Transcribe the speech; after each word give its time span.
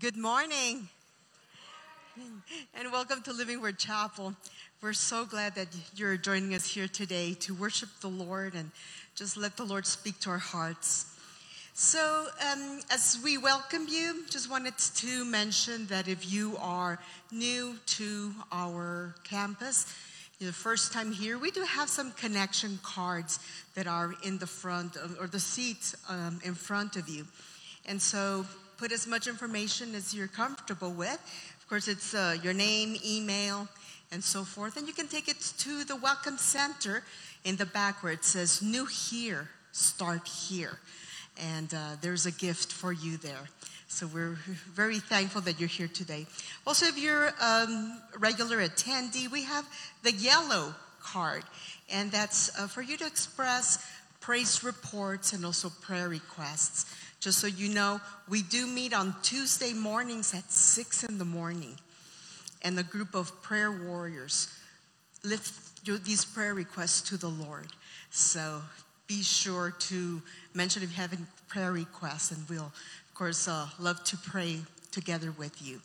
Good 0.00 0.16
morning. 0.16 0.88
And 2.74 2.90
welcome 2.90 3.22
to 3.22 3.32
Living 3.32 3.60
Word 3.60 3.78
Chapel. 3.78 4.34
We're 4.82 4.92
so 4.92 5.24
glad 5.24 5.54
that 5.54 5.68
you're 5.94 6.16
joining 6.16 6.54
us 6.54 6.66
here 6.66 6.88
today 6.88 7.34
to 7.40 7.54
worship 7.54 7.90
the 8.00 8.08
Lord 8.08 8.54
and 8.54 8.72
just 9.14 9.36
let 9.36 9.56
the 9.56 9.62
Lord 9.62 9.86
speak 9.86 10.18
to 10.20 10.30
our 10.30 10.38
hearts. 10.38 11.06
So, 11.74 12.26
um, 12.50 12.80
as 12.90 13.20
we 13.22 13.38
welcome 13.38 13.86
you, 13.88 14.24
just 14.30 14.50
wanted 14.50 14.76
to 14.78 15.24
mention 15.26 15.86
that 15.88 16.08
if 16.08 16.32
you 16.32 16.56
are 16.60 16.98
new 17.30 17.76
to 17.86 18.32
our 18.50 19.14
campus, 19.22 19.94
the 20.40 20.52
first 20.52 20.92
time 20.92 21.12
here, 21.12 21.38
we 21.38 21.52
do 21.52 21.62
have 21.62 21.88
some 21.88 22.10
connection 22.12 22.80
cards 22.82 23.38
that 23.74 23.86
are 23.86 24.14
in 24.24 24.38
the 24.38 24.46
front 24.46 24.96
of, 24.96 25.16
or 25.20 25.28
the 25.28 25.38
seats 25.38 25.94
um, 26.08 26.40
in 26.42 26.54
front 26.54 26.96
of 26.96 27.08
you. 27.08 27.26
And 27.86 28.00
so 28.00 28.46
put 28.76 28.92
as 28.92 29.06
much 29.06 29.26
information 29.26 29.94
as 29.94 30.14
you're 30.14 30.28
comfortable 30.28 30.90
with. 30.90 31.20
Of 31.58 31.68
course, 31.68 31.88
it's 31.88 32.14
uh, 32.14 32.36
your 32.42 32.52
name, 32.52 32.96
email, 33.04 33.68
and 34.12 34.22
so 34.22 34.44
forth. 34.44 34.76
And 34.76 34.86
you 34.86 34.94
can 34.94 35.08
take 35.08 35.28
it 35.28 35.40
to 35.58 35.84
the 35.84 35.96
Welcome 35.96 36.38
Center 36.38 37.02
in 37.44 37.56
the 37.56 37.66
back 37.66 38.02
where 38.02 38.12
it 38.12 38.24
says 38.24 38.62
New 38.62 38.86
Here, 38.86 39.48
Start 39.72 40.28
Here. 40.28 40.78
And 41.40 41.72
uh, 41.74 41.96
there's 42.00 42.26
a 42.26 42.32
gift 42.32 42.72
for 42.72 42.92
you 42.92 43.16
there. 43.16 43.48
So 43.88 44.06
we're 44.06 44.30
very 44.74 44.98
thankful 44.98 45.40
that 45.42 45.60
you're 45.60 45.68
here 45.68 45.88
today. 45.88 46.26
Also, 46.66 46.86
if 46.86 46.98
you're 46.98 47.28
um, 47.40 48.00
a 48.14 48.18
regular 48.18 48.58
attendee, 48.58 49.30
we 49.30 49.42
have 49.44 49.64
the 50.02 50.12
yellow 50.12 50.74
card, 51.00 51.44
and 51.90 52.10
that's 52.10 52.58
uh, 52.58 52.66
for 52.66 52.82
you 52.82 52.96
to 52.96 53.06
express 53.06 53.86
praise 54.20 54.64
reports 54.64 55.32
and 55.32 55.44
also 55.44 55.70
prayer 55.82 56.08
requests. 56.08 56.86
Just 57.24 57.38
so 57.38 57.46
you 57.46 57.70
know, 57.70 58.02
we 58.28 58.42
do 58.42 58.66
meet 58.66 58.92
on 58.92 59.14
Tuesday 59.22 59.72
mornings 59.72 60.34
at 60.34 60.52
6 60.52 61.04
in 61.04 61.16
the 61.16 61.24
morning. 61.24 61.78
And 62.60 62.76
the 62.76 62.82
group 62.82 63.14
of 63.14 63.40
prayer 63.40 63.72
warriors 63.72 64.48
lift 65.24 65.86
these 66.04 66.22
prayer 66.22 66.52
requests 66.52 67.00
to 67.08 67.16
the 67.16 67.30
Lord. 67.30 67.68
So 68.10 68.60
be 69.06 69.22
sure 69.22 69.70
to 69.70 70.20
mention 70.52 70.82
if 70.82 70.90
you 70.90 70.96
have 70.96 71.14
any 71.14 71.22
prayer 71.48 71.72
requests, 71.72 72.30
and 72.30 72.46
we'll, 72.46 72.64
of 72.66 73.14
course, 73.14 73.48
uh, 73.48 73.68
love 73.80 74.04
to 74.04 74.18
pray 74.18 74.58
together 74.92 75.32
with 75.32 75.66
you. 75.66 75.80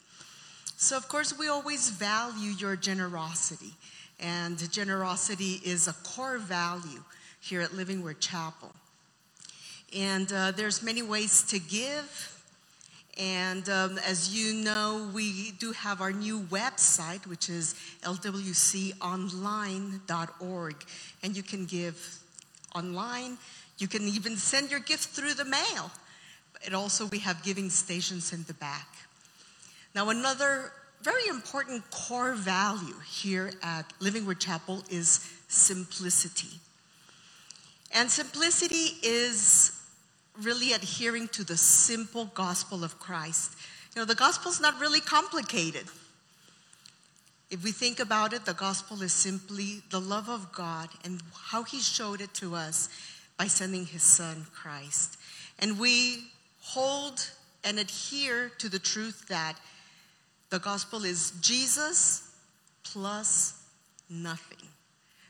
So, 0.76 0.98
of 0.98 1.08
course, 1.08 1.40
we 1.40 1.48
always 1.48 1.90
value 1.90 2.52
your 2.52 2.76
generosity, 2.76 3.72
and 4.20 4.70
generosity 4.74 5.62
is 5.64 5.88
a 5.88 5.94
core 6.04 6.38
value 6.38 7.02
here 7.40 7.62
at 7.62 7.74
Living 7.74 8.04
Word 8.04 8.20
Chapel. 8.20 8.74
And 9.96 10.32
uh, 10.32 10.52
there's 10.52 10.84
many 10.84 11.02
ways 11.02 11.42
to 11.44 11.60
give. 11.60 12.36
And 13.18 13.68
um, 13.70 13.98
as 14.00 14.34
you 14.34 14.54
know, 14.54 15.10
we 15.14 15.52
do 15.52 15.74
have 15.74 16.00
our 16.00 16.14
new 16.14 16.42
website, 16.44 17.28
which 17.28 17.50
is 17.50 17.76
lwconline.org. 18.04 20.76
And 21.24 21.36
you 21.36 21.44
can 21.44 21.66
give 21.66 22.20
online. 22.76 23.38
You 23.78 23.88
can 23.88 24.04
even 24.04 24.38
send 24.38 24.72
your 24.72 24.80
gift 24.80 25.10
through 25.10 25.34
the 25.34 25.46
mail. 25.46 25.92
And 26.66 26.76
also, 26.76 27.08
we 27.08 27.20
have 27.20 27.42
giving 27.44 27.70
stations 27.70 28.34
in 28.34 28.44
the 28.48 28.54
back. 28.54 28.88
Now, 29.96 30.10
another 30.10 30.74
very 31.02 31.28
important 31.28 31.90
core 31.92 32.34
value 32.34 32.96
here 33.10 33.52
at 33.64 33.86
Living 34.00 34.26
Word 34.26 34.40
Chapel 34.40 34.84
is 34.90 35.30
simplicity. 35.48 36.60
And 37.92 38.12
simplicity 38.12 38.98
is 39.02 39.79
really 40.44 40.74
adhering 40.74 41.28
to 41.30 41.44
the 41.44 41.58
simple 41.58 42.26
gospel 42.34 42.84
of 42.84 43.00
Christ. 43.00 43.52
You 43.96 44.02
know, 44.02 44.06
the 44.06 44.16
gospel 44.16 44.52
is 44.52 44.62
not 44.62 44.80
really 44.80 45.02
complicated. 45.02 45.86
If 47.50 47.64
we 47.64 47.72
think 47.72 48.00
about 48.00 48.34
it, 48.34 48.46
the 48.46 48.54
gospel 48.54 49.02
is 49.02 49.12
simply 49.12 49.82
the 49.90 50.00
love 50.00 50.30
of 50.30 50.52
God 50.52 50.90
and 51.04 51.22
how 51.34 51.64
he 51.64 51.80
showed 51.80 52.22
it 52.22 52.34
to 52.36 52.56
us 52.56 52.90
by 53.38 53.48
sending 53.48 53.86
his 53.86 54.04
son, 54.04 54.46
Christ. 54.54 55.18
And 55.58 55.80
we 55.80 56.26
hold 56.62 57.32
and 57.64 57.80
adhere 57.80 58.52
to 58.60 58.70
the 58.70 58.80
truth 58.80 59.28
that 59.30 59.56
the 60.50 60.60
gospel 60.60 61.04
is 61.06 61.32
Jesus 61.42 62.30
plus 62.84 63.54
nothing. 64.10 64.68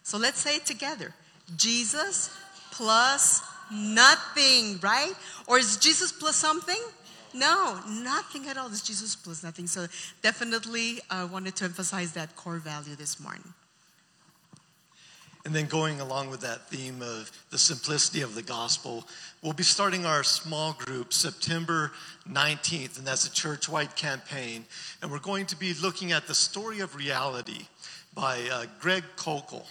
So 0.03 0.17
let's 0.17 0.39
say 0.39 0.55
it 0.55 0.65
together 0.65 1.13
Jesus 1.55 2.35
plus 2.71 3.41
nothing, 3.71 4.79
right? 4.81 5.13
Or 5.47 5.59
is 5.59 5.77
Jesus 5.77 6.11
plus 6.11 6.35
something? 6.35 6.81
No, 7.33 7.79
nothing 7.87 8.47
at 8.47 8.57
all. 8.57 8.67
It's 8.67 8.81
Jesus 8.81 9.15
plus 9.15 9.43
nothing. 9.43 9.67
So 9.67 9.87
definitely 10.21 10.99
I 11.09 11.21
uh, 11.21 11.27
wanted 11.27 11.55
to 11.57 11.65
emphasize 11.65 12.13
that 12.13 12.35
core 12.35 12.57
value 12.57 12.95
this 12.95 13.19
morning. 13.19 13.53
And 15.45 15.55
then 15.55 15.67
going 15.67 16.01
along 16.01 16.29
with 16.29 16.41
that 16.41 16.69
theme 16.69 17.01
of 17.01 17.31
the 17.49 17.57
simplicity 17.57 18.21
of 18.21 18.35
the 18.35 18.41
gospel, 18.41 19.07
we'll 19.41 19.53
be 19.53 19.63
starting 19.63 20.05
our 20.05 20.21
small 20.21 20.73
group 20.73 21.13
September 21.13 21.91
19th, 22.29 22.97
and 22.97 23.07
that's 23.07 23.25
a 23.25 23.31
church 23.31 23.69
wide 23.69 23.95
campaign. 23.95 24.65
And 25.01 25.09
we're 25.09 25.19
going 25.19 25.45
to 25.47 25.55
be 25.55 25.73
looking 25.75 26.11
at 26.11 26.27
the 26.27 26.35
story 26.35 26.81
of 26.81 26.95
reality 26.95 27.67
by 28.13 28.41
uh, 28.51 28.65
Greg 28.79 29.03
Koukl. 29.15 29.65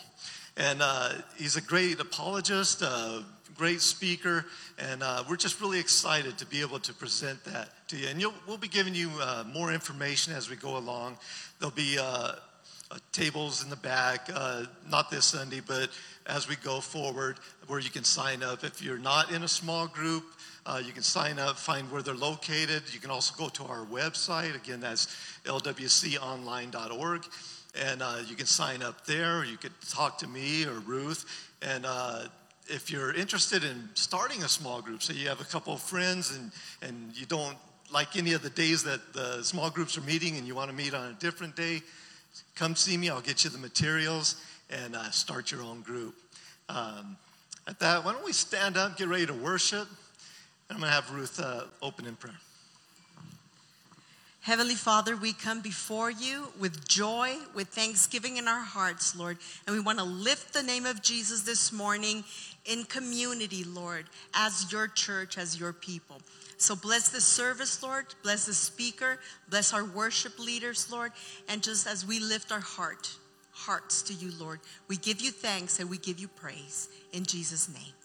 And 0.56 0.81
uh, 0.81 1.12
he's 1.37 1.56
a 1.56 1.60
great 1.60 2.00
apologist, 2.00 2.82
uh, 2.82 3.20
great 3.58 3.80
speaker, 3.80 4.46
and 4.78 5.02
uh, 5.02 5.24
we're 5.28 5.36
just 5.36 5.60
really 5.60 5.80
excited 5.80 6.38
to 6.38 6.46
be 6.46 6.60
able 6.60 6.78
to 6.78 6.94
present 6.94 7.42
that 7.44 7.70
to 7.88 7.96
you. 7.96 8.06
And 8.06 8.24
we'll 8.46 8.56
be 8.56 8.69
giving 8.69 8.94
you 8.94 9.10
uh, 9.20 9.42
more 9.52 9.72
information 9.72 10.32
as 10.32 10.48
we 10.48 10.54
go 10.54 10.76
along. 10.76 11.19
There'll 11.58 11.74
be 11.74 11.98
uh, 11.98 12.34
uh 12.91 12.98
tables 13.10 13.64
in 13.64 13.69
the 13.69 13.76
back, 13.76 14.30
uh, 14.32 14.66
not 14.88 15.10
this 15.10 15.24
Sunday, 15.24 15.60
but 15.66 15.91
as 16.26 16.48
we 16.48 16.54
go 16.54 16.80
forward, 16.80 17.41
where 17.66 17.80
you 17.80 17.91
can 17.91 18.04
sign 18.04 18.44
up. 18.44 18.62
If 18.62 18.80
you're 18.80 18.96
not 18.96 19.32
in 19.32 19.42
a 19.42 19.48
small 19.48 19.88
group, 19.88 20.25
uh, 20.64 20.80
you 20.84 20.92
can 20.92 21.02
sign 21.02 21.40
up, 21.40 21.58
find 21.58 21.90
where 21.90 22.00
they're 22.00 22.14
located. 22.14 22.82
You 22.92 23.00
can 23.00 23.10
also 23.10 23.34
go 23.36 23.48
to 23.48 23.64
our 23.64 23.84
website. 23.86 24.54
Again, 24.54 24.78
that's 24.78 25.06
lwconline.org. 25.46 27.26
And 27.75 28.02
you 28.28 28.36
can 28.36 28.46
sign 28.46 28.82
up 28.82 29.04
there. 29.04 29.44
You 29.44 29.56
could 29.56 29.72
talk 29.88 30.19
to 30.19 30.28
me 30.28 30.64
or 30.64 30.78
Ruth. 30.78 31.25
And 31.60 31.84
if 32.69 32.91
you're 32.91 33.15
interested 33.15 33.65
in 33.65 33.89
starting 33.95 34.43
a 34.43 34.49
small 34.49 34.83
group, 34.83 35.03
say 35.03 35.15
you 35.15 35.29
have 35.29 35.41
a 35.41 35.45
couple 35.45 35.73
of 35.73 35.81
friends 35.81 36.37
and, 36.37 36.53
and 36.83 37.17
you 37.19 37.27
don't 37.27 37.56
like 37.93 38.17
any 38.17 38.34
of 38.34 38.43
the 38.43 38.51
days 38.51 38.84
that 38.84 39.15
the 39.15 39.43
small 39.43 39.71
groups 39.71 39.97
are 39.97 40.03
meeting 40.03 40.37
and 40.37 40.47
you 40.47 40.55
want 40.55 40.71
to 40.71 40.77
meet 40.77 40.93
on 40.93 41.11
a 41.11 41.15
different 41.15 41.56
day, 41.56 41.81
come 42.55 42.77
see 42.77 42.97
me. 42.97 43.09
I'll 43.09 43.23
get 43.23 43.45
you 43.45 43.51
the 43.51 43.59
materials 43.59 44.37
and 44.71 44.95
uh, 44.95 45.11
start 45.11 45.51
your 45.51 45.62
own 45.62 45.81
group. 45.81 46.15
Um, 46.69 47.17
at 47.67 47.79
that, 47.81 48.05
why 48.05 48.12
don't 48.12 48.25
we 48.25 48.33
stand 48.33 48.77
up, 48.77 48.99
get 48.99 49.09
ready 49.09 49.27
to 49.27 49.35
worship? 49.35 49.89
And 50.69 50.77
I'm 50.77 50.81
going 50.81 50.91
to 50.91 50.95
have 50.95 51.11
Ruth 51.11 51.41
uh, 51.41 51.62
open 51.81 52.06
in 52.06 52.17
prayer. 52.17 52.35
Heavenly 54.49 54.77
Father, 54.77 55.15
we 55.15 55.35
come 55.35 55.61
before 55.61 56.11
you 56.11 56.49
with 56.59 56.89
joy, 56.89 57.37
with 57.55 57.69
thanksgiving 57.69 58.39
in 58.39 58.49
our 58.49 58.62
hearts, 58.62 59.15
Lord. 59.15 59.37
And 59.67 59.77
we 59.77 59.83
want 59.83 59.99
to 59.99 60.06
lift 60.06 60.55
the 60.55 60.62
name 60.62 60.87
of 60.87 61.03
Jesus 61.03 61.43
this 61.43 61.71
morning 61.71 62.25
in 62.69 62.84
community, 62.84 63.65
Lord, 63.65 64.06
as 64.34 64.71
your 64.71 64.87
church, 64.87 65.39
as 65.39 65.59
your 65.59 65.73
people. 65.73 66.21
So 66.59 66.77
bless 66.77 67.09
the 67.09 67.21
service, 67.21 67.83
Lord. 67.83 68.06
Bless 68.23 68.47
the 68.47 68.55
speaker. 68.55 69.19
Bless 69.49 69.73
our 69.73 69.84
worship 69.84 70.39
leaders, 70.39 70.91
Lord. 70.91 71.12
And 71.49 71.62
just 71.62 71.87
as 71.87 72.06
we 72.06 72.21
lift 72.21 72.53
our 72.53 72.61
heart, 72.61 73.11
hearts 73.53 74.03
to 74.03 74.15
you, 74.15 74.33
Lord, 74.39 74.61
we 74.89 74.97
give 74.97 75.21
you 75.21 75.31
thanks 75.31 75.81
and 75.81 75.89
we 75.89 75.99
give 75.99 76.19
you 76.19 76.29
praise. 76.29 76.89
In 77.12 77.25
Jesus' 77.25 77.69
name. 77.69 77.97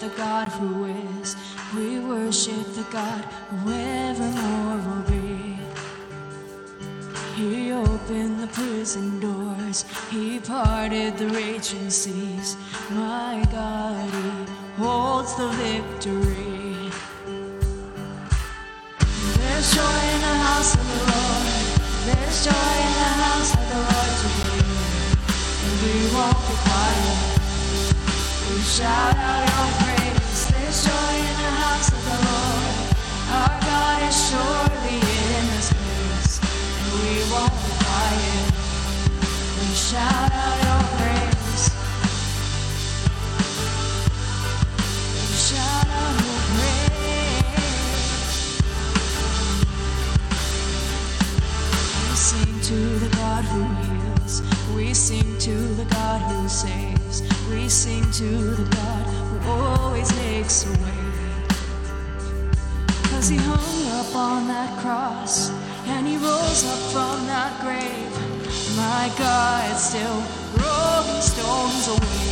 The 0.00 0.08
God 0.16 0.48
who 0.48 0.86
is. 0.86 1.36
We 1.74 1.98
worship 2.00 2.66
the 2.74 2.86
God 2.90 3.22
who 3.62 3.70
evermore 3.72 4.78
will 4.86 5.02
be. 5.02 5.58
He 7.36 7.72
opened 7.72 8.40
the 8.40 8.46
prison 8.48 9.20
doors. 9.20 9.84
He 10.10 10.40
parted 10.40 11.18
the 11.18 11.28
raging 11.28 11.90
seas. 11.90 12.29
saves. 56.50 57.22
We 57.48 57.68
sing 57.68 58.02
to 58.10 58.28
the 58.58 58.66
God 58.74 59.06
who 59.06 59.50
always 59.50 60.10
makes 60.16 60.66
a 60.66 60.72
way. 60.82 61.00
Cause 63.10 63.28
he 63.28 63.36
hung 63.36 63.80
up 64.00 64.14
on 64.16 64.48
that 64.48 64.76
cross 64.82 65.50
and 65.86 66.08
he 66.08 66.16
rose 66.16 66.64
up 66.66 66.82
from 66.90 67.26
that 67.26 67.54
grave. 67.62 68.10
My 68.76 69.06
God, 69.16 69.76
still 69.78 70.18
rolling 70.58 71.22
stones 71.22 71.86
away. 71.86 72.30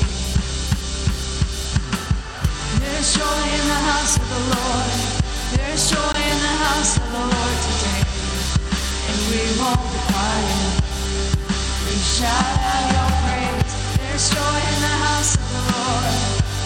There's 2.82 3.14
joy 3.14 3.42
in 3.54 3.64
the 3.70 3.80
house 3.86 4.18
of 4.18 4.26
the 4.34 4.42
Lord. 4.50 4.98
There's 5.54 5.90
joy 5.90 6.18
in 6.18 6.38
the 6.42 6.56
house 6.66 6.96
of 6.98 7.06
the 7.06 7.22
Lord 7.22 7.56
today. 7.66 8.02
And 9.10 9.18
we 9.30 9.42
won't 9.62 9.86
be 9.94 10.00
quiet. 10.10 10.88
We 11.86 11.94
shout 11.94 12.58
out 12.72 12.92
your 12.92 13.27
the 14.18 14.96
house 15.06 15.34
of 15.36 15.46
the 15.54 15.62
Lord. 15.70 16.04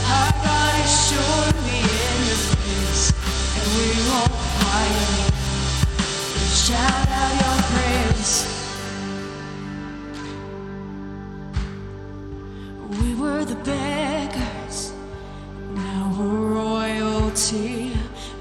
Our 0.09 0.33
God 0.43 0.75
is 0.85 0.93
sure 1.09 1.53
to 1.53 1.61
be 1.69 1.81
in 1.85 2.17
place, 2.49 3.13
and 3.57 3.67
we 3.77 3.87
won't. 4.09 4.33
Shout 6.63 7.09
out 7.09 7.33
your 7.43 7.59
praise. 7.73 8.35
We 13.01 13.15
were 13.17 13.45
the 13.45 13.57
beggars, 13.57 14.93
now 15.75 16.17
we're 16.19 16.55
royalty. 16.55 17.93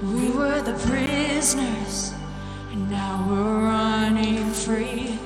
We 0.02 0.30
were 0.30 0.62
the 0.62 0.74
prisoners, 0.88 2.14
and 2.70 2.90
now 2.90 3.26
we're 3.28 3.60
running 3.64 4.50
free. 4.52 5.18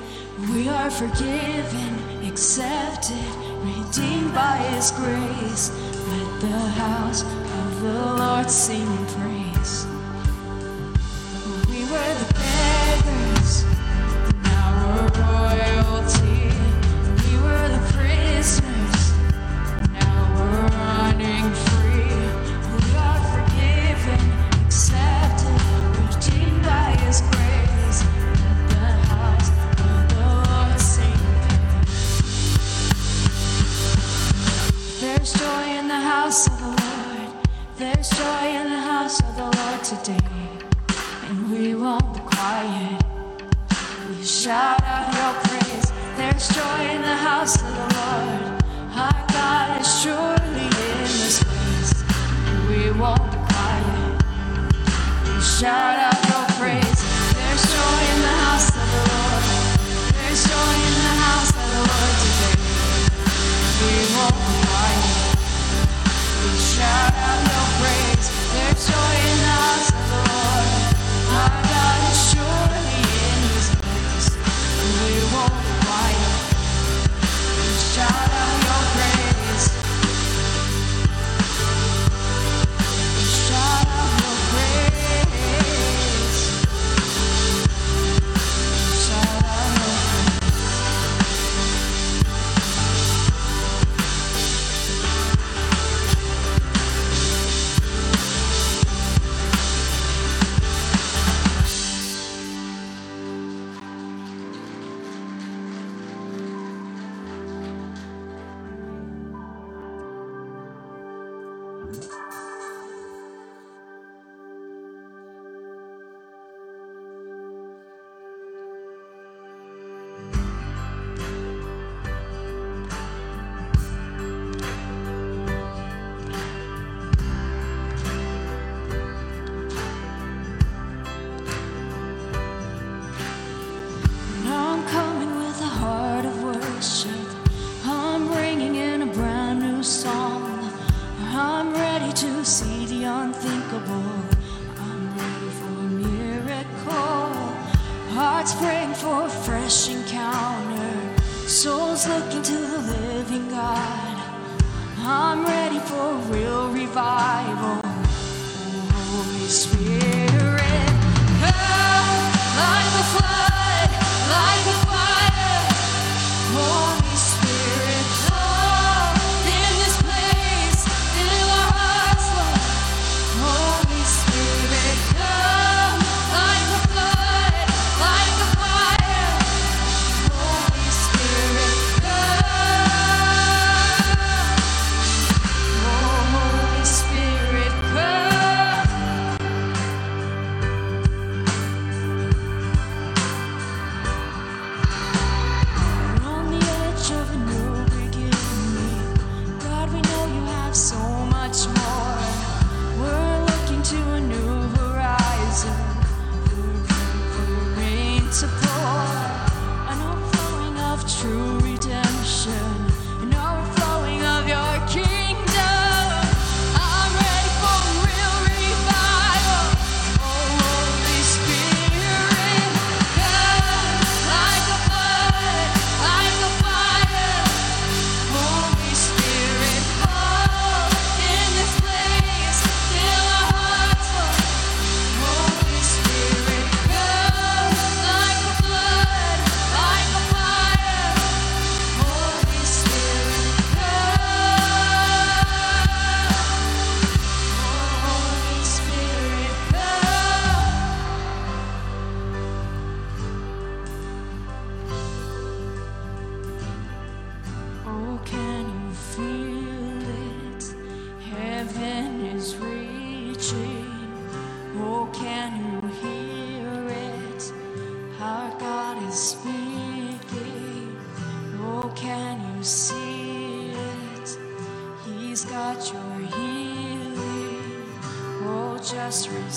We 0.51 0.67
are 0.67 0.91
forgiven, 0.91 2.27
accepted 2.27 2.86
redeemed 3.67 4.33
by 4.33 4.57
his 4.71 4.91
grace. 4.91 5.71
Let 6.09 6.41
the 6.41 6.59
house 6.81 7.23
of 7.23 7.81
the 7.81 7.99
Lord 8.23 8.49
sing. 8.49 8.96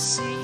Just 0.01 0.40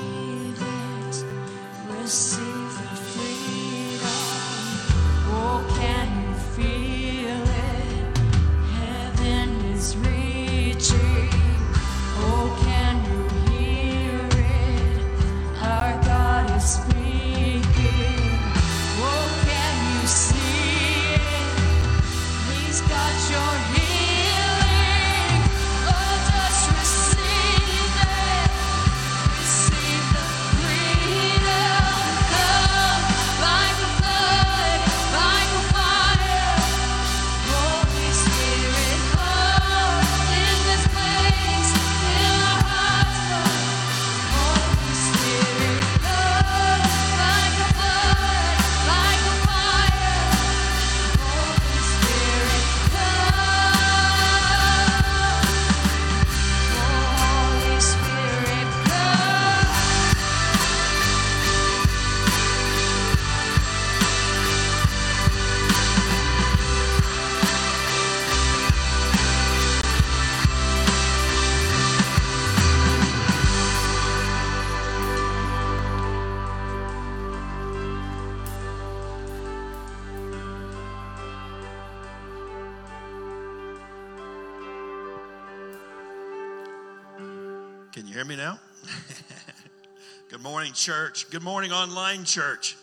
church. 90.87 91.29
Good 91.29 91.43
morning, 91.43 91.73
online 91.73 92.23
church, 92.23 92.77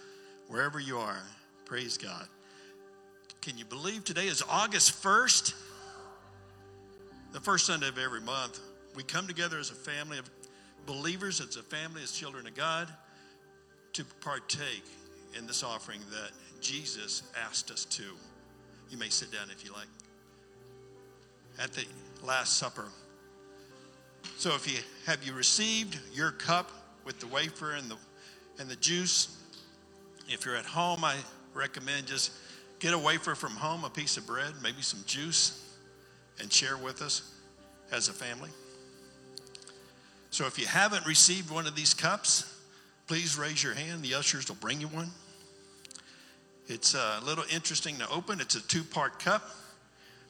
wherever 0.49 0.79
you 0.79 0.99
are. 0.99 1.23
Praise 1.65 1.97
God. 1.97 2.29
Can 3.41 3.57
you 3.57 3.65
believe 3.65 4.05
today 4.05 4.27
is 4.27 4.43
August 4.47 5.03
1st? 5.03 5.55
The 7.33 7.41
first 7.41 7.65
Sunday 7.65 7.89
of 7.89 7.97
every 7.97 8.21
month. 8.21 8.61
We 8.95 9.05
come 9.05 9.27
together 9.27 9.59
as 9.59 9.71
a 9.71 9.75
family 9.75 10.19
of 10.19 10.29
believers, 10.85 11.41
as 11.41 11.57
a 11.57 11.63
family, 11.63 12.03
as 12.03 12.13
children 12.13 12.47
of 12.47 12.55
God, 12.55 12.89
to 13.95 14.05
partake 14.21 14.85
in 15.39 15.47
this 15.47 15.63
offering 15.63 16.01
that 16.11 16.33
Jesus 16.61 17.23
asked 17.49 17.71
us 17.71 17.87
to. 17.87 18.03
You 18.91 18.99
may 18.99 19.09
sit 19.09 19.33
down 19.33 19.49
if 19.51 19.65
you 19.65 19.73
like. 19.73 19.89
At 21.59 21.73
the 21.73 21.87
Last 22.23 22.59
Supper, 22.59 22.85
so 24.37 24.55
if 24.55 24.71
you 24.71 24.81
have 25.07 25.25
you 25.25 25.33
received 25.33 25.99
your 26.13 26.33
cup 26.33 26.84
with 27.05 27.21
the 27.21 27.27
wafer 27.27 27.73
and 27.73 27.91
the 27.91 27.97
and 28.59 28.69
the 28.69 28.77
juice, 28.77 29.37
if 30.29 30.45
you're 30.47 30.57
at 30.57 30.65
home, 30.65 31.05
I 31.05 31.17
recommend 31.55 32.07
just 32.07 32.33
get 32.79 32.95
a 32.95 32.99
wafer 32.99 33.35
from 33.35 33.53
home, 33.53 33.85
a 33.85 33.91
piece 33.91 34.17
of 34.17 34.27
bread, 34.27 34.53
maybe 34.63 34.81
some 34.81 35.01
juice, 35.07 35.77
and 36.41 36.53
share 36.53 36.77
with 36.77 37.03
us 37.03 37.35
as 37.91 38.09
a 38.09 38.13
family. 38.13 38.51
So 40.31 40.47
if 40.47 40.59
you 40.59 40.67
haven't 40.67 41.07
received 41.07 41.51
one 41.51 41.67
of 41.67 41.75
these 41.75 41.95
cups, 41.95 42.61
please 43.07 43.37
raise 43.39 43.63
your 43.63 43.75
hand. 43.75 44.03
The 44.03 44.15
ushers 44.15 44.49
will 44.49 44.57
bring 44.57 44.81
you 44.81 44.89
one. 44.89 45.11
It's 46.67 46.95
a 46.95 47.21
little 47.25 47.45
interesting 47.53 47.97
to 47.99 48.09
open. 48.11 48.41
It's 48.41 48.55
a 48.55 48.67
two-part 48.67 49.19
cup. 49.19 49.51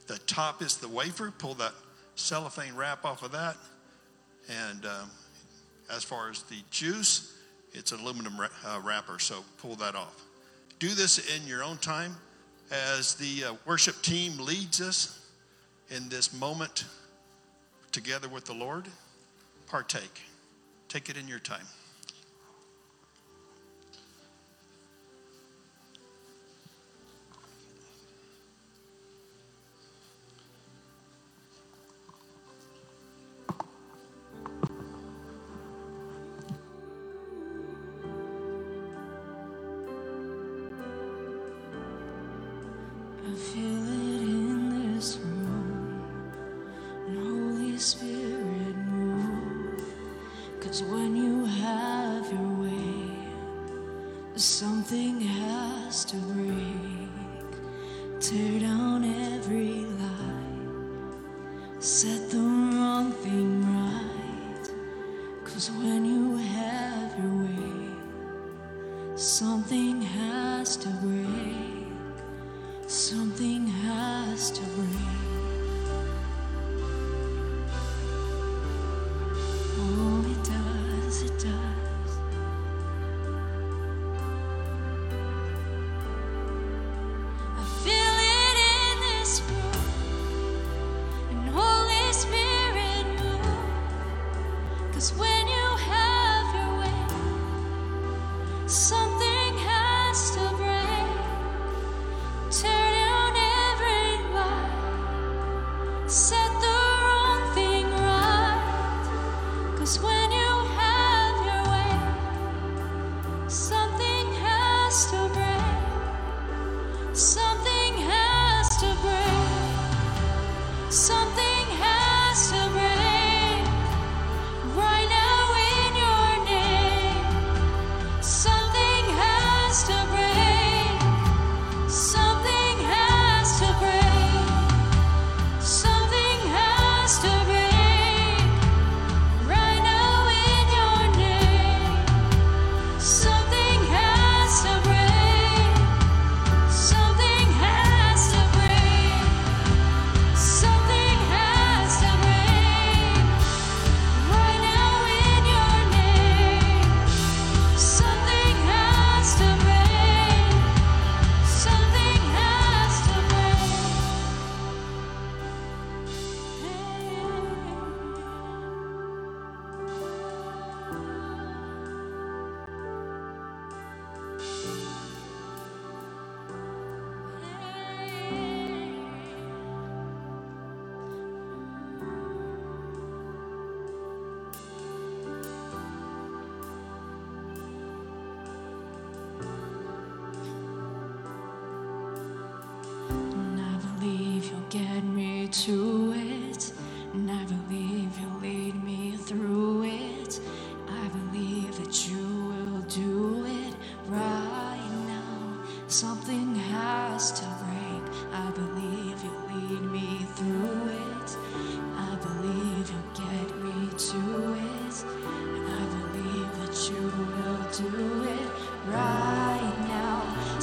The 0.07 0.19
top 0.27 0.63
is 0.63 0.77
the 0.77 0.89
wafer. 0.89 1.31
Pull 1.31 1.55
that 1.55 1.73
cellophane 2.17 2.75
wrap 2.75 3.05
off 3.05 3.23
of 3.23 3.33
that. 3.33 3.57
And 4.49 4.85
um, 4.85 5.11
as 5.91 6.05
far 6.05 6.31
as 6.31 6.43
the 6.45 6.57
juice, 6.71 7.37
it's 7.73 7.93
an 7.93 8.01
aluminum 8.01 8.39
uh, 8.41 8.81
wrapper, 8.83 9.19
so 9.19 9.45
pull 9.59 9.75
that 9.77 9.95
off. 9.95 10.25
Do 10.79 10.89
this 10.89 11.37
in 11.37 11.47
your 11.47 11.63
own 11.63 11.79
time 11.79 12.15
as 12.71 13.15
the 13.15 13.45
uh, 13.45 13.55
worship 13.67 14.01
team 14.03 14.39
leads 14.39 14.81
us 14.81 15.29
in 15.91 16.09
this 16.09 16.33
moment 16.33 16.85
together 17.93 18.29
with 18.29 18.45
the 18.45 18.55
Lord. 18.55 18.87
Partake. 19.67 20.21
Take 20.89 21.09
it 21.09 21.17
in 21.17 21.29
your 21.29 21.39
time. 21.39 21.67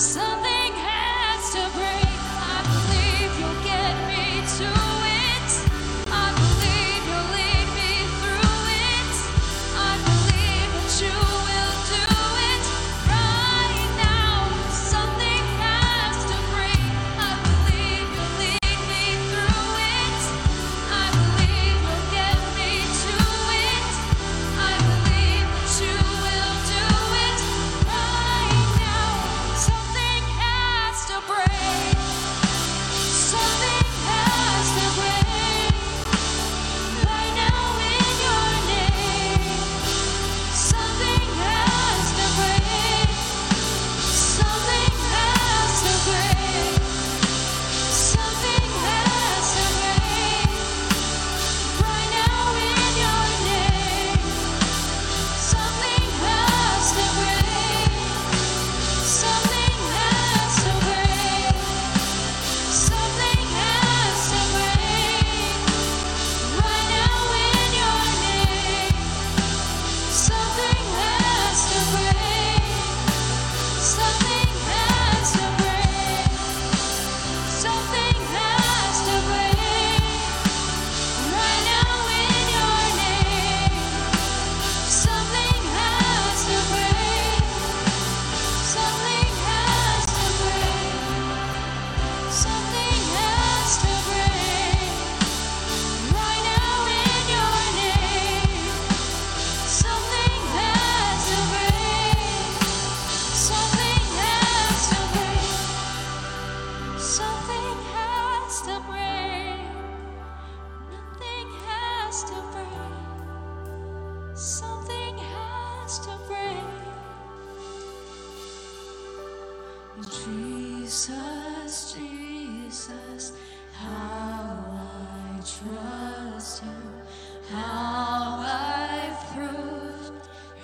So 0.02 0.31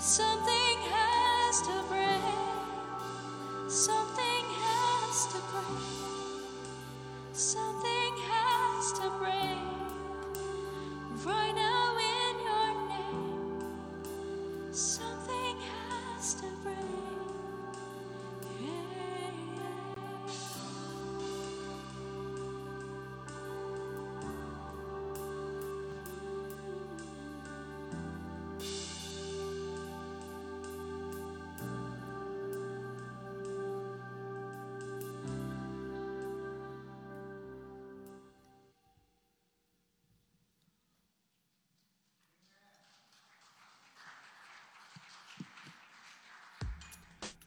Something 0.00 0.49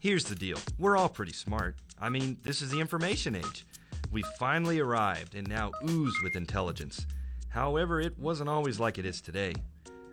Here's 0.04 0.26
the 0.26 0.36
deal 0.36 0.60
we're 0.78 0.98
all 0.98 1.08
pretty 1.08 1.32
smart. 1.32 1.78
I 1.98 2.10
mean, 2.10 2.36
this 2.44 2.62
is 2.62 2.70
the 2.70 2.82
information 2.82 3.38
age. 3.38 3.66
We've 4.12 4.28
finally 4.38 4.82
arrived 4.82 5.34
and 5.34 5.48
now 5.48 5.72
ooze 5.90 6.14
with 6.22 6.36
intelligence. 6.36 7.06
However, 7.48 8.02
it 8.02 8.20
wasn't 8.20 8.50
always 8.50 8.82
like 8.82 8.98
it 8.98 9.06
is 9.06 9.22
today. 9.22 9.54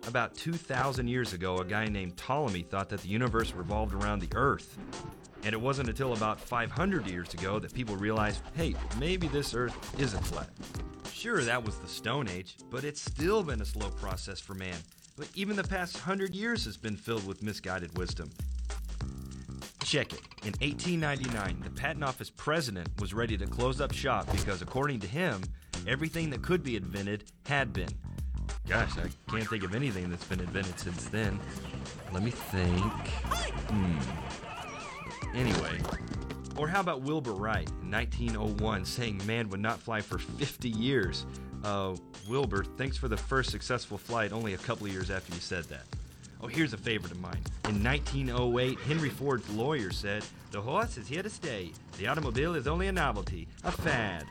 About 0.07 0.37
2,000 0.37 1.09
years 1.09 1.33
ago, 1.33 1.59
a 1.59 1.65
guy 1.65 1.87
named 1.87 2.17
Ptolemy 2.17 2.63
thought 2.63 2.89
that 2.91 3.01
the 3.01 3.09
universe 3.09 3.53
revolved 3.53 3.93
around 3.93 4.21
the 4.21 4.31
Earth. 4.37 4.79
And 5.43 5.53
it 5.53 5.61
wasn't 5.61 5.89
until 5.89 6.13
about 6.13 6.41
500 6.41 7.09
years 7.09 7.35
ago 7.35 7.59
that 7.59 7.75
people 7.75 7.97
realized 7.97 8.43
hey, 8.55 8.77
maybe 9.01 9.27
this 9.27 9.55
Earth 9.55 9.75
isn't 9.99 10.25
flat. 10.25 10.51
Sure, 11.13 11.43
that 11.43 11.65
was 11.65 11.79
the 11.79 11.89
Stone 11.89 12.29
Age, 12.29 12.59
but 12.71 12.85
it's 12.85 13.01
still 13.01 13.43
been 13.43 13.61
a 13.61 13.65
slow 13.65 13.91
process 13.91 14.39
for 14.39 14.55
man. 14.55 14.79
But 15.17 15.27
even 15.35 15.57
the 15.57 15.65
past 15.65 15.99
hundred 15.99 16.33
years 16.33 16.65
has 16.67 16.77
been 16.77 16.97
filled 16.97 17.27
with 17.27 17.43
misguided 17.43 17.99
wisdom. 17.99 18.31
Check 19.91 20.13
it. 20.13 20.21
In 20.45 20.53
1899, 20.61 21.63
the 21.65 21.71
Patent 21.71 22.05
Office 22.05 22.31
president 22.31 22.89
was 23.01 23.13
ready 23.13 23.37
to 23.37 23.45
close 23.45 23.81
up 23.81 23.93
shop 23.93 24.31
because, 24.31 24.63
according 24.63 25.01
to 25.01 25.09
him, 25.09 25.43
everything 25.85 26.31
that 26.31 26.43
could 26.43 26.63
be 26.63 26.77
invented 26.77 27.25
had 27.45 27.73
been. 27.73 27.89
Gosh, 28.69 28.93
I 28.99 29.09
can't 29.29 29.49
think 29.49 29.65
of 29.65 29.75
anything 29.75 30.09
that's 30.09 30.23
been 30.23 30.39
invented 30.39 30.79
since 30.79 31.07
then. 31.07 31.41
Let 32.13 32.23
me 32.23 32.31
think. 32.31 32.85
Hmm. 33.67 33.99
Anyway. 35.35 35.81
Or 36.57 36.69
how 36.69 36.79
about 36.79 37.03
Wilbur 37.03 37.33
Wright 37.33 37.69
in 37.83 37.91
1901 37.91 38.85
saying 38.85 39.21
man 39.27 39.49
would 39.49 39.59
not 39.59 39.81
fly 39.81 40.03
for 40.03 40.19
50 40.19 40.69
years? 40.69 41.27
Uh, 41.65 41.97
Wilbur, 42.29 42.63
thanks 42.63 42.97
for 42.97 43.09
the 43.09 43.17
first 43.17 43.51
successful 43.51 43.99
flight 43.99 44.31
only 44.31 44.55
a 44.55 44.59
couple 44.59 44.87
of 44.87 44.93
years 44.93 45.11
after 45.11 45.35
you 45.35 45.41
said 45.41 45.65
that. 45.65 45.83
Oh, 46.43 46.47
here's 46.47 46.73
a 46.73 46.79
favorite 46.79 47.13
of 47.13 47.21
mine. 47.21 47.43
In 47.69 47.85
1908, 47.85 48.79
Henry 48.81 49.11
Ford's 49.11 49.49
lawyer 49.51 49.91
said, 49.91 50.25
The 50.51 50.61
horse 50.61 50.97
is 50.97 51.07
here 51.07 51.23
to 51.23 51.29
stay. 51.29 51.73
The 51.99 52.07
automobile 52.07 52.55
is 52.55 52.67
only 52.67 52.87
a 52.87 52.93
novelty, 52.93 53.47
a 53.63 53.71
fad. 53.71 54.25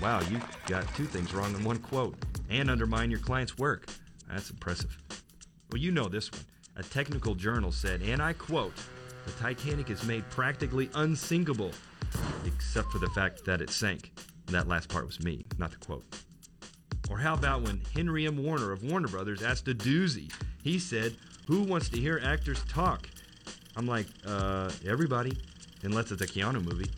Wow, 0.00 0.20
you 0.30 0.40
got 0.66 0.92
two 0.94 1.06
things 1.06 1.34
wrong 1.34 1.54
in 1.54 1.64
one 1.64 1.78
quote 1.78 2.14
and 2.48 2.70
undermine 2.70 3.10
your 3.10 3.20
client's 3.20 3.58
work. 3.58 3.88
That's 4.28 4.50
impressive. 4.50 4.96
Well, 5.72 5.80
you 5.80 5.90
know 5.90 6.08
this 6.08 6.30
one. 6.30 6.42
A 6.76 6.82
technical 6.84 7.34
journal 7.34 7.72
said, 7.72 8.00
and 8.02 8.22
I 8.22 8.32
quote, 8.32 8.74
The 9.26 9.32
Titanic 9.32 9.90
is 9.90 10.04
made 10.04 10.28
practically 10.30 10.88
unsinkable, 10.94 11.72
except 12.46 12.92
for 12.92 12.98
the 12.98 13.10
fact 13.10 13.44
that 13.44 13.60
it 13.60 13.70
sank. 13.70 14.12
That 14.46 14.68
last 14.68 14.88
part 14.88 15.04
was 15.04 15.20
me, 15.20 15.44
not 15.58 15.72
the 15.72 15.78
quote. 15.78 16.04
Or 17.10 17.18
how 17.18 17.34
about 17.34 17.62
when 17.62 17.82
Henry 17.92 18.26
M. 18.26 18.42
Warner 18.42 18.70
of 18.70 18.84
Warner 18.84 19.08
Brothers 19.08 19.42
asked 19.42 19.66
a 19.66 19.74
doozy? 19.74 20.32
He 20.62 20.78
said, 20.78 21.14
Who 21.46 21.62
wants 21.62 21.88
to 21.90 22.00
hear 22.00 22.20
actors 22.24 22.62
talk? 22.64 23.08
I'm 23.76 23.86
like, 23.86 24.06
uh, 24.26 24.70
everybody, 24.86 25.36
unless 25.82 26.10
it's 26.10 26.22
a 26.22 26.26
Keanu 26.26 26.62
movie. 26.62 26.90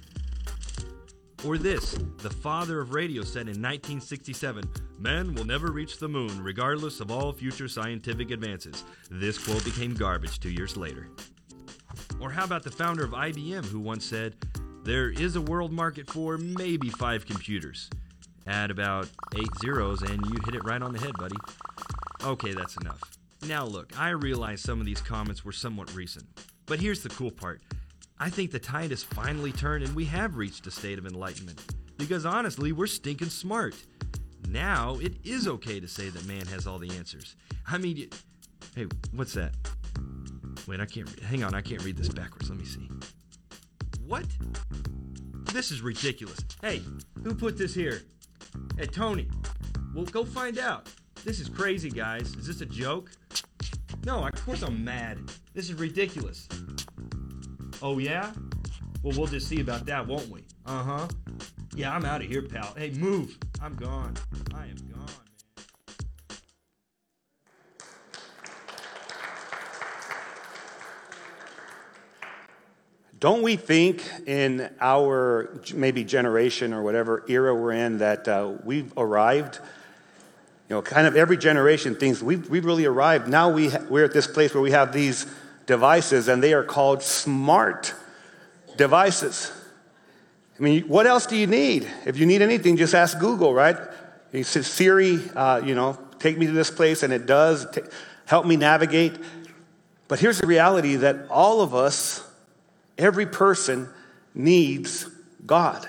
Or 1.45 1.59
this, 1.59 1.93
the 2.19 2.31
father 2.31 2.81
of 2.81 2.95
radio 2.95 3.23
said 3.23 3.49
in 3.49 3.61
1967 3.61 4.65
Man 4.99 5.35
will 5.35 5.45
never 5.45 5.73
reach 5.73 5.99
the 5.99 6.09
moon, 6.09 6.41
regardless 6.43 7.01
of 7.01 7.11
all 7.11 7.33
future 7.33 7.67
scientific 7.67 8.31
advances. 8.31 8.85
This 9.11 9.39
quote 9.39 9.65
became 9.65 9.95
garbage 9.95 10.39
two 10.39 10.51
years 10.51 10.77
later. 10.77 11.09
Or 12.21 12.31
how 12.31 12.45
about 12.45 12.63
the 12.63 12.71
founder 12.71 13.05
of 13.05 13.11
IBM 13.11 13.65
who 13.65 13.81
once 13.81 14.05
said, 14.05 14.37
There 14.85 15.11
is 15.11 15.35
a 15.35 15.41
world 15.41 15.73
market 15.73 16.09
for 16.09 16.39
maybe 16.39 16.89
five 16.91 17.27
computers. 17.27 17.91
Add 18.47 18.71
about 18.71 19.09
eight 19.37 19.51
zeros 19.61 20.03
and 20.03 20.25
you 20.27 20.39
hit 20.45 20.55
it 20.55 20.65
right 20.65 20.83
on 20.83 20.93
the 20.93 21.01
head, 21.01 21.15
buddy. 21.19 21.37
Okay, 22.25 22.53
that's 22.53 22.77
enough. 22.77 23.01
Now, 23.47 23.65
look, 23.65 23.99
I 23.99 24.11
realize 24.11 24.61
some 24.61 24.79
of 24.81 24.87
these 24.87 25.01
comments 25.01 25.45
were 25.45 25.53
somewhat 25.53 25.95
recent, 25.95 26.27
but 26.67 26.81
here's 26.81 27.03
the 27.03 27.09
cool 27.11 27.31
part. 27.31 27.63
I 28.19 28.31
think 28.31 28.53
the 28.53 28.59
tide 28.59 28.91
has 28.91 29.03
finally 29.03 29.51
turned 29.51 29.83
and 29.85 29.97
we 29.97 30.05
have 30.07 30.37
reached 30.37 30.67
a 30.67 30.71
state 30.71 30.99
of 30.99 31.07
enlightenment. 31.07 31.61
Because 31.97 32.25
honestly, 32.25 32.73
we're 32.73 32.87
stinking 32.87 33.31
smart. 33.31 33.75
Now, 34.49 34.99
it 35.01 35.15
is 35.25 35.49
okay 35.49 35.81
to 35.81 35.89
say 35.89 36.09
that 36.09 36.27
man 36.27 36.47
has 36.47 36.67
all 36.67 36.79
the 36.79 36.91
answers. 36.91 37.37
I 37.67 37.79
mean, 37.79 37.97
y- 37.97 38.19
hey, 38.77 38.87
what's 39.13 39.35
that? 39.35 39.55
Wait, 40.67 40.81
I 40.81 40.87
can't. 40.87 41.09
Hang 41.21 41.43
on, 41.43 41.55
I 41.55 41.63
can't 41.63 41.83
read 41.85 41.97
this 41.97 42.09
backwards. 42.09 42.49
Let 42.49 42.59
me 42.59 42.65
see. 42.65 42.89
What? 44.07 44.25
This 45.53 45.71
is 45.71 45.81
ridiculous. 45.81 46.39
Hey, 46.61 46.83
who 47.25 47.35
put 47.35 47.59
this 47.59 47.75
here? 47.75 48.03
Hey, 48.79 48.87
Tony. 48.87 49.29
Well, 49.95 50.05
go 50.05 50.25
find 50.25 50.59
out. 50.59 50.89
This 51.25 51.39
is 51.39 51.49
crazy, 51.49 51.89
guys. 51.89 52.35
Is 52.35 52.49
this 52.49 52.63
a 52.63 52.67
joke? 52.67 53.13
No, 54.05 54.27
of 54.27 54.35
course 54.45 54.63
I'm 54.63 54.85
mad. 54.85 55.21
This 55.55 55.71
is 55.71 55.75
ridiculous. 55.75 56.49
Oh, 57.81 57.99
yeah? 57.99 58.33
Well, 59.05 59.17
we'll 59.17 59.29
just 59.29 59.47
see 59.47 59.61
about 59.61 59.87
that, 59.87 60.05
won't 60.05 60.29
we? 60.29 60.43
Uh 60.67 60.83
huh. 60.83 61.09
Yeah, 61.77 61.95
I'm 61.95 62.05
out 62.05 62.23
of 62.23 62.29
here, 62.29 62.43
pal. 62.43 62.75
Hey, 62.77 62.91
move. 62.91 63.39
I'm 63.61 63.77
gone. 63.77 64.15
I 64.53 64.65
am 64.65 64.77
gone, 64.77 65.07
man. 65.07 66.37
Don't 73.21 73.43
we 73.43 73.55
think 73.55 74.03
in 74.27 74.69
our 74.81 75.61
maybe 75.73 76.03
generation 76.03 76.75
or 76.75 76.83
whatever 76.83 77.25
era 77.29 77.55
we're 77.55 77.71
in 77.71 77.99
that 77.99 78.27
uh, 78.27 78.55
we've 78.65 78.93
arrived? 78.97 79.61
You 80.73 80.79
know, 80.79 80.83
kind 80.83 81.07
of 81.07 81.17
every 81.17 81.37
generation 81.37 81.95
thinks 81.95 82.23
we've, 82.23 82.49
we've 82.49 82.65
really 82.65 82.87
arrived. 82.87 83.29
Now 83.29 83.51
we 83.51 83.69
ha- 83.69 83.85
we're 83.91 84.07
at 84.07 84.15
this 84.15 84.27
place 84.27 84.55
where 84.55 84.63
we 84.63 84.71
have 84.71 84.91
these 84.91 85.27
devices 85.67 86.29
and 86.29 86.43
they 86.43 86.55
are 86.55 86.65
called 86.65 87.03
smart 87.03 87.93
devices. 88.79 89.53
I 90.59 90.63
mean, 90.63 90.85
what 90.85 91.07
else 91.07 91.27
do 91.27 91.37
you 91.37 91.47
need? 91.47 91.87
If 92.07 92.17
you 92.17 92.25
need 92.25 92.41
anything, 92.41 92.79
just 92.79 92.95
ask 92.95 93.19
Google, 93.19 93.53
right? 93.53 93.77
You 94.33 94.45
say, 94.45 94.63
Siri, 94.63 95.21
uh, 95.37 95.61
you 95.63 95.75
know, 95.75 95.99
take 96.19 96.39
me 96.39 96.47
to 96.47 96.53
this 96.53 96.71
place, 96.71 97.03
and 97.03 97.13
it 97.13 97.27
does. 97.27 97.67
Ta- 97.71 97.83
help 98.25 98.47
me 98.47 98.57
navigate. 98.57 99.19
But 100.09 100.21
here's 100.21 100.41
the 100.41 100.47
reality 100.47 100.97
that 100.97 101.27
all 101.29 101.61
of 101.61 101.75
us, 101.75 102.27
every 102.97 103.27
person, 103.27 103.91
needs 104.35 105.07
God, 105.45 105.87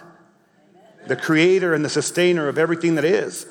the 1.08 1.16
creator 1.16 1.74
and 1.74 1.86
the 1.86 1.90
sustainer 1.90 2.50
of 2.50 2.58
everything 2.58 2.96
that 2.96 3.06
is. 3.06 3.46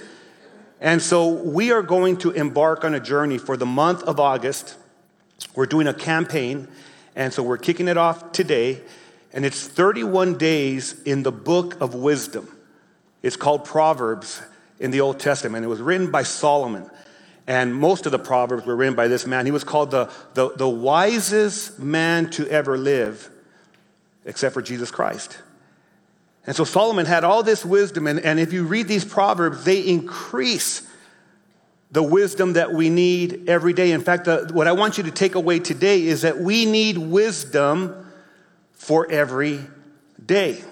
And 0.82 1.00
so 1.00 1.28
we 1.28 1.70
are 1.70 1.80
going 1.80 2.16
to 2.18 2.32
embark 2.32 2.84
on 2.84 2.92
a 2.92 2.98
journey 2.98 3.38
for 3.38 3.56
the 3.56 3.64
month 3.64 4.02
of 4.02 4.18
August. 4.18 4.74
We're 5.54 5.66
doing 5.66 5.86
a 5.86 5.94
campaign, 5.94 6.66
and 7.14 7.32
so 7.32 7.44
we're 7.44 7.56
kicking 7.56 7.86
it 7.86 7.96
off 7.96 8.32
today. 8.32 8.80
And 9.32 9.44
it's 9.44 9.64
31 9.64 10.38
days 10.38 11.00
in 11.02 11.22
the 11.22 11.30
book 11.30 11.80
of 11.80 11.94
wisdom. 11.94 12.48
It's 13.22 13.36
called 13.36 13.64
Proverbs 13.64 14.42
in 14.80 14.90
the 14.90 15.00
Old 15.00 15.20
Testament. 15.20 15.64
It 15.64 15.68
was 15.68 15.80
written 15.80 16.10
by 16.10 16.24
Solomon. 16.24 16.90
And 17.46 17.72
most 17.72 18.04
of 18.04 18.10
the 18.10 18.18
Proverbs 18.18 18.66
were 18.66 18.74
written 18.74 18.96
by 18.96 19.06
this 19.06 19.24
man. 19.24 19.46
He 19.46 19.52
was 19.52 19.62
called 19.62 19.92
the, 19.92 20.10
the, 20.34 20.50
the 20.56 20.68
wisest 20.68 21.78
man 21.78 22.28
to 22.30 22.48
ever 22.48 22.76
live, 22.76 23.30
except 24.24 24.52
for 24.52 24.62
Jesus 24.62 24.90
Christ. 24.90 25.38
And 26.46 26.56
so 26.56 26.64
Solomon 26.64 27.06
had 27.06 27.24
all 27.24 27.42
this 27.42 27.64
wisdom. 27.64 28.06
And, 28.06 28.18
and 28.20 28.40
if 28.40 28.52
you 28.52 28.64
read 28.64 28.88
these 28.88 29.04
Proverbs, 29.04 29.64
they 29.64 29.80
increase 29.80 30.82
the 31.90 32.02
wisdom 32.02 32.54
that 32.54 32.72
we 32.72 32.88
need 32.88 33.48
every 33.48 33.72
day. 33.72 33.92
In 33.92 34.00
fact, 34.00 34.24
the, 34.24 34.50
what 34.52 34.66
I 34.66 34.72
want 34.72 34.96
you 34.96 35.04
to 35.04 35.10
take 35.10 35.34
away 35.34 35.58
today 35.58 36.02
is 36.02 36.22
that 36.22 36.38
we 36.38 36.64
need 36.64 36.98
wisdom 36.98 38.10
for 38.72 39.10
every 39.10 39.60
day. 40.24 40.62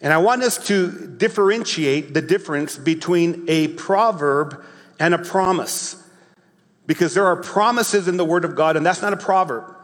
And 0.00 0.12
I 0.12 0.18
want 0.18 0.42
us 0.42 0.66
to 0.66 0.90
differentiate 1.16 2.12
the 2.12 2.20
difference 2.20 2.76
between 2.76 3.44
a 3.48 3.68
proverb 3.68 4.62
and 5.00 5.14
a 5.14 5.18
promise. 5.18 6.02
Because 6.86 7.14
there 7.14 7.26
are 7.26 7.36
promises 7.36 8.08
in 8.08 8.18
the 8.18 8.24
Word 8.24 8.44
of 8.44 8.54
God, 8.54 8.76
and 8.76 8.84
that's 8.84 9.00
not 9.00 9.14
a 9.14 9.16
proverb. 9.16 9.74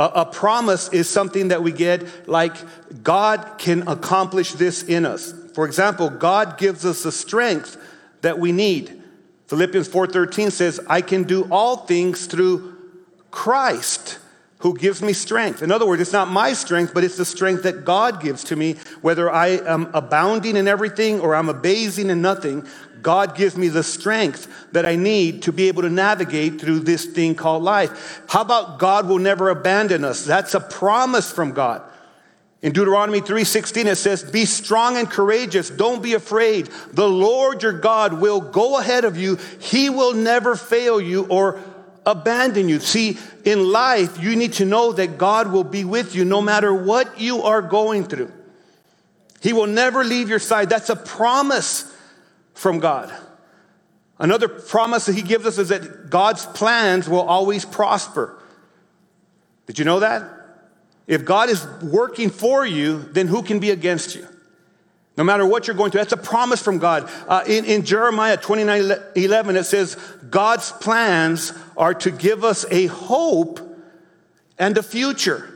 A, 0.00 0.24
promise 0.24 0.88
is 0.88 1.10
something 1.10 1.48
that 1.48 1.62
we 1.62 1.72
get 1.72 2.26
like 2.26 2.54
God 3.02 3.56
can 3.58 3.86
accomplish 3.86 4.54
this 4.54 4.82
in 4.82 5.04
us. 5.04 5.34
For 5.54 5.66
example, 5.66 6.08
God 6.08 6.56
gives 6.56 6.86
us 6.86 7.02
the 7.02 7.12
strength 7.12 7.76
that 8.22 8.38
we 8.38 8.50
need. 8.50 9.02
Philippians 9.48 9.88
4:13 9.88 10.50
says, 10.50 10.80
"I 10.86 11.02
can 11.02 11.24
do 11.24 11.46
all 11.50 11.76
things 11.84 12.24
through 12.24 12.72
Christ 13.30 14.16
who 14.60 14.74
gives 14.74 15.02
me 15.02 15.12
strength." 15.12 15.62
In 15.62 15.70
other 15.70 15.84
words, 15.84 16.00
it's 16.00 16.14
not 16.14 16.30
my 16.30 16.54
strength, 16.54 16.94
but 16.94 17.04
it's 17.04 17.16
the 17.16 17.24
strength 17.26 17.64
that 17.64 17.84
God 17.84 18.22
gives 18.22 18.42
to 18.44 18.56
me, 18.56 18.76
whether 19.02 19.30
I 19.30 19.48
am 19.48 19.88
abounding 19.92 20.56
in 20.56 20.66
everything 20.66 21.20
or 21.20 21.34
I'm 21.34 21.50
abasing 21.50 22.08
in 22.08 22.22
nothing. 22.22 22.64
God 23.02 23.36
gives 23.36 23.56
me 23.56 23.68
the 23.68 23.82
strength 23.82 24.48
that 24.72 24.86
I 24.86 24.96
need 24.96 25.42
to 25.42 25.52
be 25.52 25.68
able 25.68 25.82
to 25.82 25.90
navigate 25.90 26.60
through 26.60 26.80
this 26.80 27.04
thing 27.06 27.34
called 27.34 27.62
life. 27.62 28.22
How 28.28 28.42
about 28.42 28.78
God 28.78 29.08
will 29.08 29.18
never 29.18 29.48
abandon 29.48 30.04
us? 30.04 30.24
That's 30.24 30.54
a 30.54 30.60
promise 30.60 31.30
from 31.30 31.52
God. 31.52 31.82
In 32.62 32.72
Deuteronomy 32.72 33.20
3:16 33.20 33.86
it 33.86 33.96
says, 33.96 34.22
"Be 34.22 34.44
strong 34.44 34.96
and 34.98 35.10
courageous, 35.10 35.70
don't 35.70 36.02
be 36.02 36.12
afraid. 36.12 36.68
The 36.92 37.08
Lord 37.08 37.62
your 37.62 37.72
God 37.72 38.20
will 38.20 38.40
go 38.40 38.78
ahead 38.78 39.04
of 39.04 39.16
you. 39.16 39.38
He 39.58 39.88
will 39.88 40.12
never 40.12 40.54
fail 40.56 41.00
you 41.00 41.26
or 41.30 41.58
abandon 42.04 42.68
you." 42.68 42.78
See, 42.80 43.18
in 43.44 43.72
life 43.72 44.22
you 44.22 44.36
need 44.36 44.52
to 44.54 44.66
know 44.66 44.92
that 44.92 45.16
God 45.16 45.50
will 45.50 45.64
be 45.64 45.84
with 45.84 46.14
you 46.14 46.26
no 46.26 46.42
matter 46.42 46.74
what 46.74 47.18
you 47.18 47.42
are 47.42 47.62
going 47.62 48.04
through. 48.04 48.30
He 49.40 49.54
will 49.54 49.66
never 49.66 50.04
leave 50.04 50.28
your 50.28 50.38
side. 50.38 50.68
That's 50.68 50.90
a 50.90 50.96
promise 50.96 51.86
from 52.54 52.78
God. 52.78 53.12
Another 54.18 54.48
promise 54.48 55.06
that 55.06 55.14
he 55.14 55.22
gives 55.22 55.46
us 55.46 55.58
is 55.58 55.70
that 55.70 56.10
God's 56.10 56.44
plans 56.46 57.08
will 57.08 57.22
always 57.22 57.64
prosper. 57.64 58.38
Did 59.66 59.78
you 59.78 59.84
know 59.84 60.00
that? 60.00 60.28
If 61.06 61.24
God 61.24 61.48
is 61.48 61.66
working 61.82 62.30
for 62.30 62.66
you, 62.66 63.02
then 63.12 63.26
who 63.26 63.42
can 63.42 63.58
be 63.58 63.70
against 63.70 64.14
you? 64.14 64.26
No 65.16 65.24
matter 65.24 65.44
what 65.44 65.66
you're 65.66 65.76
going 65.76 65.90
through, 65.90 66.02
that's 66.02 66.12
a 66.12 66.16
promise 66.16 66.62
from 66.62 66.78
God. 66.78 67.10
Uh, 67.26 67.42
in, 67.46 67.64
in 67.64 67.84
Jeremiah 67.84 68.36
29 68.36 68.92
11, 69.16 69.56
it 69.56 69.64
says, 69.64 69.96
God's 70.28 70.70
plans 70.72 71.52
are 71.76 71.94
to 71.94 72.10
give 72.10 72.44
us 72.44 72.64
a 72.70 72.86
hope 72.86 73.60
and 74.58 74.76
a 74.78 74.82
future. 74.82 75.46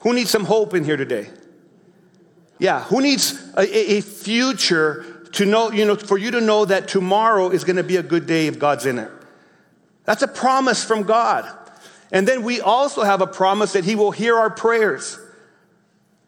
Who 0.00 0.12
needs 0.14 0.30
some 0.30 0.44
hope 0.44 0.74
in 0.74 0.84
here 0.84 0.96
today? 0.96 1.30
Yeah, 2.58 2.84
who 2.84 3.00
needs 3.00 3.34
a, 3.56 3.62
a- 3.62 3.98
a 3.98 4.00
future 4.00 5.15
to 5.36 5.46
know, 5.46 5.70
you 5.70 5.84
know, 5.84 5.96
for 5.96 6.18
you 6.18 6.30
to 6.32 6.40
know 6.40 6.64
that 6.64 6.88
tomorrow 6.88 7.50
is 7.50 7.64
going 7.64 7.76
to 7.76 7.84
be 7.84 7.96
a 7.96 8.02
good 8.02 8.26
day 8.26 8.46
if 8.46 8.58
God's 8.58 8.86
in 8.86 8.98
it? 8.98 9.10
That's 10.04 10.22
a 10.22 10.28
promise 10.28 10.84
from 10.84 11.02
God. 11.02 11.46
And 12.10 12.26
then 12.26 12.42
we 12.42 12.60
also 12.60 13.02
have 13.02 13.20
a 13.20 13.26
promise 13.26 13.72
that 13.72 13.84
He 13.84 13.94
will 13.94 14.12
hear 14.12 14.36
our 14.36 14.50
prayers. 14.50 15.18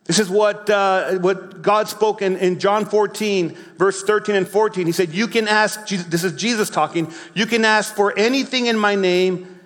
This 0.05 0.19
is 0.19 0.29
what, 0.31 0.69
uh, 0.71 1.19
what 1.19 1.63
God 1.63 1.89
spoke 1.89 2.23
in, 2.23 2.37
in 2.37 2.59
John 2.59 2.87
14, 2.87 3.55
verse 3.77 4.03
13 4.03 4.35
and 4.35 4.49
14. 4.49 4.87
He 4.87 4.93
said, 4.93 5.13
You 5.13 5.29
can 5.29 5.47
ask, 5.47 5.87
this 5.87 6.25
is 6.25 6.33
Jesus 6.33 6.71
talking, 6.71 7.13
you 7.35 7.47
can 7.47 7.65
ask 7.65 7.95
for 7.95 8.19
anything 8.19 8.67
in 8.67 8.79
my 8.79 8.95
name 8.95 9.61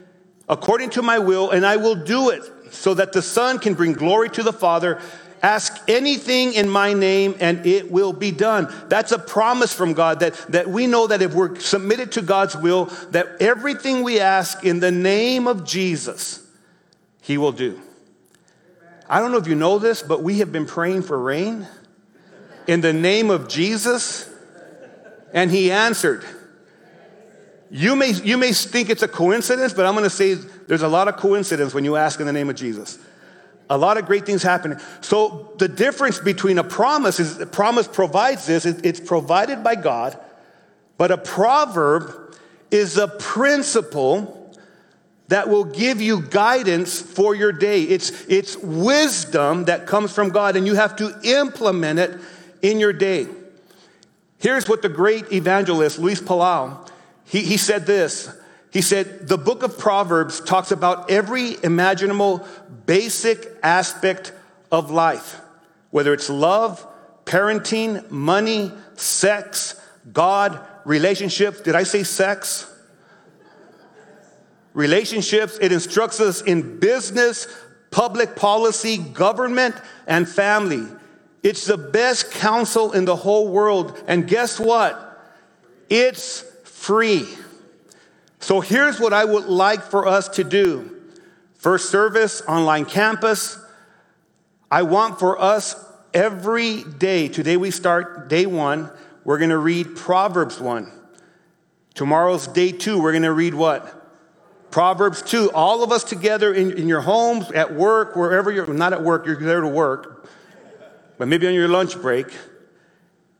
according 0.49 0.91
to 0.91 1.03
my 1.03 1.19
will, 1.19 1.51
and 1.51 1.65
I 1.65 1.77
will 1.77 1.95
do 1.95 2.31
it 2.31 2.43
so 2.73 2.95
that 2.95 3.13
the 3.13 3.23
Son 3.23 3.59
can 3.59 3.75
bring 3.75 3.93
glory 3.93 4.31
to 4.31 4.43
the 4.43 4.53
Father. 4.53 5.01
Ask 5.43 5.83
anything 5.89 6.55
in 6.55 6.69
my 6.69 6.93
name 6.93 7.35
and 7.41 7.67
it 7.67 7.91
will 7.91 8.13
be 8.13 8.31
done. 8.31 8.73
That's 8.89 9.11
a 9.11 9.19
promise 9.19 9.75
from 9.75 9.93
God 9.93 10.21
that, 10.21 10.35
that 10.51 10.69
we 10.69 10.87
know 10.87 11.09
that 11.09 11.21
if 11.21 11.35
we're 11.35 11.59
submitted 11.59 12.13
to 12.13 12.23
God's 12.23 12.57
will, 12.57 12.87
that 13.11 13.27
everything 13.41 14.05
we 14.05 14.21
ask 14.21 14.65
in 14.65 14.79
the 14.79 14.93
name 14.93 15.49
of 15.49 15.65
Jesus, 15.65 16.47
He 17.23 17.39
will 17.39 17.51
do. 17.51 17.81
I 19.09 19.19
don't 19.19 19.33
know 19.33 19.39
if 19.39 19.49
you 19.49 19.57
know 19.57 19.81
this, 19.81 20.01
but 20.01 20.23
we 20.23 20.39
have 20.39 20.53
been 20.53 20.65
praying 20.65 21.03
for 21.03 21.19
rain 21.19 21.67
in 22.69 22.81
the 22.81 22.93
name 22.93 23.29
of 23.29 23.49
Jesus, 23.49 24.31
and 25.35 25.51
He 25.51 25.73
answered. 25.73 26.25
You 27.69 27.97
may, 27.97 28.13
you 28.13 28.39
may 28.39 28.53
think 28.53 28.91
it's 28.91 29.03
a 29.03 29.09
coincidence, 29.09 29.75
but 29.75 29.87
I'm 29.87 29.95
going 29.95 30.05
to 30.05 30.11
say 30.11 30.35
there's 30.35 30.83
a 30.83 30.89
lot 30.89 31.09
of 31.09 31.17
coincidence 31.17 31.75
when 31.75 31.85
you 31.85 31.97
ask 31.97 32.21
in 32.21 32.27
the 32.27 32.33
name 32.33 32.49
of 32.49 32.55
Jesus. 32.55 32.99
A 33.73 33.79
lot 33.79 33.97
of 33.97 34.05
great 34.05 34.27
things 34.27 34.43
happen. 34.43 34.79
So 35.01 35.51
the 35.57 35.67
difference 35.67 36.19
between 36.19 36.59
a 36.59 36.65
promise 36.65 37.19
is 37.19 37.41
a 37.41 37.47
promise 37.47 37.89
provides 37.89 38.45
this, 38.45 38.67
it's 38.67 39.01
provided 39.01 39.65
by 39.65 39.77
God, 39.77 40.19
but 40.99 41.11
a 41.11 41.17
proverb 41.17 42.37
is 42.71 42.99
a 42.99 43.09
principle 43.09 44.55
that 45.29 45.49
will 45.49 45.65
give 45.65 46.03
you 46.03 46.21
guidance 46.21 47.01
for 47.01 47.35
your 47.35 47.51
day. 47.51 47.85
It's, 47.85 48.27
it's 48.27 48.59
wisdom 48.59 49.65
that 49.65 49.87
comes 49.87 50.15
from 50.15 50.29
God, 50.29 50.55
and 50.57 50.67
you 50.67 50.75
have 50.75 50.95
to 50.97 51.19
implement 51.25 51.99
it 51.99 52.21
in 52.61 52.79
your 52.79 52.93
day. 52.93 53.27
Here's 54.37 54.69
what 54.69 54.83
the 54.83 54.91
great 54.91 55.33
evangelist, 55.33 55.99
Luis 55.99 56.21
Palau, 56.21 56.87
he, 57.25 57.41
he 57.41 57.57
said 57.57 57.87
this. 57.87 58.29
He 58.73 58.81
said, 58.81 59.29
the 59.29 59.37
book 59.37 59.63
of 59.63 59.79
Proverbs 59.79 60.41
talks 60.41 60.71
about 60.71 61.11
every 61.11 61.63
imaginable 61.63 62.47
basic 62.87 63.47
aspect 63.63 64.33
of 64.71 64.91
life, 64.91 65.41
whether 65.91 66.15
it's 66.15 66.31
love, 66.31 66.87
parenting, 67.27 68.11
money, 68.11 68.73
sex, 68.95 69.79
God, 70.11 70.59
relationships. 70.87 71.61
Did 71.61 71.75
I 71.75 71.83
say 71.83 72.03
sex? 72.03 72.67
Relationships. 74.73 75.59
It 75.61 75.71
instructs 75.71 76.19
us 76.19 76.41
in 76.41 76.81
business, 76.81 77.47
public 77.91 78.37
policy, 78.37 78.97
government, 78.97 79.75
and 80.07 80.27
family. 80.27 80.87
It's 81.43 81.67
the 81.67 81.77
best 81.77 82.31
counsel 82.31 82.93
in 82.93 83.05
the 83.05 83.17
whole 83.17 83.49
world. 83.49 84.03
And 84.07 84.27
guess 84.27 84.59
what? 84.59 85.21
It's 85.91 86.41
free. 86.65 87.29
So 88.43 88.61
here's 88.61 88.99
what 88.99 89.13
I 89.13 89.25
would 89.25 89.45
like 89.45 89.83
for 89.83 90.07
us 90.07 90.29
to 90.31 90.45
do 90.45 90.99
First 91.55 91.91
service, 91.91 92.43
online 92.49 92.85
campus. 92.85 93.57
I 94.69 94.83
want 94.83 95.21
for 95.21 95.41
us 95.41 95.77
every 96.13 96.83
day, 96.83 97.29
today 97.29 97.57
we 97.57 97.71
start 97.71 98.29
day 98.29 98.47
one, 98.47 98.91
we're 99.23 99.39
going 99.39 99.51
to 99.51 99.59
read 99.59 99.95
Proverbs 99.95 100.61
1. 100.61 100.91
Tomorrow's 101.95 102.49
day 102.49 102.73
two, 102.73 103.01
we're 103.01 103.13
going 103.13 103.23
to 103.23 103.33
read 103.33 103.55
what? 103.55 104.11
Proverbs 104.73 105.23
2. 105.23 105.53
All 105.53 105.85
of 105.85 105.93
us 105.93 106.03
together 106.03 106.53
in, 106.53 106.73
in 106.73 106.89
your 106.89 107.03
homes, 107.03 107.49
at 107.53 107.73
work, 107.73 108.17
wherever 108.17 108.51
you're, 108.51 108.67
not 108.67 108.93
at 108.93 109.05
work, 109.05 109.25
you're 109.25 109.37
there 109.37 109.61
to 109.61 109.69
work, 109.69 110.29
but 111.17 111.29
maybe 111.29 111.47
on 111.47 111.55
your 111.55 111.69
lunch 111.69 111.95
break. 112.03 112.27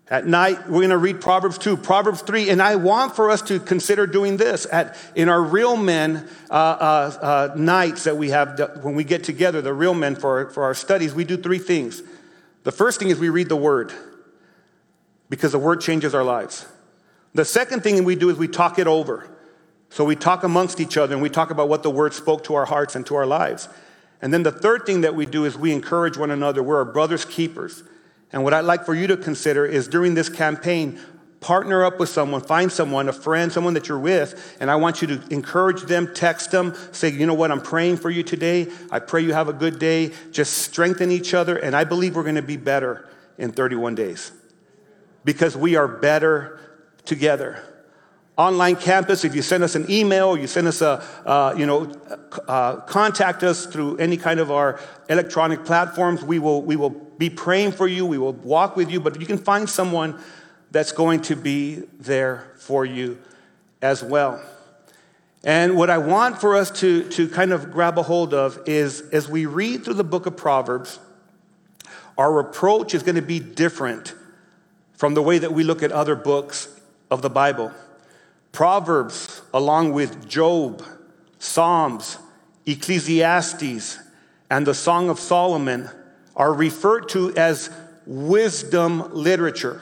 At 0.09 0.27
night, 0.27 0.69
we're 0.69 0.81
going 0.81 0.91
to 0.91 0.99
read 0.99 1.21
Proverbs 1.21 1.59
2, 1.59 1.77
Proverbs 1.77 2.23
3, 2.23 2.51
and 2.51 2.61
I 2.61 2.77
want 2.77 3.15
for 3.15 3.31
us 3.31 3.41
to 3.43 3.61
consider 3.61 4.07
doing 4.07 4.37
this 4.37 4.67
at, 4.71 4.97
in 5.15 5.29
our 5.29 5.41
real 5.41 5.77
men 5.77 6.29
uh, 6.51 6.53
uh, 6.53 7.19
uh, 7.23 7.55
nights 7.57 8.05
that 8.05 8.17
we 8.17 8.31
have 8.31 8.59
when 8.83 8.95
we 8.95 9.05
get 9.05 9.25
together, 9.25 9.63
the 9.63 9.73
real 9.73 9.95
men 9.95 10.17
for, 10.17 10.51
for 10.51 10.65
our 10.65 10.75
studies, 10.75 11.15
we 11.15 11.25
do 11.25 11.37
three 11.37 11.59
things. 11.59 12.03
The 12.65 12.73
first 12.73 12.99
thing 12.99 13.11
is 13.11 13.19
we 13.19 13.29
read 13.29 13.49
the 13.49 13.57
Word 13.57 13.93
because 15.31 15.53
the 15.53 15.59
Word 15.59 15.81
changes 15.81 16.15
our 16.15 16.25
lives. 16.25 16.67
The 17.35 17.45
second 17.45 17.83
thing 17.83 18.03
we 18.05 18.17
do 18.17 18.29
is 18.29 18.37
we 18.37 18.49
talk 18.49 18.79
it 18.79 18.87
over. 18.87 19.29
So 19.89 20.05
we 20.05 20.17
talk 20.17 20.43
amongst 20.43 20.81
each 20.81 20.97
other 20.97 21.15
and 21.15 21.23
we 21.23 21.31
talk 21.31 21.51
about 21.51 21.69
what 21.69 21.83
the 21.83 21.91
Word 21.91 22.13
spoke 22.13 22.45
to 22.45 22.55
our 22.55 22.65
hearts 22.67 22.97
and 22.97 23.07
to 23.07 23.15
our 23.15 23.27
lives. 23.27 23.69
And 24.21 24.33
then 24.33 24.43
the 24.43 24.53
third 24.53 24.85
thing 24.85 25.03
that 25.03 25.15
we 25.15 25.27
do 25.27 25.45
is 25.45 25.57
we 25.57 25.73
encourage 25.73 26.17
one 26.17 26.31
another. 26.31 26.63
We're 26.63 26.79
our 26.79 26.85
brother's 26.85 27.25
keepers. 27.25 27.83
And 28.33 28.43
what 28.45 28.55
I'd 28.55 28.65
like 28.65 28.87
for 28.87 28.95
you 28.95 29.07
to 29.09 29.17
consider 29.17 29.67
is 29.67 29.89
during 29.89 30.15
this 30.15 30.29
campaign, 30.29 30.99
partner 31.41 31.85
up 31.85 31.99
with 31.99 32.09
someone, 32.09 32.41
find 32.41 32.73
someone, 32.73 33.09
a 33.09 33.13
friend, 33.13 33.53
someone 33.53 33.75
that 33.75 33.89
you're 33.89 33.99
with, 33.99 34.57
and 34.61 34.71
I 34.71 34.77
want 34.77 35.03
you 35.03 35.09
to 35.09 35.23
encourage 35.31 35.83
them, 35.83 36.15
text 36.15 36.53
them, 36.53 36.75
say, 36.93 37.11
you 37.11 37.27
know 37.27 37.35
what, 37.35 37.51
I'm 37.51 37.61
praying 37.61 37.99
for 37.99 38.11
you 38.11 38.23
today. 38.23 38.69
I 38.91 39.01
pray 39.01 39.23
you 39.23 39.35
have 39.35 39.49
a 39.49 39.53
good 39.53 39.79
day. 39.79 40.13
Just 40.31 40.59
strengthen 40.59 41.11
each 41.11 41.35
other, 41.35 41.57
and 41.57 41.77
I 41.77 41.85
believe 41.85 42.17
we're 42.17 42.23
going 42.23 42.37
to 42.37 42.43
be 42.43 42.57
better 42.57 43.09
in 43.39 43.53
31 43.53 43.97
days 43.97 44.33
because 45.25 45.57
we 45.57 45.77
are 45.77 45.89
better 45.89 46.61
together. 47.05 47.69
Online 48.39 48.77
campus, 48.77 49.25
if 49.25 49.35
you 49.35 49.43
send 49.43 49.63
us 49.63 49.75
an 49.75 49.91
email, 49.91 50.39
you 50.39 50.47
send 50.47 50.67
us 50.67 50.81
a, 50.81 51.05
uh, 51.27 51.55
you 51.57 51.67
know, 51.67 51.93
uh, 52.49 52.77
contact 52.77 53.43
us 53.43 53.67
through 53.67 53.99
any 53.99 54.17
kind 54.17 54.41
of 54.41 54.51
our 54.51 54.81
electronic 55.11 55.65
platforms, 55.65 56.25
we 56.25 56.39
will, 56.39 56.63
we 56.63 56.77
will 56.77 56.91
be 57.23 57.31
praying 57.31 57.71
for 57.71 57.87
you. 57.87 58.05
We 58.05 58.19
will 58.19 58.33
walk 58.33 58.75
with 58.75 58.91
you, 58.91 58.99
but 58.99 59.21
you 59.21 59.27
can 59.29 59.39
find 59.39 59.71
someone 59.71 60.21
that's 60.73 60.91
going 60.91 61.21
to 61.23 61.37
be 61.37 61.77
there 62.01 62.51
for 62.57 62.85
you 62.85 63.17
as 63.81 64.03
well. 64.03 64.43
And 65.45 65.77
what 65.77 65.89
I 65.89 65.99
want 65.99 66.41
for 66.41 66.57
us 66.57 66.73
to, 66.81 67.09
to 67.11 67.29
kind 67.29 67.53
of 67.53 67.71
grab 67.71 67.97
a 67.97 68.03
hold 68.03 68.35
of 68.35 68.59
is 68.67 69.03
as 69.13 69.29
we 69.29 69.47
read 69.47 69.85
through 69.85 69.95
the 69.95 70.03
book 70.03 70.27
of 70.27 70.37
Proverbs, 70.37 70.99
our 72.19 72.41
approach 72.41 72.93
is 72.93 73.05
going 73.05 73.15
to 73.15 73.23
be 73.23 73.39
different 73.39 74.17
from 74.95 75.15
the 75.15 75.23
way 75.23 75.39
that 75.39 75.53
we 75.53 75.63
look 75.63 75.85
at 75.85 75.93
other 75.93 76.17
books 76.17 76.77
of 77.09 77.23
the 77.23 77.31
Bible. 77.31 77.71
Proverbs, 78.51 79.43
along 79.55 79.93
with 79.93 80.29
Job, 80.29 80.83
Psalms, 81.39 82.19
Ecclesiastes, 82.67 84.01
and 84.51 84.67
the 84.67 84.75
Song 84.75 85.09
of 85.09 85.21
Solomon, 85.21 85.89
are 86.43 86.53
referred 86.53 87.09
to 87.09 87.33
as 87.37 87.71
wisdom 88.05 89.15
literature. 89.15 89.81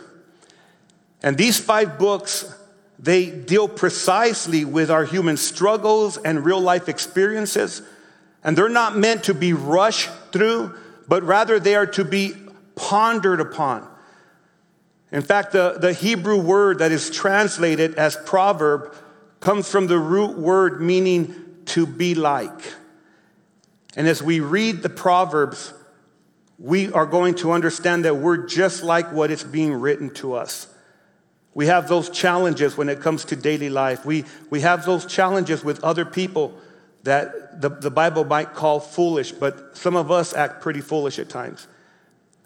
And 1.22 1.38
these 1.38 1.58
five 1.58 1.98
books, 1.98 2.54
they 2.98 3.30
deal 3.30 3.66
precisely 3.66 4.66
with 4.66 4.90
our 4.90 5.06
human 5.06 5.38
struggles 5.38 6.18
and 6.18 6.44
real 6.44 6.60
life 6.60 6.86
experiences. 6.86 7.80
And 8.44 8.58
they're 8.58 8.68
not 8.68 8.94
meant 8.94 9.24
to 9.24 9.32
be 9.32 9.54
rushed 9.54 10.10
through, 10.32 10.74
but 11.08 11.22
rather 11.22 11.58
they 11.58 11.76
are 11.76 11.86
to 11.86 12.04
be 12.04 12.34
pondered 12.74 13.40
upon. 13.40 13.88
In 15.12 15.22
fact, 15.22 15.52
the, 15.52 15.78
the 15.80 15.94
Hebrew 15.94 16.42
word 16.42 16.80
that 16.80 16.92
is 16.92 17.08
translated 17.08 17.94
as 17.94 18.18
proverb 18.26 18.94
comes 19.40 19.66
from 19.66 19.86
the 19.86 19.98
root 19.98 20.36
word 20.36 20.82
meaning 20.82 21.34
to 21.72 21.86
be 21.86 22.14
like. 22.14 22.74
And 23.96 24.06
as 24.06 24.22
we 24.22 24.40
read 24.40 24.82
the 24.82 24.90
Proverbs, 24.90 25.72
we 26.60 26.92
are 26.92 27.06
going 27.06 27.34
to 27.36 27.52
understand 27.52 28.04
that 28.04 28.16
we're 28.16 28.46
just 28.46 28.82
like 28.82 29.10
what 29.12 29.30
is 29.30 29.42
being 29.42 29.72
written 29.72 30.10
to 30.10 30.34
us. 30.34 30.66
We 31.54 31.66
have 31.66 31.88
those 31.88 32.10
challenges 32.10 32.76
when 32.76 32.90
it 32.90 33.00
comes 33.00 33.24
to 33.26 33.36
daily 33.36 33.70
life. 33.70 34.04
We, 34.04 34.26
we 34.50 34.60
have 34.60 34.84
those 34.84 35.06
challenges 35.06 35.64
with 35.64 35.82
other 35.82 36.04
people 36.04 36.54
that 37.02 37.62
the, 37.62 37.70
the 37.70 37.90
Bible 37.90 38.24
might 38.24 38.54
call 38.54 38.78
foolish, 38.78 39.32
but 39.32 39.76
some 39.76 39.96
of 39.96 40.10
us 40.10 40.34
act 40.34 40.60
pretty 40.60 40.82
foolish 40.82 41.18
at 41.18 41.30
times 41.30 41.66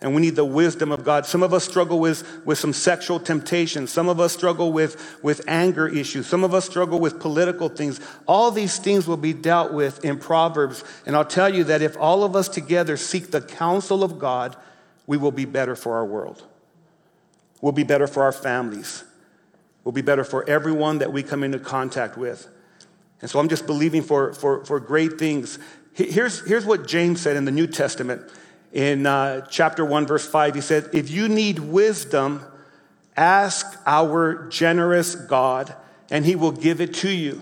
and 0.05 0.15
we 0.15 0.21
need 0.21 0.37
the 0.37 0.45
wisdom 0.45 0.93
of 0.93 1.03
God. 1.03 1.25
Some 1.25 1.43
of 1.43 1.55
us 1.55 1.65
struggle 1.65 1.99
with, 1.99 2.45
with 2.45 2.59
some 2.59 2.75
sexual 2.75 3.19
temptation. 3.19 3.87
Some 3.87 4.11
of 4.11 4.21
us 4.21 4.35
struggle 4.35 4.71
with, 4.71 5.19
with 5.23 5.41
anger 5.49 5.89
issues. 5.89 6.27
Some 6.27 6.45
of 6.45 6.53
us 6.53 6.67
struggle 6.67 7.01
with 7.01 7.19
political 7.19 7.71
things. 7.71 8.01
All 8.27 8.51
these 8.51 8.79
things 8.79 9.09
will 9.09 9.17
be 9.17 9.33
dealt 9.33 9.73
with 9.73 10.05
in 10.05 10.19
Proverbs. 10.19 10.85
And 11.07 11.17
I'll 11.17 11.25
tell 11.25 11.49
you 11.49 11.65
that 11.65 11.81
if 11.81 11.97
all 11.97 12.23
of 12.23 12.37
us 12.37 12.51
together 12.51 12.99
seek 12.99 13.31
the 13.31 13.41
counsel 13.41 14.05
of 14.05 14.19
God, 14.19 14.57
we 15.07 15.17
will 15.17 15.33
be 15.33 15.47
better 15.47 15.75
for 15.75 15.97
our 15.97 16.05
world. 16.05 16.43
We'll 17.63 17.73
be 17.73 17.83
better 17.83 18.07
for 18.07 18.25
our 18.25 18.33
families. 18.33 19.05
We'll 19.85 19.93
be 19.93 20.03
better 20.03 20.23
for 20.23 20.47
everyone 20.47 20.99
that 20.99 21.15
we 21.15 21.23
come 21.23 21.43
into 21.43 21.59
contact 21.59 22.19
with. 22.19 22.47
And 23.23 23.31
so 23.31 23.39
I'm 23.39 23.49
just 23.49 23.67
believing 23.67 24.03
for, 24.03 24.35
for, 24.35 24.67
for 24.67 24.81
great 24.81 25.19
things. 25.19 25.59
Here's, 25.95 26.47
here's 26.47 26.67
what 26.67 26.87
James 26.87 27.23
said 27.23 27.39
in 27.39 27.47
the 27.47 27.51
New 27.51 27.67
Testament 27.67 28.31
in 28.75 29.07
uh, 29.07 29.43
chapter 29.43 29.85
1, 29.85 30.07
verse 30.07 30.27
5, 30.27 30.57
he 30.57 30.61
said, 30.61 30.91
If 30.93 31.09
you 31.09 31.29
need 31.29 31.61
wisdom, 31.61 32.43
ask 33.17 33.65
our 33.87 34.49
generous 34.49 35.15
God, 35.15 35.75
and 36.11 36.27
he 36.27 36.35
will 36.35 36.51
give 36.51 36.81
it 36.81 36.93
to 36.95 37.09
you. 37.09 37.41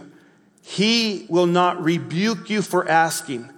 He 0.61 1.25
will 1.31 1.47
not 1.47 1.83
rebuke 1.83 2.51
you 2.51 2.61
for 2.61 2.87
asking. 2.87 3.49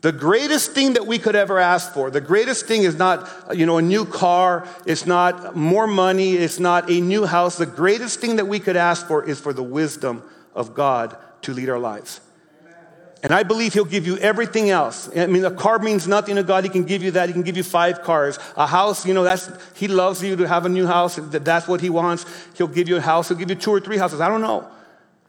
The 0.00 0.12
greatest 0.12 0.72
thing 0.72 0.94
that 0.94 1.06
we 1.06 1.18
could 1.18 1.36
ever 1.36 1.58
ask 1.58 1.92
for, 1.92 2.10
the 2.10 2.22
greatest 2.22 2.66
thing 2.66 2.84
is 2.84 2.96
not, 2.96 3.30
you 3.54 3.66
know, 3.66 3.76
a 3.76 3.82
new 3.82 4.06
car, 4.06 4.66
it's 4.86 5.06
not 5.06 5.54
more 5.54 5.86
money, 5.86 6.34
it's 6.34 6.58
not 6.58 6.90
a 6.90 7.00
new 7.02 7.26
house. 7.26 7.58
The 7.58 7.66
greatest 7.66 8.18
thing 8.20 8.36
that 8.36 8.46
we 8.46 8.60
could 8.60 8.76
ask 8.76 9.06
for 9.06 9.22
is 9.22 9.38
for 9.38 9.52
the 9.52 9.62
wisdom 9.62 10.22
of 10.54 10.74
God 10.74 11.16
to 11.42 11.52
lead 11.52 11.68
our 11.68 11.78
lives. 11.78 12.20
And 13.24 13.32
I 13.32 13.42
believe 13.42 13.72
he'll 13.72 13.86
give 13.86 14.06
you 14.06 14.18
everything 14.18 14.68
else. 14.68 15.08
I 15.16 15.24
mean, 15.24 15.46
a 15.46 15.50
car 15.50 15.78
means 15.78 16.06
nothing 16.06 16.36
to 16.36 16.42
God. 16.42 16.62
He 16.62 16.68
can 16.68 16.84
give 16.84 17.02
you 17.02 17.10
that. 17.12 17.30
He 17.30 17.32
can 17.32 17.42
give 17.42 17.56
you 17.56 17.62
five 17.62 18.02
cars. 18.02 18.38
A 18.54 18.66
house, 18.66 19.06
you 19.06 19.14
know, 19.14 19.24
that's, 19.24 19.50
he 19.74 19.88
loves 19.88 20.22
you 20.22 20.36
to 20.36 20.46
have 20.46 20.66
a 20.66 20.68
new 20.68 20.86
house. 20.86 21.16
That's 21.16 21.66
what 21.66 21.80
he 21.80 21.88
wants. 21.88 22.26
He'll 22.54 22.68
give 22.68 22.86
you 22.86 22.96
a 22.96 23.00
house. 23.00 23.28
He'll 23.28 23.38
give 23.38 23.48
you 23.48 23.56
two 23.56 23.70
or 23.70 23.80
three 23.80 23.96
houses. 23.96 24.20
I 24.20 24.28
don't 24.28 24.42
know. 24.42 24.68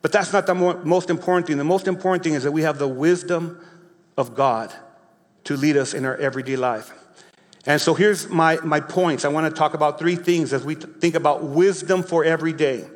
But 0.01 0.11
that's 0.11 0.33
not 0.33 0.45
the 0.45 0.53
most 0.53 1.09
important 1.09 1.47
thing. 1.47 1.57
The 1.57 1.63
most 1.63 1.87
important 1.87 2.25
thing 2.25 2.33
is 2.33 2.43
that 2.43 2.51
we 2.51 2.63
have 2.63 2.79
the 2.79 2.87
wisdom 2.87 3.65
of 4.17 4.35
God 4.35 4.73
to 5.45 5.55
lead 5.55 5.77
us 5.77 5.93
in 5.93 6.03
our 6.03 6.17
everyday 6.17 6.57
life. 6.57 6.91
And 7.65 7.79
so 7.79 7.93
here's 7.93 8.27
my, 8.27 8.57
my 8.57 8.81
points. 8.81 9.23
I 9.23 9.29
want 9.29 9.51
to 9.51 9.57
talk 9.57 9.73
about 9.73 9.99
three 9.99 10.17
things 10.17 10.51
as 10.51 10.65
we 10.65 10.75
think 10.75 11.15
about 11.15 11.43
wisdom 11.43 12.03
for 12.03 12.25
every 12.25 12.51
day. 12.51 12.89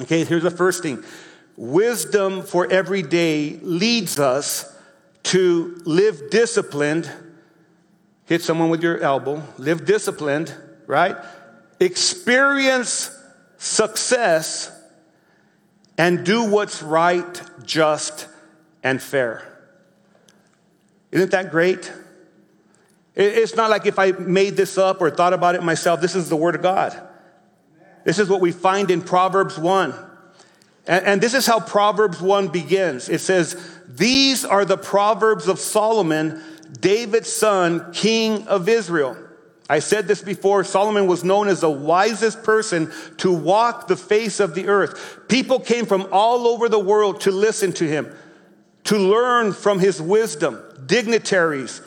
Okay, 0.00 0.24
here's 0.26 0.42
the 0.42 0.50
first 0.50 0.82
thing 0.82 1.02
Wisdom 1.56 2.42
for 2.42 2.70
every 2.70 3.02
day 3.02 3.58
leads 3.62 4.18
us 4.18 4.74
to 5.24 5.80
live 5.84 6.30
disciplined. 6.30 7.10
Hit 8.26 8.42
someone 8.42 8.70
with 8.70 8.82
your 8.82 9.00
elbow. 9.00 9.42
Live 9.58 9.84
disciplined, 9.84 10.54
right? 10.86 11.16
Experience 11.78 13.10
success 13.58 14.70
and 15.98 16.24
do 16.24 16.50
what's 16.50 16.82
right, 16.82 17.42
just, 17.64 18.26
and 18.82 19.00
fair. 19.00 19.46
Isn't 21.10 21.30
that 21.32 21.50
great? 21.50 21.92
It's 23.14 23.54
not 23.54 23.68
like 23.68 23.84
if 23.84 23.98
I 23.98 24.12
made 24.12 24.56
this 24.56 24.78
up 24.78 25.02
or 25.02 25.10
thought 25.10 25.34
about 25.34 25.54
it 25.54 25.62
myself. 25.62 26.00
This 26.00 26.14
is 26.14 26.30
the 26.30 26.36
Word 26.36 26.54
of 26.54 26.62
God. 26.62 26.98
This 28.04 28.18
is 28.18 28.28
what 28.28 28.40
we 28.40 28.52
find 28.52 28.90
in 28.90 29.02
Proverbs 29.02 29.58
1. 29.58 29.94
And, 30.86 31.06
and 31.06 31.20
this 31.20 31.34
is 31.34 31.46
how 31.46 31.60
Proverbs 31.60 32.20
1 32.20 32.48
begins. 32.48 33.08
It 33.08 33.20
says, 33.20 33.56
These 33.88 34.44
are 34.44 34.64
the 34.64 34.78
Proverbs 34.78 35.48
of 35.48 35.58
Solomon, 35.58 36.42
David's 36.80 37.32
son, 37.32 37.92
king 37.92 38.46
of 38.48 38.68
Israel. 38.68 39.16
I 39.70 39.78
said 39.78 40.06
this 40.06 40.20
before 40.20 40.64
Solomon 40.64 41.06
was 41.06 41.24
known 41.24 41.48
as 41.48 41.60
the 41.60 41.70
wisest 41.70 42.42
person 42.42 42.92
to 43.18 43.32
walk 43.32 43.86
the 43.86 43.96
face 43.96 44.40
of 44.40 44.54
the 44.54 44.68
earth. 44.68 45.20
People 45.28 45.60
came 45.60 45.86
from 45.86 46.08
all 46.12 46.46
over 46.46 46.68
the 46.68 46.78
world 46.78 47.22
to 47.22 47.30
listen 47.30 47.72
to 47.74 47.86
him, 47.86 48.14
to 48.84 48.98
learn 48.98 49.52
from 49.52 49.78
his 49.78 50.02
wisdom. 50.02 50.60
Dignitaries, 50.84 51.80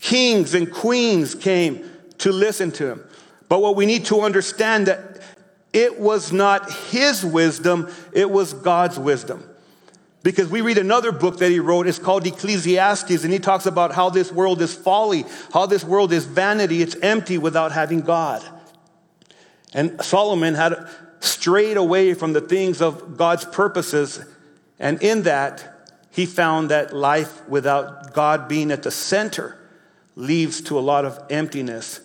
kings, 0.00 0.54
and 0.54 0.72
queens 0.72 1.34
came 1.34 1.88
to 2.18 2.32
listen 2.32 2.72
to 2.72 2.90
him. 2.90 3.04
But 3.48 3.60
what 3.60 3.76
we 3.76 3.86
need 3.86 4.06
to 4.06 4.22
understand 4.22 4.86
that 4.86 5.22
it 5.72 6.00
was 6.00 6.32
not 6.32 6.72
his 6.72 7.24
wisdom, 7.24 7.90
it 8.12 8.30
was 8.30 8.52
God's 8.52 8.98
wisdom. 8.98 9.44
Because 10.22 10.50
we 10.50 10.60
read 10.60 10.78
another 10.78 11.12
book 11.12 11.38
that 11.38 11.50
he 11.50 11.60
wrote, 11.60 11.86
it's 11.86 11.98
called 11.98 12.26
Ecclesiastes, 12.26 13.24
and 13.24 13.32
he 13.32 13.38
talks 13.38 13.66
about 13.66 13.94
how 13.94 14.10
this 14.10 14.30
world 14.30 14.60
is 14.60 14.74
folly, 14.74 15.24
how 15.52 15.66
this 15.66 15.82
world 15.82 16.12
is 16.12 16.26
vanity, 16.26 16.82
it's 16.82 16.96
empty 16.96 17.38
without 17.38 17.72
having 17.72 18.02
God. 18.02 18.44
And 19.72 20.02
Solomon 20.02 20.54
had 20.54 20.88
strayed 21.20 21.76
away 21.76 22.14
from 22.14 22.32
the 22.32 22.40
things 22.40 22.82
of 22.82 23.16
God's 23.16 23.44
purposes, 23.46 24.22
and 24.78 25.00
in 25.02 25.22
that, 25.22 25.76
he 26.10 26.26
found 26.26 26.70
that 26.70 26.92
life 26.92 27.48
without 27.48 28.12
God 28.12 28.48
being 28.48 28.72
at 28.72 28.82
the 28.82 28.90
center 28.90 29.56
leads 30.16 30.60
to 30.62 30.78
a 30.78 30.80
lot 30.80 31.04
of 31.04 31.18
emptiness 31.30 32.00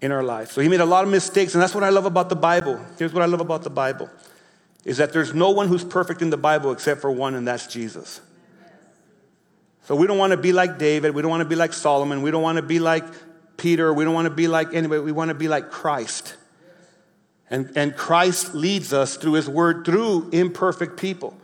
in 0.00 0.12
our 0.12 0.22
life. 0.22 0.52
So 0.52 0.60
he 0.60 0.68
made 0.68 0.80
a 0.80 0.86
lot 0.86 1.04
of 1.04 1.10
mistakes, 1.10 1.54
and 1.54 1.62
that's 1.62 1.74
what 1.74 1.84
I 1.84 1.88
love 1.88 2.06
about 2.06 2.28
the 2.28 2.36
Bible. 2.36 2.80
Here's 2.98 3.12
what 3.12 3.22
I 3.22 3.26
love 3.26 3.40
about 3.40 3.62
the 3.62 3.70
Bible 3.70 4.10
is 4.84 4.98
that 4.98 5.12
there's 5.12 5.34
no 5.34 5.50
one 5.50 5.66
who's 5.66 5.82
perfect 5.82 6.22
in 6.22 6.30
the 6.30 6.36
Bible 6.36 6.70
except 6.70 7.00
for 7.00 7.10
one, 7.10 7.34
and 7.34 7.46
that's 7.46 7.66
Jesus. 7.66 8.20
So 9.82 9.96
we 9.96 10.06
don't 10.06 10.16
want 10.16 10.30
to 10.30 10.36
be 10.36 10.52
like 10.52 10.78
David, 10.78 11.12
we 11.12 11.22
don't 11.22 11.30
want 11.30 11.42
to 11.42 11.48
be 11.48 11.56
like 11.56 11.72
Solomon, 11.72 12.22
we 12.22 12.30
don't 12.30 12.42
want 12.42 12.56
to 12.56 12.62
be 12.62 12.78
like 12.78 13.04
Peter, 13.56 13.92
we 13.92 14.04
don't 14.04 14.14
want 14.14 14.26
to 14.26 14.34
be 14.34 14.46
like 14.46 14.74
anybody, 14.74 15.00
we 15.00 15.10
want 15.10 15.30
to 15.30 15.34
be 15.34 15.48
like 15.48 15.70
Christ. 15.70 16.36
And, 17.50 17.72
and 17.76 17.96
Christ 17.96 18.54
leads 18.54 18.92
us 18.92 19.16
through 19.16 19.32
his 19.32 19.48
word 19.48 19.84
through 19.84 20.30
imperfect 20.30 20.98
people. 20.98 21.36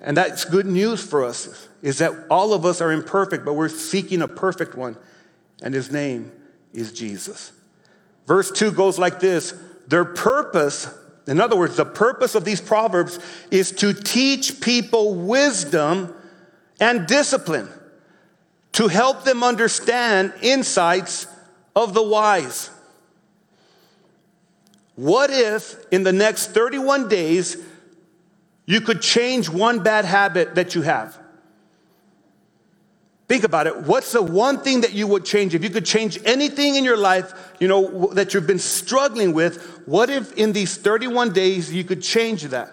And 0.00 0.16
that's 0.16 0.46
good 0.46 0.66
news 0.66 1.02
for 1.02 1.24
us, 1.24 1.68
is 1.82 1.98
that 1.98 2.12
all 2.30 2.54
of 2.54 2.64
us 2.64 2.80
are 2.80 2.90
imperfect, 2.90 3.44
but 3.44 3.52
we're 3.52 3.68
seeking 3.68 4.22
a 4.22 4.28
perfect 4.28 4.74
one, 4.74 4.96
and 5.62 5.74
his 5.74 5.90
name 5.90 6.32
is 6.72 6.92
Jesus. 6.92 7.52
Verse 8.26 8.50
2 8.50 8.72
goes 8.72 8.98
like 8.98 9.20
this 9.20 9.54
Their 9.88 10.04
purpose, 10.04 10.88
in 11.26 11.40
other 11.40 11.56
words, 11.56 11.76
the 11.76 11.84
purpose 11.84 12.34
of 12.34 12.44
these 12.44 12.60
proverbs 12.60 13.18
is 13.50 13.72
to 13.72 13.92
teach 13.92 14.60
people 14.60 15.14
wisdom 15.14 16.14
and 16.80 17.06
discipline, 17.06 17.68
to 18.72 18.88
help 18.88 19.24
them 19.24 19.42
understand 19.42 20.32
insights 20.42 21.26
of 21.74 21.94
the 21.94 22.02
wise. 22.02 22.70
What 24.96 25.30
if 25.30 25.76
in 25.92 26.04
the 26.04 26.12
next 26.12 26.48
31 26.48 27.08
days 27.08 27.58
you 28.64 28.80
could 28.80 29.02
change 29.02 29.48
one 29.48 29.82
bad 29.82 30.04
habit 30.04 30.54
that 30.54 30.74
you 30.74 30.82
have? 30.82 31.18
Think 33.28 33.42
about 33.42 33.66
it. 33.66 33.76
What's 33.76 34.12
the 34.12 34.22
one 34.22 34.60
thing 34.60 34.82
that 34.82 34.92
you 34.92 35.06
would 35.08 35.24
change? 35.24 35.54
If 35.54 35.64
you 35.64 35.70
could 35.70 35.84
change 35.84 36.18
anything 36.24 36.76
in 36.76 36.84
your 36.84 36.96
life, 36.96 37.54
you 37.58 37.66
know, 37.66 38.06
that 38.14 38.32
you've 38.32 38.46
been 38.46 38.60
struggling 38.60 39.32
with, 39.32 39.82
what 39.86 40.10
if 40.10 40.32
in 40.34 40.52
these 40.52 40.76
31 40.76 41.32
days 41.32 41.72
you 41.72 41.82
could 41.82 42.02
change 42.02 42.44
that? 42.44 42.72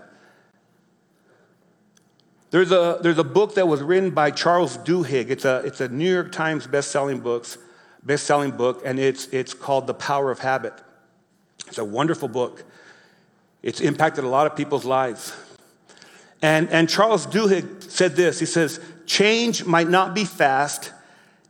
There's 2.51 2.71
a, 2.71 2.99
there's 3.01 3.17
a 3.17 3.23
book 3.23 3.55
that 3.55 3.67
was 3.67 3.81
written 3.81 4.11
by 4.11 4.29
Charles 4.29 4.77
Duhigg. 4.77 5.31
It's 5.31 5.43
a, 5.43 5.63
it's 5.65 5.81
a 5.81 5.87
New 5.87 6.11
York 6.11 6.31
Times 6.31 6.67
best-selling, 6.67 7.21
books, 7.21 7.57
best-selling 8.03 8.51
book, 8.51 8.83
and 8.85 8.99
it's, 8.99 9.25
it's 9.29 9.55
called 9.55 9.87
The 9.87 9.95
Power 9.95 10.29
of 10.29 10.37
Habit. 10.37 10.73
It's 11.65 11.79
a 11.79 11.85
wonderful 11.85 12.27
book. 12.27 12.63
It's 13.63 13.81
impacted 13.81 14.23
a 14.23 14.27
lot 14.27 14.45
of 14.45 14.55
people's 14.55 14.85
lives. 14.85 15.33
And, 16.43 16.69
and 16.69 16.87
Charles 16.87 17.25
Duhigg 17.25 17.89
said 17.89 18.15
this. 18.15 18.39
He 18.39 18.45
says, 18.45 18.79
change 19.05 19.65
might 19.65 19.89
not 19.89 20.13
be 20.13 20.25
fast, 20.25 20.91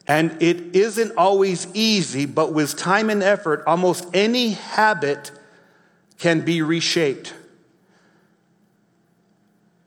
and 0.08 0.42
it 0.42 0.76
isn't 0.76 1.16
always 1.18 1.68
easy, 1.74 2.26
but 2.26 2.54
with 2.54 2.76
time 2.76 3.10
and 3.10 3.24
effort, 3.24 3.64
almost 3.66 4.06
any 4.14 4.52
habit 4.52 5.32
can 6.18 6.42
be 6.42 6.62
reshaped. 6.62 7.34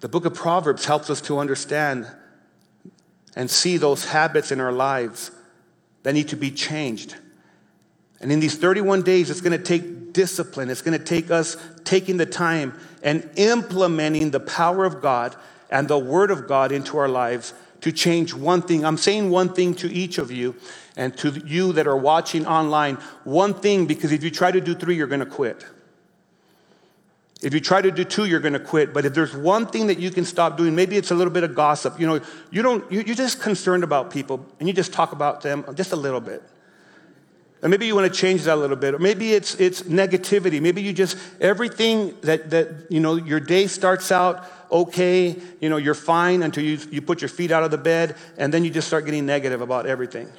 The 0.01 0.09
book 0.09 0.25
of 0.25 0.35
Proverbs 0.35 0.85
helps 0.85 1.11
us 1.11 1.21
to 1.23 1.39
understand 1.39 2.07
and 3.35 3.51
see 3.51 3.77
those 3.77 4.07
habits 4.07 4.51
in 4.53 4.61
our 4.61 4.73
lives 4.73 5.31
that 6.03 6.15
need 6.15 6.29
to 6.29 6.37
be 6.37 6.51
changed. 6.51 7.17
And 8.21 8.33
in 8.33 8.41
these 8.41 8.57
31 8.57 9.03
days, 9.03 9.31
it's 9.31 9.41
going 9.41 9.57
to 9.57 9.63
take 9.63 10.13
discipline. 10.13 10.71
It's 10.71 10.83
going 10.83 10.99
to 10.99 11.05
take 11.05 11.31
us 11.31 11.57
taking 11.85 12.17
the 12.17 12.27
time 12.27 12.79
and 13.03 13.29
implementing 13.37 14.31
the 14.31 14.41
power 14.41 14.85
of 14.85 15.03
God 15.03 15.37
and 15.71 15.89
the 15.89 15.99
Word 15.99 16.31
of 16.31 16.47
God 16.47 16.73
into 16.73 16.99
our 16.99 17.09
lives 17.09 17.55
to 17.81 17.93
change 17.93 18.35
one 18.35 18.63
thing. 18.63 18.85
I'm 18.85 18.97
saying 18.97 19.31
one 19.31 19.53
thing 19.53 19.75
to 19.77 19.93
each 19.93 20.19
of 20.19 20.31
you 20.31 20.57
and 20.97 21.17
to 21.19 21.31
you 21.47 21.73
that 21.75 21.87
are 21.87 21.97
watching 21.97 22.47
online. 22.47 22.97
One 23.25 23.55
thing, 23.55 23.87
because 23.87 24.13
if 24.13 24.25
you 24.25 24.31
try 24.31 24.51
to 24.51 24.61
do 24.61 24.75
three, 24.75 24.97
you're 24.97 25.07
going 25.07 25.21
to 25.21 25.27
quit. 25.27 25.65
If 27.43 27.53
you 27.53 27.61
try 27.61 27.83
to 27.83 27.91
do 27.91 28.03
two, 28.03 28.25
you're 28.25 28.41
going 28.41 28.55
to 28.55 28.61
quit. 28.61 28.95
But 28.95 29.05
if 29.05 29.13
there's 29.13 29.37
one 29.37 29.67
thing 29.67 29.89
that 29.89 29.99
you 29.99 30.11
can 30.11 30.25
stop 30.25 30.57
doing, 30.57 30.75
maybe 30.75 30.97
it's 30.97 31.11
a 31.11 31.15
little 31.15 31.33
bit 31.33 31.45
of 31.45 31.55
gossip. 31.55 32.01
You 32.01 32.07
know, 32.07 32.21
you 32.51 32.63
don't, 32.63 32.91
you're 32.91 33.05
just 33.05 33.41
concerned 33.41 33.85
about 33.85 34.11
people 34.11 34.45
and 34.59 34.67
you 34.69 34.75
just 34.75 34.93
talk 34.93 35.13
about 35.13 35.43
them 35.43 35.65
just 35.75 35.93
a 35.93 35.97
little 35.97 36.21
bit. 36.21 36.43
And 37.67 37.73
maybe 37.73 37.89
you 37.89 37.97
want 37.97 38.07
to 38.15 38.17
change 38.17 38.45
that 38.45 38.55
a 38.55 38.61
little 38.61 38.77
bit. 38.77 38.95
Or 38.95 39.01
maybe 39.01 39.33
it's, 39.33 39.57
it's 39.57 39.83
negativity. 39.83 40.63
Maybe 40.63 40.83
you 40.83 40.93
just, 40.93 41.19
everything 41.41 42.15
that, 42.21 42.49
that, 42.51 42.69
you 42.91 43.01
know, 43.01 43.17
your 43.17 43.41
day 43.41 43.67
starts 43.67 44.13
out 44.13 44.49
okay, 44.71 45.35
you 45.61 45.69
know, 45.69 45.77
you're 45.77 45.93
fine 45.93 46.45
until 46.45 46.63
you, 46.63 46.79
you 46.93 47.03
put 47.03 47.21
your 47.21 47.29
feet 47.29 47.51
out 47.51 47.65
of 47.65 47.73
the 47.73 47.79
bed, 47.79 48.15
and 48.39 48.55
then 48.55 48.65
you 48.65 48.71
just 48.71 48.87
start 48.87 49.05
getting 49.05 49.27
negative 49.27 49.63
about 49.63 49.85
everything. 49.85 50.31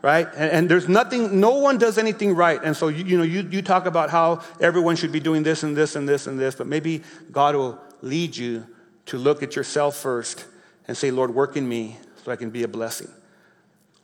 Right? 0.00 0.28
And, 0.36 0.52
and 0.52 0.68
there's 0.68 0.88
nothing, 0.88 1.40
no 1.40 1.58
one 1.58 1.76
does 1.76 1.98
anything 1.98 2.36
right. 2.36 2.60
And 2.62 2.76
so, 2.76 2.86
you, 2.86 3.04
you 3.04 3.18
know, 3.18 3.24
you, 3.24 3.48
you 3.50 3.60
talk 3.60 3.86
about 3.86 4.10
how 4.10 4.40
everyone 4.60 4.94
should 4.94 5.10
be 5.10 5.18
doing 5.18 5.42
this 5.42 5.64
and 5.64 5.76
this 5.76 5.96
and 5.96 6.08
this 6.08 6.28
and 6.28 6.38
this, 6.38 6.54
but 6.54 6.68
maybe 6.68 7.02
God 7.32 7.56
will 7.56 7.80
lead 8.00 8.36
you 8.36 8.64
to 9.06 9.18
look 9.18 9.42
at 9.42 9.56
yourself 9.56 9.96
first 9.96 10.46
and 10.86 10.96
say, 10.96 11.10
Lord, 11.10 11.34
work 11.34 11.56
in 11.56 11.68
me 11.68 11.98
so 12.24 12.30
I 12.30 12.36
can 12.36 12.50
be 12.50 12.62
a 12.62 12.68
blessing. 12.68 13.10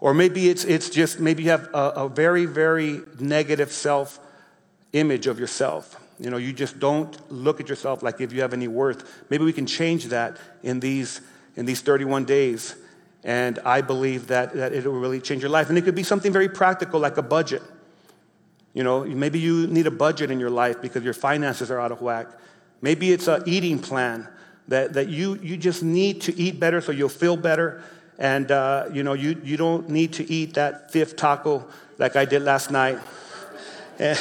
Or 0.00 0.14
maybe 0.14 0.48
it's, 0.48 0.64
it's 0.64 0.88
just, 0.88 1.20
maybe 1.20 1.42
you 1.42 1.50
have 1.50 1.68
a, 1.74 1.90
a 1.96 2.08
very, 2.08 2.46
very 2.46 3.02
negative 3.18 3.70
self 3.70 4.18
image 4.92 5.26
of 5.26 5.38
yourself. 5.38 5.96
You 6.18 6.30
know, 6.30 6.36
you 6.36 6.52
just 6.52 6.78
don't 6.78 7.30
look 7.30 7.60
at 7.60 7.68
yourself 7.68 8.02
like 8.02 8.20
if 8.20 8.32
you 8.32 8.40
have 8.42 8.52
any 8.52 8.68
worth. 8.68 9.24
Maybe 9.30 9.44
we 9.44 9.52
can 9.52 9.66
change 9.66 10.06
that 10.06 10.36
in 10.62 10.80
these, 10.80 11.20
in 11.56 11.66
these 11.66 11.80
31 11.80 12.24
days. 12.24 12.74
And 13.24 13.58
I 13.60 13.82
believe 13.82 14.28
that, 14.28 14.54
that 14.54 14.72
it 14.72 14.84
will 14.84 14.98
really 14.98 15.20
change 15.20 15.42
your 15.42 15.50
life. 15.50 15.68
And 15.68 15.76
it 15.76 15.82
could 15.82 15.94
be 15.94 16.02
something 16.02 16.32
very 16.32 16.48
practical 16.48 17.00
like 17.00 17.18
a 17.18 17.22
budget. 17.22 17.62
You 18.72 18.84
know, 18.84 19.04
maybe 19.04 19.38
you 19.38 19.66
need 19.66 19.86
a 19.86 19.90
budget 19.90 20.30
in 20.30 20.40
your 20.40 20.50
life 20.50 20.80
because 20.80 21.04
your 21.04 21.14
finances 21.14 21.70
are 21.70 21.80
out 21.80 21.92
of 21.92 22.00
whack. 22.00 22.28
Maybe 22.80 23.12
it's 23.12 23.28
an 23.28 23.42
eating 23.46 23.78
plan 23.78 24.28
that, 24.68 24.94
that 24.94 25.08
you, 25.08 25.38
you 25.42 25.56
just 25.56 25.82
need 25.82 26.22
to 26.22 26.38
eat 26.38 26.60
better 26.60 26.80
so 26.80 26.92
you'll 26.92 27.08
feel 27.08 27.36
better 27.36 27.82
and, 28.20 28.52
uh, 28.52 28.84
you 28.92 29.02
know, 29.02 29.14
you, 29.14 29.40
you 29.42 29.56
don't 29.56 29.88
need 29.88 30.12
to 30.12 30.30
eat 30.30 30.54
that 30.54 30.92
fifth 30.92 31.16
taco 31.16 31.66
like 31.98 32.16
I 32.16 32.26
did 32.26 32.42
last 32.42 32.70
night. 32.70 32.98
and 33.98 34.18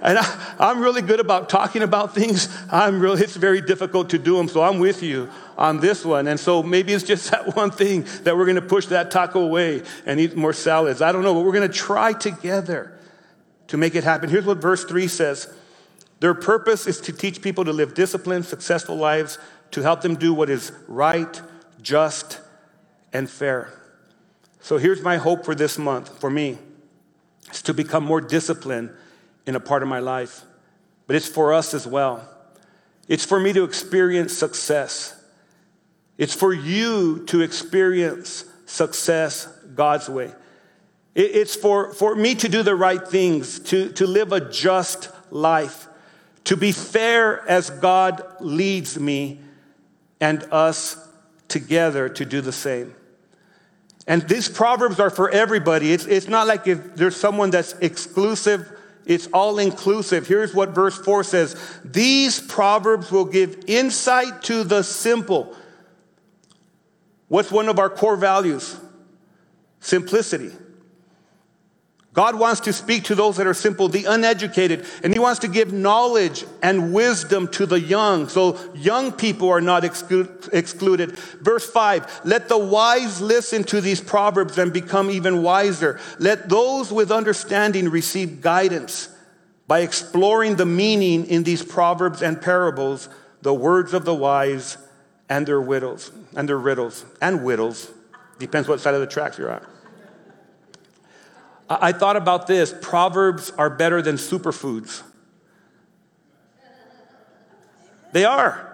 I, 0.00 0.70
am 0.70 0.80
really 0.80 1.02
good 1.02 1.18
about 1.18 1.48
talking 1.48 1.82
about 1.82 2.14
things. 2.14 2.48
I'm 2.70 3.00
really, 3.00 3.20
it's 3.22 3.34
very 3.34 3.60
difficult 3.60 4.10
to 4.10 4.18
do 4.18 4.36
them, 4.36 4.46
so 4.48 4.62
I'm 4.62 4.78
with 4.78 5.02
you 5.02 5.28
on 5.58 5.80
this 5.80 6.04
one. 6.04 6.28
And 6.28 6.38
so 6.38 6.62
maybe 6.62 6.92
it's 6.92 7.02
just 7.02 7.30
that 7.32 7.56
one 7.56 7.72
thing 7.72 8.06
that 8.22 8.36
we're 8.36 8.46
going 8.46 8.54
to 8.54 8.62
push 8.62 8.86
that 8.86 9.10
taco 9.10 9.40
away 9.40 9.82
and 10.06 10.20
eat 10.20 10.36
more 10.36 10.52
salads. 10.52 11.02
I 11.02 11.10
don't 11.10 11.24
know, 11.24 11.34
but 11.34 11.40
we're 11.40 11.52
going 11.52 11.68
to 11.68 11.74
try 11.76 12.12
together 12.12 12.96
to 13.66 13.76
make 13.76 13.96
it 13.96 14.04
happen. 14.04 14.30
Here's 14.30 14.46
what 14.46 14.58
verse 14.58 14.84
3 14.84 15.08
says 15.08 15.52
Their 16.20 16.34
purpose 16.34 16.86
is 16.86 17.00
to 17.02 17.12
teach 17.12 17.42
people 17.42 17.64
to 17.64 17.72
live 17.72 17.94
disciplined, 17.94 18.44
successful 18.44 18.94
lives, 18.96 19.38
to 19.72 19.82
help 19.82 20.02
them 20.02 20.14
do 20.14 20.32
what 20.32 20.48
is 20.48 20.70
right, 20.86 21.40
just, 21.82 22.40
and 23.12 23.28
fair. 23.28 23.72
So 24.60 24.78
here's 24.78 25.02
my 25.02 25.16
hope 25.16 25.44
for 25.44 25.54
this 25.54 25.78
month, 25.78 26.20
for 26.20 26.30
me, 26.30 26.58
is 27.50 27.62
to 27.62 27.74
become 27.74 28.04
more 28.04 28.20
disciplined 28.20 28.90
in 29.46 29.56
a 29.56 29.60
part 29.60 29.82
of 29.82 29.88
my 29.88 29.98
life. 29.98 30.42
But 31.06 31.16
it's 31.16 31.28
for 31.28 31.52
us 31.52 31.74
as 31.74 31.86
well. 31.86 32.28
It's 33.08 33.24
for 33.24 33.40
me 33.40 33.52
to 33.54 33.64
experience 33.64 34.36
success. 34.36 35.20
It's 36.18 36.34
for 36.34 36.52
you 36.52 37.24
to 37.26 37.40
experience 37.40 38.44
success 38.66 39.46
God's 39.74 40.08
way. 40.08 40.32
It's 41.14 41.56
for, 41.56 41.92
for 41.92 42.14
me 42.14 42.36
to 42.36 42.48
do 42.48 42.62
the 42.62 42.76
right 42.76 43.06
things, 43.06 43.58
to, 43.60 43.90
to 43.94 44.06
live 44.06 44.32
a 44.32 44.48
just 44.48 45.10
life, 45.32 45.88
to 46.44 46.56
be 46.56 46.70
fair 46.70 47.48
as 47.48 47.70
God 47.70 48.22
leads 48.38 48.98
me 48.98 49.40
and 50.20 50.44
us 50.52 50.96
together 51.50 52.08
to 52.08 52.24
do 52.24 52.40
the 52.40 52.52
same. 52.52 52.94
And 54.06 54.26
these 54.28 54.48
proverbs 54.48 54.98
are 54.98 55.10
for 55.10 55.30
everybody. 55.30 55.92
It's, 55.92 56.06
it's 56.06 56.28
not 56.28 56.46
like 56.46 56.66
if 56.66 56.96
there's 56.96 57.16
someone 57.16 57.50
that's 57.50 57.74
exclusive, 57.74 58.70
it's 59.04 59.28
all 59.28 59.58
inclusive. 59.58 60.26
Here's 60.26 60.54
what 60.54 60.70
verse 60.70 60.98
4 60.98 61.24
says 61.24 61.56
These 61.84 62.40
proverbs 62.40 63.10
will 63.10 63.24
give 63.24 63.64
insight 63.66 64.42
to 64.44 64.64
the 64.64 64.82
simple. 64.82 65.54
What's 67.28 67.52
one 67.52 67.68
of 67.68 67.78
our 67.78 67.90
core 67.90 68.16
values? 68.16 68.76
Simplicity. 69.80 70.52
God 72.12 72.36
wants 72.36 72.62
to 72.62 72.72
speak 72.72 73.04
to 73.04 73.14
those 73.14 73.36
that 73.36 73.46
are 73.46 73.54
simple, 73.54 73.88
the 73.88 74.06
uneducated, 74.06 74.84
and 75.04 75.12
He 75.12 75.20
wants 75.20 75.40
to 75.40 75.48
give 75.48 75.72
knowledge 75.72 76.44
and 76.60 76.92
wisdom 76.92 77.46
to 77.48 77.66
the 77.66 77.78
young. 77.78 78.28
So 78.28 78.58
young 78.74 79.12
people 79.12 79.48
are 79.48 79.60
not 79.60 79.84
exclu- 79.84 80.52
excluded. 80.52 81.12
Verse 81.12 81.70
5 81.70 82.22
Let 82.24 82.48
the 82.48 82.58
wise 82.58 83.20
listen 83.20 83.62
to 83.64 83.80
these 83.80 84.00
proverbs 84.00 84.58
and 84.58 84.72
become 84.72 85.08
even 85.08 85.42
wiser. 85.42 86.00
Let 86.18 86.48
those 86.48 86.92
with 86.92 87.12
understanding 87.12 87.88
receive 87.88 88.40
guidance 88.40 89.08
by 89.68 89.80
exploring 89.80 90.56
the 90.56 90.66
meaning 90.66 91.26
in 91.26 91.44
these 91.44 91.62
proverbs 91.62 92.22
and 92.22 92.42
parables, 92.42 93.08
the 93.42 93.54
words 93.54 93.94
of 93.94 94.04
the 94.04 94.14
wise 94.14 94.78
and 95.28 95.46
their 95.46 95.60
widows, 95.60 96.10
and 96.34 96.48
their 96.48 96.58
riddles, 96.58 97.04
and 97.22 97.44
widows. 97.44 97.88
Depends 98.40 98.66
what 98.66 98.80
side 98.80 98.94
of 98.94 99.00
the 99.00 99.06
tracks 99.06 99.38
you're 99.38 99.52
on. 99.52 99.64
I 101.70 101.92
thought 101.92 102.16
about 102.16 102.48
this 102.48 102.74
Proverbs 102.82 103.50
are 103.56 103.70
better 103.70 104.02
than 104.02 104.16
superfoods. 104.16 105.02
They 108.12 108.24
are. 108.24 108.66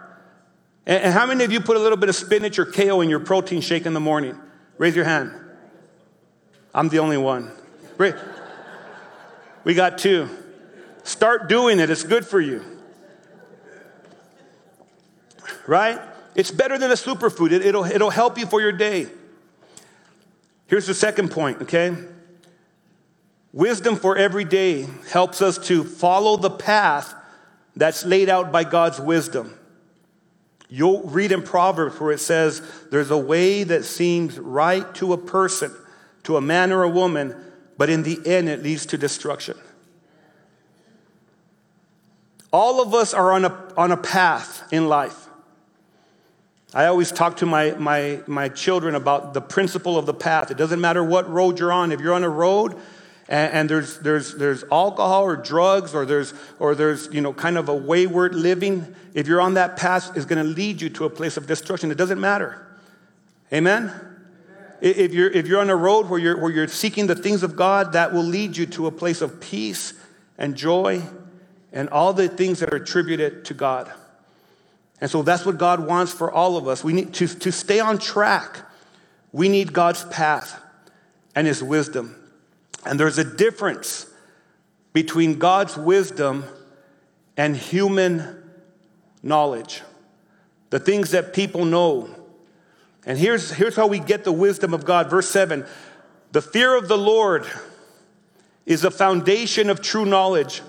And 0.86 1.12
how 1.12 1.26
many 1.26 1.44
of 1.44 1.52
you 1.52 1.60
put 1.60 1.76
a 1.76 1.80
little 1.80 1.98
bit 1.98 2.08
of 2.08 2.14
spinach 2.14 2.58
or 2.58 2.64
kale 2.64 3.02
in 3.02 3.10
your 3.10 3.20
protein 3.20 3.60
shake 3.60 3.84
in 3.84 3.92
the 3.92 4.00
morning? 4.00 4.38
Raise 4.78 4.96
your 4.96 5.04
hand. 5.04 5.32
I'm 6.74 6.88
the 6.88 7.00
only 7.00 7.16
one. 7.18 7.50
We 9.64 9.74
got 9.74 9.98
two. 9.98 10.28
Start 11.02 11.48
doing 11.48 11.80
it, 11.80 11.90
it's 11.90 12.04
good 12.04 12.24
for 12.24 12.40
you. 12.40 12.64
Right? 15.66 16.00
It's 16.34 16.50
better 16.50 16.78
than 16.78 16.90
a 16.90 16.94
superfood, 16.94 17.50
it, 17.50 17.74
will 17.74 17.84
it'll 17.84 18.10
help 18.10 18.38
you 18.38 18.46
for 18.46 18.60
your 18.60 18.72
day. 18.72 19.08
Here's 20.68 20.86
the 20.86 20.94
second 20.94 21.30
point, 21.30 21.62
okay? 21.62 21.96
Wisdom 23.56 23.96
for 23.96 24.18
every 24.18 24.44
day 24.44 24.86
helps 25.10 25.40
us 25.40 25.56
to 25.56 25.82
follow 25.82 26.36
the 26.36 26.50
path 26.50 27.14
that's 27.74 28.04
laid 28.04 28.28
out 28.28 28.52
by 28.52 28.64
God's 28.64 29.00
wisdom. 29.00 29.58
You'll 30.68 31.04
read 31.04 31.32
in 31.32 31.40
Proverbs 31.40 31.98
where 31.98 32.12
it 32.12 32.20
says, 32.20 32.60
There's 32.90 33.10
a 33.10 33.16
way 33.16 33.64
that 33.64 33.86
seems 33.86 34.38
right 34.38 34.94
to 34.96 35.14
a 35.14 35.16
person, 35.16 35.74
to 36.24 36.36
a 36.36 36.40
man 36.42 36.70
or 36.70 36.82
a 36.82 36.88
woman, 36.90 37.34
but 37.78 37.88
in 37.88 38.02
the 38.02 38.20
end 38.26 38.50
it 38.50 38.62
leads 38.62 38.84
to 38.86 38.98
destruction. 38.98 39.56
All 42.52 42.82
of 42.82 42.92
us 42.92 43.14
are 43.14 43.32
on 43.32 43.46
a, 43.46 43.72
on 43.74 43.90
a 43.90 43.96
path 43.96 44.70
in 44.70 44.86
life. 44.86 45.28
I 46.74 46.84
always 46.84 47.10
talk 47.10 47.38
to 47.38 47.46
my, 47.46 47.70
my, 47.70 48.20
my 48.26 48.50
children 48.50 48.94
about 48.94 49.32
the 49.32 49.40
principle 49.40 49.96
of 49.96 50.04
the 50.04 50.12
path. 50.12 50.50
It 50.50 50.58
doesn't 50.58 50.82
matter 50.82 51.02
what 51.02 51.26
road 51.30 51.58
you're 51.58 51.72
on. 51.72 51.90
If 51.90 52.00
you're 52.00 52.12
on 52.12 52.22
a 52.22 52.28
road 52.28 52.78
and, 53.28 53.52
and, 53.52 53.70
there's, 53.70 53.98
there's, 53.98 54.34
there's 54.36 54.64
alcohol 54.70 55.24
or 55.24 55.36
drugs 55.36 55.94
or 55.94 56.04
there's, 56.06 56.32
or 56.58 56.74
there's 56.74 57.08
you 57.12 57.20
know, 57.20 57.32
kind 57.32 57.58
of 57.58 57.68
a 57.68 57.74
wayward 57.74 58.34
living, 58.34 58.94
if 59.14 59.26
you're 59.26 59.40
on 59.40 59.54
that 59.54 59.76
path, 59.76 60.16
it's 60.16 60.26
going 60.26 60.44
to 60.44 60.48
lead 60.48 60.80
you 60.80 60.90
to 60.90 61.06
a 61.06 61.10
place 61.10 61.36
of 61.36 61.46
destruction. 61.46 61.90
It 61.90 61.96
doesn't 61.96 62.20
matter. 62.20 62.66
Amen? 63.52 63.92
If 64.80 65.14
you're, 65.14 65.30
if 65.30 65.46
you're 65.46 65.60
on 65.60 65.70
a 65.70 65.76
road 65.76 66.08
where 66.08 66.20
you're, 66.20 66.40
where 66.40 66.50
you're 66.50 66.68
seeking 66.68 67.06
the 67.06 67.14
things 67.14 67.42
of 67.42 67.56
God, 67.56 67.94
that 67.94 68.12
will 68.12 68.22
lead 68.22 68.56
you 68.56 68.66
to 68.66 68.86
a 68.86 68.90
place 68.90 69.22
of 69.22 69.40
peace 69.40 69.94
and 70.36 70.54
joy 70.54 71.02
and 71.72 71.88
all 71.88 72.12
the 72.12 72.28
things 72.28 72.60
that 72.60 72.72
are 72.72 72.76
attributed 72.76 73.44
to 73.46 73.54
God. 73.54 73.90
And 75.00 75.10
so 75.10 75.22
that's 75.22 75.44
what 75.44 75.58
God 75.58 75.86
wants 75.86 76.12
for 76.12 76.30
all 76.30 76.56
of 76.56 76.68
us. 76.68 76.84
We 76.84 76.92
need 76.92 77.14
to, 77.14 77.26
to 77.26 77.52
stay 77.52 77.80
on 77.80 77.98
track. 77.98 78.60
We 79.32 79.48
need 79.48 79.72
God's 79.72 80.04
path 80.04 80.60
and 81.34 81.46
His 81.46 81.62
wisdom. 81.62 82.14
And 82.86 83.00
there's 83.00 83.18
a 83.18 83.24
difference 83.24 84.06
between 84.92 85.38
God's 85.38 85.76
wisdom 85.76 86.44
and 87.36 87.56
human 87.56 88.42
knowledge, 89.22 89.82
the 90.70 90.78
things 90.78 91.10
that 91.10 91.34
people 91.34 91.64
know. 91.64 92.08
And 93.04 93.18
here's, 93.18 93.50
here's 93.50 93.76
how 93.76 93.86
we 93.86 93.98
get 93.98 94.24
the 94.24 94.32
wisdom 94.32 94.72
of 94.72 94.84
God. 94.84 95.10
Verse 95.10 95.28
7 95.28 95.66
The 96.32 96.40
fear 96.40 96.76
of 96.76 96.88
the 96.88 96.96
Lord 96.96 97.46
is 98.64 98.84
a 98.84 98.90
foundation 98.90 99.68
of 99.68 99.82
true 99.82 100.04
knowledge, 100.04 100.62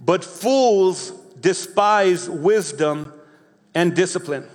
but 0.00 0.24
fools 0.24 1.10
despise 1.40 2.28
wisdom 2.28 3.12
and 3.74 3.94
discipline. 3.94 4.46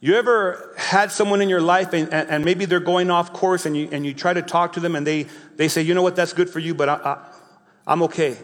You 0.00 0.16
ever 0.16 0.74
had 0.78 1.12
someone 1.12 1.42
in 1.42 1.50
your 1.50 1.60
life 1.60 1.92
and, 1.92 2.12
and, 2.12 2.42
maybe 2.42 2.64
they're 2.64 2.80
going 2.80 3.10
off 3.10 3.34
course 3.34 3.66
and 3.66 3.76
you, 3.76 3.88
and 3.92 4.04
you 4.06 4.14
try 4.14 4.32
to 4.32 4.40
talk 4.40 4.72
to 4.72 4.80
them 4.80 4.96
and 4.96 5.06
they, 5.06 5.26
they 5.56 5.68
say, 5.68 5.82
you 5.82 5.92
know 5.92 6.02
what, 6.02 6.16
that's 6.16 6.32
good 6.32 6.48
for 6.48 6.58
you, 6.58 6.74
but 6.74 6.88
I, 6.88 6.94
I, 6.94 7.18
I'm 7.86 8.02
okay. 8.04 8.38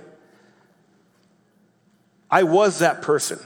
I 2.31 2.43
was 2.43 2.81
that 2.81 3.01
person. 3.01 3.39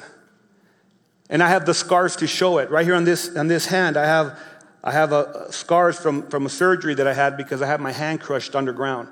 And 1.29 1.41
I 1.41 1.51
have 1.51 1.67
the 1.67 1.75
scars 1.75 2.17
to 2.17 2.27
show 2.27 2.59
it. 2.59 2.71
Right 2.71 2.85
here 2.85 2.97
on 2.97 3.05
this, 3.05 3.37
on 3.37 3.47
this 3.47 3.67
hand, 3.67 3.97
I 3.97 4.07
have, 4.07 4.37
I 4.83 4.91
have 4.91 5.13
a, 5.13 5.53
scars 5.53 5.97
from, 5.97 6.29
from 6.29 6.47
a 6.47 6.49
surgery 6.49 6.95
that 6.95 7.07
I 7.07 7.15
had 7.15 7.37
because 7.37 7.63
I 7.63 7.67
had 7.67 7.81
my 7.81 7.93
hand 7.93 8.21
crushed 8.21 8.57
underground. 8.57 9.09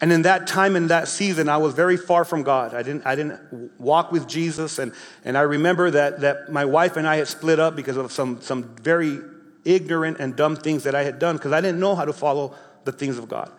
And 0.00 0.12
in 0.12 0.22
that 0.22 0.46
time, 0.46 0.76
in 0.76 0.88
that 0.88 1.08
season, 1.08 1.48
I 1.48 1.56
was 1.56 1.72
very 1.72 1.96
far 1.96 2.24
from 2.24 2.42
God. 2.42 2.74
I 2.74 2.82
didn't, 2.82 3.06
I 3.06 3.14
didn't 3.14 3.72
walk 3.80 4.12
with 4.12 4.28
Jesus. 4.28 4.78
And, 4.78 4.92
and 5.24 5.38
I 5.38 5.42
remember 5.42 5.90
that, 5.90 6.20
that 6.20 6.52
my 6.52 6.66
wife 6.66 6.96
and 6.96 7.08
I 7.08 7.16
had 7.16 7.28
split 7.28 7.58
up 7.58 7.76
because 7.76 7.96
of 7.96 8.12
some, 8.12 8.40
some 8.42 8.76
very 8.82 9.20
ignorant 9.64 10.18
and 10.20 10.36
dumb 10.36 10.56
things 10.56 10.84
that 10.84 10.94
I 10.94 11.02
had 11.02 11.18
done 11.18 11.36
because 11.36 11.52
I 11.52 11.60
didn't 11.60 11.80
know 11.80 11.94
how 11.94 12.04
to 12.04 12.12
follow 12.12 12.54
the 12.84 12.92
things 12.92 13.16
of 13.16 13.28
God. 13.28 13.50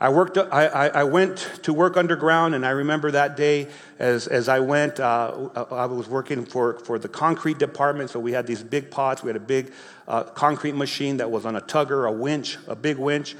I, 0.00 0.10
worked, 0.10 0.38
I, 0.38 0.66
I, 0.66 1.02
went 1.02 1.38
to 1.64 1.74
work 1.74 1.96
underground, 1.96 2.54
and 2.54 2.64
I 2.64 2.70
remember 2.70 3.10
that 3.10 3.36
day 3.36 3.66
as, 3.98 4.28
as 4.28 4.48
I 4.48 4.60
went, 4.60 5.00
uh, 5.00 5.48
I 5.72 5.86
was 5.86 6.08
working 6.08 6.44
for, 6.44 6.78
for 6.80 7.00
the 7.00 7.08
concrete 7.08 7.58
department. 7.58 8.10
So 8.10 8.20
we 8.20 8.30
had 8.30 8.46
these 8.46 8.62
big 8.62 8.92
pots. 8.92 9.24
We 9.24 9.28
had 9.28 9.36
a 9.36 9.40
big 9.40 9.72
uh, 10.06 10.22
concrete 10.22 10.76
machine 10.76 11.16
that 11.16 11.32
was 11.32 11.44
on 11.44 11.56
a 11.56 11.60
tugger, 11.60 12.08
a 12.08 12.12
winch, 12.12 12.58
a 12.68 12.76
big 12.76 12.96
winch. 12.96 13.34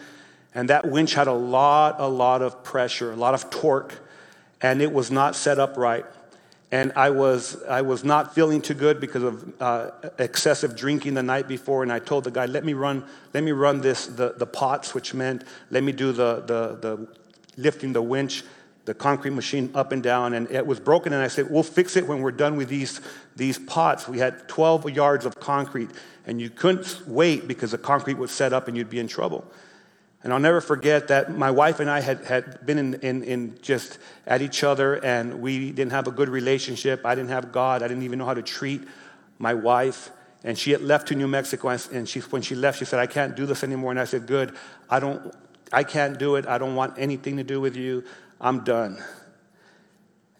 And 0.59 0.71
that 0.71 0.91
winch 0.91 1.15
had 1.15 1.29
a 1.29 1.33
lot, 1.33 2.01
a 2.01 2.09
lot 2.09 2.43
of 2.43 2.65
pressure, 2.65 3.13
a 3.13 3.17
lot 3.17 3.33
of 3.33 3.49
torque, 3.49 3.95
and 4.61 4.83
it 4.83 4.93
was 4.93 5.09
not 5.09 5.37
set 5.37 5.61
up 5.61 5.77
right. 5.77 6.05
And 6.73 6.93
I 6.97 7.11
was, 7.11 7.63
I 7.63 7.83
was 7.83 8.03
not 8.03 8.35
feeling 8.35 8.61
too 8.61 8.75
good 8.75 8.99
because 8.99 9.23
of 9.23 9.63
uh, 9.63 9.91
excessive 10.19 10.75
drinking 10.75 11.15
the 11.15 11.23
night 11.23 11.47
before. 11.47 11.85
And 11.85 11.93
I 11.93 12.01
told 12.01 12.25
the 12.25 12.33
guy, 12.33 12.47
let 12.47 12.65
me 12.65 12.73
run, 12.73 13.05
let 13.35 13.45
me 13.45 13.53
run 13.53 13.83
this, 13.83 14.09
the, 14.09 14.35
the 14.37 14.47
pots, 14.47 14.95
which 14.95 15.15
meant 15.15 15.45
let 15.71 15.85
me 15.85 15.93
do 15.93 16.11
the, 16.11 16.41
the, 16.41 16.77
the 16.81 17.09
lifting 17.57 17.93
the 17.93 18.03
winch, 18.03 18.43
the 18.85 18.95
concrete 18.95 19.35
machine 19.35 19.71
up 19.77 19.93
and 19.93 20.03
down. 20.03 20.35
And 20.35 20.51
it 20.51 20.67
was 20.67 20.81
broken. 20.81 21.13
And 21.13 21.23
I 21.23 21.29
said, 21.29 21.49
we'll 21.49 21.63
fix 21.63 21.97
it 21.97 22.05
when 22.05 22.21
we're 22.21 22.33
done 22.33 22.57
with 22.57 22.69
these, 22.69 23.01
these 23.37 23.61
pots. 23.61 24.09
We 24.09 24.19
had 24.19 24.49
12 24.49 24.91
yards 24.91 25.25
of 25.25 25.39
concrete. 25.39 25.91
And 26.27 26.41
you 26.41 26.51
couldn't 26.51 27.07
wait 27.07 27.47
because 27.47 27.71
the 27.71 27.79
concrete 27.79 28.19
was 28.19 28.33
set 28.33 28.53
up 28.53 28.67
and 28.67 28.77
you'd 28.77 28.91
be 28.91 28.99
in 28.99 29.07
trouble. 29.07 29.49
And 30.23 30.33
I'll 30.33 30.41
never 30.41 30.61
forget 30.61 31.09
that 31.09 31.37
my 31.37 31.51
wife 31.51 31.79
and 31.79 31.89
I 31.89 32.01
had, 32.01 32.25
had 32.25 32.67
been 32.67 32.79
in, 32.79 32.95
in, 32.95 33.23
in, 33.23 33.59
just 33.63 33.99
at 34.27 34.43
each 34.43 34.65
other 34.65 34.95
and 35.05 35.41
we 35.41 35.71
didn't 35.71 35.93
have 35.93 36.09
a 36.09 36.11
good 36.11 36.29
relationship. 36.29 37.07
I 37.07 37.15
didn't 37.15 37.31
have 37.31 37.53
God. 37.53 37.83
I 37.83 37.89
didn't 37.89 38.03
even 38.03 38.19
know 38.19 38.27
how 38.27 38.35
to 38.35 38.43
treat 38.43 38.83
my 39.39 39.55
wife. 39.55 40.11
And 40.43 40.59
she 40.59 40.73
had 40.73 40.83
left 40.83 41.09
to 41.09 41.15
New 41.15 41.29
Mexico 41.29 41.69
and 41.69 42.09
she, 42.09 42.21
when 42.21 42.43
she 42.43 42.57
left, 42.57 42.79
she 42.79 42.85
said, 42.85 42.99
I 42.99 43.07
can't 43.07 43.37
do 43.37 43.47
this 43.47 43.63
anymore. 43.63 43.93
And 43.93 44.01
I 44.01 44.05
said, 44.05 44.27
good, 44.27 44.57
I, 44.91 44.99
don't, 44.99 45.33
I 45.73 45.85
can't 45.85 46.19
do 46.19 46.35
it. 46.35 46.47
I 46.47 46.59
don't 46.59 46.75
want 46.75 46.99
anything 46.99 47.37
to 47.37 47.45
do 47.45 47.61
with 47.61 47.77
you. 47.77 48.05
I'm 48.41 48.65
done. 48.65 49.03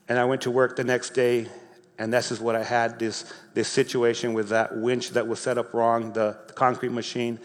And 0.09 0.19
I 0.19 0.25
went 0.25 0.43
to 0.43 0.51
work 0.51 0.75
the 0.75 0.85
next 0.85 1.11
day 1.11 1.49
and 1.99 2.13
this 2.13 2.31
is 2.31 2.41
what 2.41 2.55
I 2.55 2.63
had, 2.63 2.99
this, 2.99 3.33
this 3.55 3.69
situation 3.69 4.33
with 4.33 4.51
that 4.51 4.77
winch 4.77 5.11
that 5.11 5.27
was 5.27 5.41
set 5.41 5.59
up 5.59 5.75
wrong, 5.75 6.13
the, 6.13 6.39
the 6.47 6.53
concrete 6.53 6.93
machine. 6.93 7.41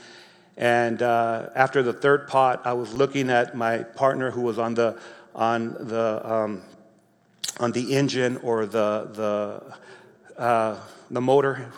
And 0.58 1.01
uh, 1.01 1.49
after 1.56 1.82
the 1.82 1.93
third 1.93 2.28
pot, 2.28 2.62
I 2.66 2.74
was 2.74 2.93
looking 2.93 3.30
at 3.30 3.56
my 3.56 3.80
partner 3.80 4.32
who 4.32 4.41
was 4.41 4.60
on 4.60 4.76
the, 4.76 4.99
on 5.34 5.74
the, 5.80 6.22
um, 6.24 6.62
on 7.60 7.72
the 7.72 7.95
engine 7.95 8.38
or 8.38 8.66
the, 8.66 9.10
the, 10.38 10.41
uh, 10.41 10.80
the 11.10 11.22
motor, 11.22 11.72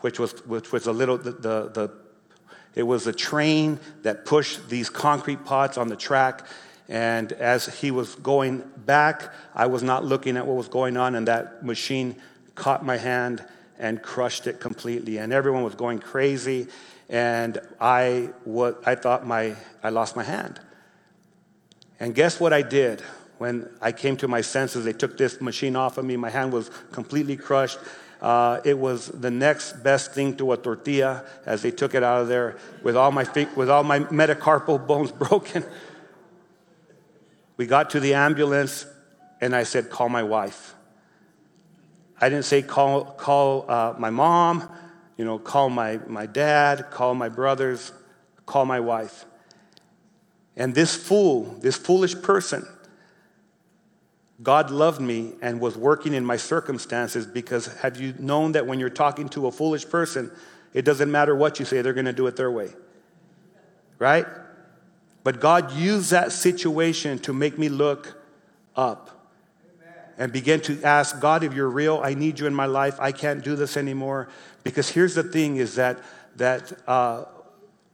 which 0.00 0.18
was, 0.18 0.32
which 0.46 0.72
was 0.72 0.86
a 0.86 0.92
little, 0.92 1.18
the, 1.18 1.32
the, 1.32 1.70
the, 1.72 1.90
it 2.74 2.82
was 2.82 3.06
a 3.06 3.12
train 3.12 3.78
that 4.02 4.24
pushed 4.24 4.68
these 4.68 4.90
concrete 4.90 5.44
pots 5.44 5.78
on 5.78 5.88
the 5.88 5.96
track. 5.96 6.46
And 6.88 7.32
as 7.32 7.80
he 7.80 7.90
was 7.90 8.14
going 8.16 8.62
back, 8.76 9.32
I 9.54 9.66
was 9.66 9.82
not 9.82 10.04
looking 10.04 10.36
at 10.36 10.46
what 10.46 10.56
was 10.56 10.68
going 10.68 10.96
on, 10.96 11.14
and 11.14 11.28
that 11.28 11.64
machine 11.64 12.16
caught 12.54 12.84
my 12.84 12.96
hand 12.96 13.44
and 13.78 14.02
crushed 14.02 14.46
it 14.46 14.60
completely. 14.60 15.18
And 15.18 15.32
everyone 15.32 15.62
was 15.62 15.74
going 15.74 15.98
crazy, 15.98 16.68
and 17.08 17.60
I, 17.80 18.30
was, 18.44 18.74
I 18.84 18.94
thought 18.94 19.26
my, 19.26 19.56
I 19.82 19.90
lost 19.90 20.16
my 20.16 20.24
hand. 20.24 20.60
And 22.00 22.14
guess 22.14 22.40
what 22.40 22.52
I 22.52 22.62
did? 22.62 23.02
When 23.38 23.68
I 23.80 23.92
came 23.92 24.16
to 24.18 24.28
my 24.28 24.40
senses, 24.40 24.84
they 24.84 24.92
took 24.92 25.18
this 25.18 25.40
machine 25.40 25.76
off 25.76 25.98
of 25.98 26.04
me. 26.04 26.16
My 26.16 26.30
hand 26.30 26.52
was 26.52 26.70
completely 26.92 27.36
crushed. 27.36 27.78
Uh, 28.20 28.60
it 28.64 28.78
was 28.78 29.08
the 29.08 29.30
next 29.30 29.82
best 29.82 30.12
thing 30.12 30.36
to 30.36 30.52
a 30.52 30.56
tortilla 30.56 31.24
as 31.44 31.62
they 31.62 31.70
took 31.70 31.94
it 31.94 32.02
out 32.02 32.22
of 32.22 32.28
there 32.28 32.56
with 32.82 32.96
all 32.96 33.12
my, 33.12 33.26
with 33.54 33.68
all 33.68 33.84
my 33.84 34.00
metacarpal 34.00 34.86
bones 34.86 35.12
broken. 35.12 35.64
We 37.56 37.66
got 37.66 37.90
to 37.90 38.00
the 38.00 38.14
ambulance, 38.14 38.86
and 39.40 39.54
I 39.54 39.64
said, 39.64 39.90
Call 39.90 40.08
my 40.08 40.22
wife. 40.22 40.74
I 42.20 42.28
didn't 42.28 42.46
say, 42.46 42.62
Call, 42.62 43.04
call 43.04 43.70
uh, 43.70 43.94
my 43.98 44.10
mom, 44.10 44.68
you 45.16 45.24
know, 45.24 45.38
call 45.38 45.70
my, 45.70 45.98
my 46.06 46.26
dad, 46.26 46.90
call 46.90 47.14
my 47.14 47.28
brothers, 47.28 47.92
call 48.46 48.64
my 48.64 48.80
wife. 48.80 49.24
And 50.56 50.74
this 50.74 50.94
fool, 50.94 51.56
this 51.60 51.76
foolish 51.76 52.20
person, 52.20 52.66
God 54.42 54.70
loved 54.70 55.00
me 55.00 55.32
and 55.40 55.60
was 55.60 55.76
working 55.76 56.12
in 56.14 56.24
my 56.24 56.36
circumstances 56.36 57.26
because 57.26 57.66
have 57.78 58.00
you 58.00 58.14
known 58.18 58.52
that 58.52 58.66
when 58.66 58.80
you're 58.80 58.90
talking 58.90 59.28
to 59.30 59.46
a 59.46 59.50
foolish 59.50 59.88
person, 59.88 60.30
it 60.72 60.84
doesn't 60.84 61.10
matter 61.10 61.34
what 61.34 61.58
you 61.58 61.64
say, 61.64 61.82
they're 61.82 61.92
going 61.92 62.04
to 62.06 62.12
do 62.12 62.26
it 62.26 62.36
their 62.36 62.50
way? 62.50 62.70
Right? 63.98 64.26
But 65.22 65.40
God 65.40 65.72
used 65.72 66.10
that 66.10 66.32
situation 66.32 67.18
to 67.20 67.32
make 67.32 67.58
me 67.58 67.68
look 67.68 68.20
up 68.76 69.14
and 70.18 70.32
begin 70.32 70.60
to 70.60 70.82
ask 70.82 71.18
God, 71.20 71.42
if 71.42 71.54
you're 71.54 71.68
real, 71.68 72.00
I 72.02 72.14
need 72.14 72.38
you 72.38 72.46
in 72.46 72.54
my 72.54 72.66
life. 72.66 73.00
I 73.00 73.12
can't 73.12 73.42
do 73.42 73.56
this 73.56 73.76
anymore. 73.76 74.28
Because 74.64 74.88
here's 74.88 75.14
the 75.14 75.22
thing: 75.22 75.56
is 75.56 75.76
that 75.76 76.00
that 76.36 76.72
uh, 76.88 77.24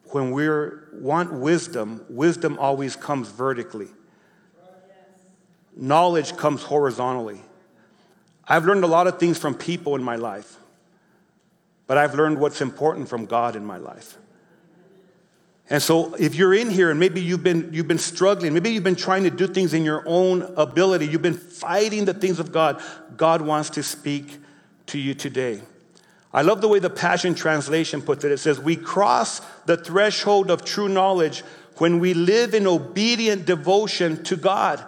when 0.07 0.31
we 0.31 0.49
want 0.93 1.33
wisdom, 1.33 2.05
wisdom 2.09 2.59
always 2.59 2.97
comes 2.97 3.29
vertically. 3.29 3.89
Knowledge 5.77 6.37
comes 6.37 6.63
horizontally. 6.63 7.41
I've 8.47 8.65
learned 8.65 8.83
a 8.83 8.89
lot 8.89 9.07
of 9.07 9.19
things 9.19 9.39
from 9.39 9.55
people 9.55 9.95
in 9.95 10.03
my 10.03 10.17
life, 10.17 10.57
but 11.87 11.97
I've 11.97 12.15
learned 12.15 12.41
what's 12.41 12.61
important 12.61 13.09
from 13.09 13.27
God 13.27 13.55
in 13.55 13.65
my 13.65 13.77
life. 13.77 14.17
And 15.71 15.81
so 15.81 16.15
if 16.15 16.35
you're 16.35 16.53
in 16.53 16.69
here 16.69 16.91
and 16.91 16.99
maybe 16.99 17.21
you've 17.21 17.45
been, 17.45 17.71
you've 17.73 17.87
been 17.87 17.99
struggling, 17.99 18.53
maybe 18.53 18.71
you've 18.71 18.83
been 18.83 18.97
trying 18.97 19.23
to 19.23 19.31
do 19.31 19.47
things 19.47 19.73
in 19.73 19.85
your 19.85 20.03
own 20.05 20.43
ability, 20.57 21.07
you've 21.07 21.23
been 21.23 21.35
fighting 21.35 22.07
the 22.07 22.15
things 22.15 22.41
of 22.41 22.51
God, 22.51 22.83
God 23.17 23.41
wants 23.41 23.71
to 23.71 23.85
speak 23.85 24.41
to 24.87 24.99
you 24.99 25.15
today. 25.15 25.61
I 26.33 26.43
love 26.43 26.61
the 26.61 26.69
way 26.69 26.79
the 26.79 26.91
Passion 26.91 27.35
Translation 27.35 28.03
puts 28.03 28.25
it. 28.25 28.31
It 28.31 28.39
says, 28.39 28.61
We 28.61 28.77
cross 28.77 29.41
the 29.67 29.77
threshold 29.77 30.51
of 30.51 30.65
true 30.65 30.89
knowledge 30.89 31.43
when 31.79 31.99
we 31.99 32.15
live 32.15 32.55
in 32.55 32.67
obedient 32.67 33.47
devotion 33.47 34.23
to 34.25 34.37
God. 34.37 34.85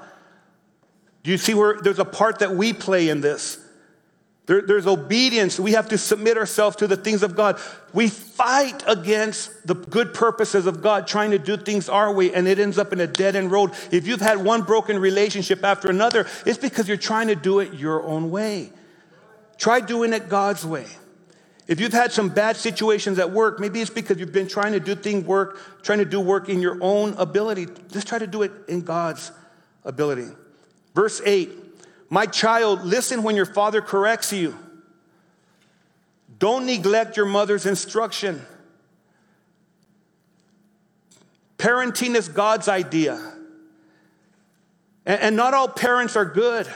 Do 1.24 1.30
you 1.30 1.38
see 1.38 1.55
where 1.55 1.80
there's 1.80 1.99
a 1.99 2.05
part 2.05 2.40
that 2.40 2.55
we 2.55 2.72
play 2.72 3.09
in 3.09 3.20
this? 3.20 3.59
There, 4.47 4.61
there's 4.61 4.88
obedience. 4.88 5.59
We 5.59 5.72
have 5.72 5.88
to 5.90 5.99
submit 5.99 6.36
ourselves 6.36 6.76
to 6.76 6.88
the 6.88 6.97
things 6.97 7.22
of 7.22 7.36
God. 7.36 7.61
We 7.93 8.09
fight 8.09 8.82
against 8.88 9.66
the 9.66 9.74
good 9.74 10.14
purposes 10.14 10.66
of 10.66 10.82
God, 10.82 11.07
trying 11.07 11.30
to 11.30 11.38
do 11.38 11.57
things 11.57 11.88
our 11.88 12.12
way, 12.12 12.34
and 12.34 12.49
it 12.49 12.59
ends 12.59 12.76
up 12.76 12.93
in 12.93 13.01
a 13.01 13.07
dead 13.07 13.36
end 13.36 13.53
road. 13.53 13.72
If 13.93 14.07
you've 14.07 14.20
had 14.20 14.45
one 14.45 14.62
broken 14.62 14.99
relationship 14.99 15.64
after 15.64 15.88
another, 15.88 16.26
it's 16.45 16.59
because 16.59 16.88
you're 16.88 16.97
trying 16.97 17.28
to 17.28 17.36
do 17.36 17.61
it 17.61 17.74
your 17.74 18.03
own 18.03 18.30
way. 18.30 18.72
Try 19.59 19.80
doing 19.80 20.12
it 20.12 20.28
God's 20.28 20.66
way. 20.66 20.86
If 21.72 21.80
you've 21.80 21.94
had 21.94 22.12
some 22.12 22.28
bad 22.28 22.58
situations 22.58 23.18
at 23.18 23.30
work, 23.30 23.58
maybe 23.58 23.80
it's 23.80 23.88
because 23.88 24.18
you've 24.18 24.30
been 24.30 24.46
trying 24.46 24.72
to 24.72 24.78
do 24.78 24.94
thing 24.94 25.24
work, 25.24 25.58
trying 25.82 26.00
to 26.00 26.04
do 26.04 26.20
work 26.20 26.50
in 26.50 26.60
your 26.60 26.76
own 26.82 27.14
ability. 27.14 27.66
Just 27.90 28.06
try 28.06 28.18
to 28.18 28.26
do 28.26 28.42
it 28.42 28.52
in 28.68 28.82
God's 28.82 29.32
ability. 29.82 30.28
Verse 30.94 31.22
8 31.24 31.50
my 32.10 32.26
child, 32.26 32.84
listen 32.84 33.22
when 33.22 33.36
your 33.36 33.46
father 33.46 33.80
corrects 33.80 34.34
you. 34.34 34.54
Don't 36.38 36.66
neglect 36.66 37.16
your 37.16 37.24
mother's 37.24 37.64
instruction. 37.64 38.42
Parenting 41.56 42.16
is 42.16 42.28
God's 42.28 42.68
idea. 42.68 43.18
And, 45.06 45.36
not 45.36 45.54
all 45.54 45.68
parents 45.68 46.16
are 46.16 46.26
good. 46.26 46.68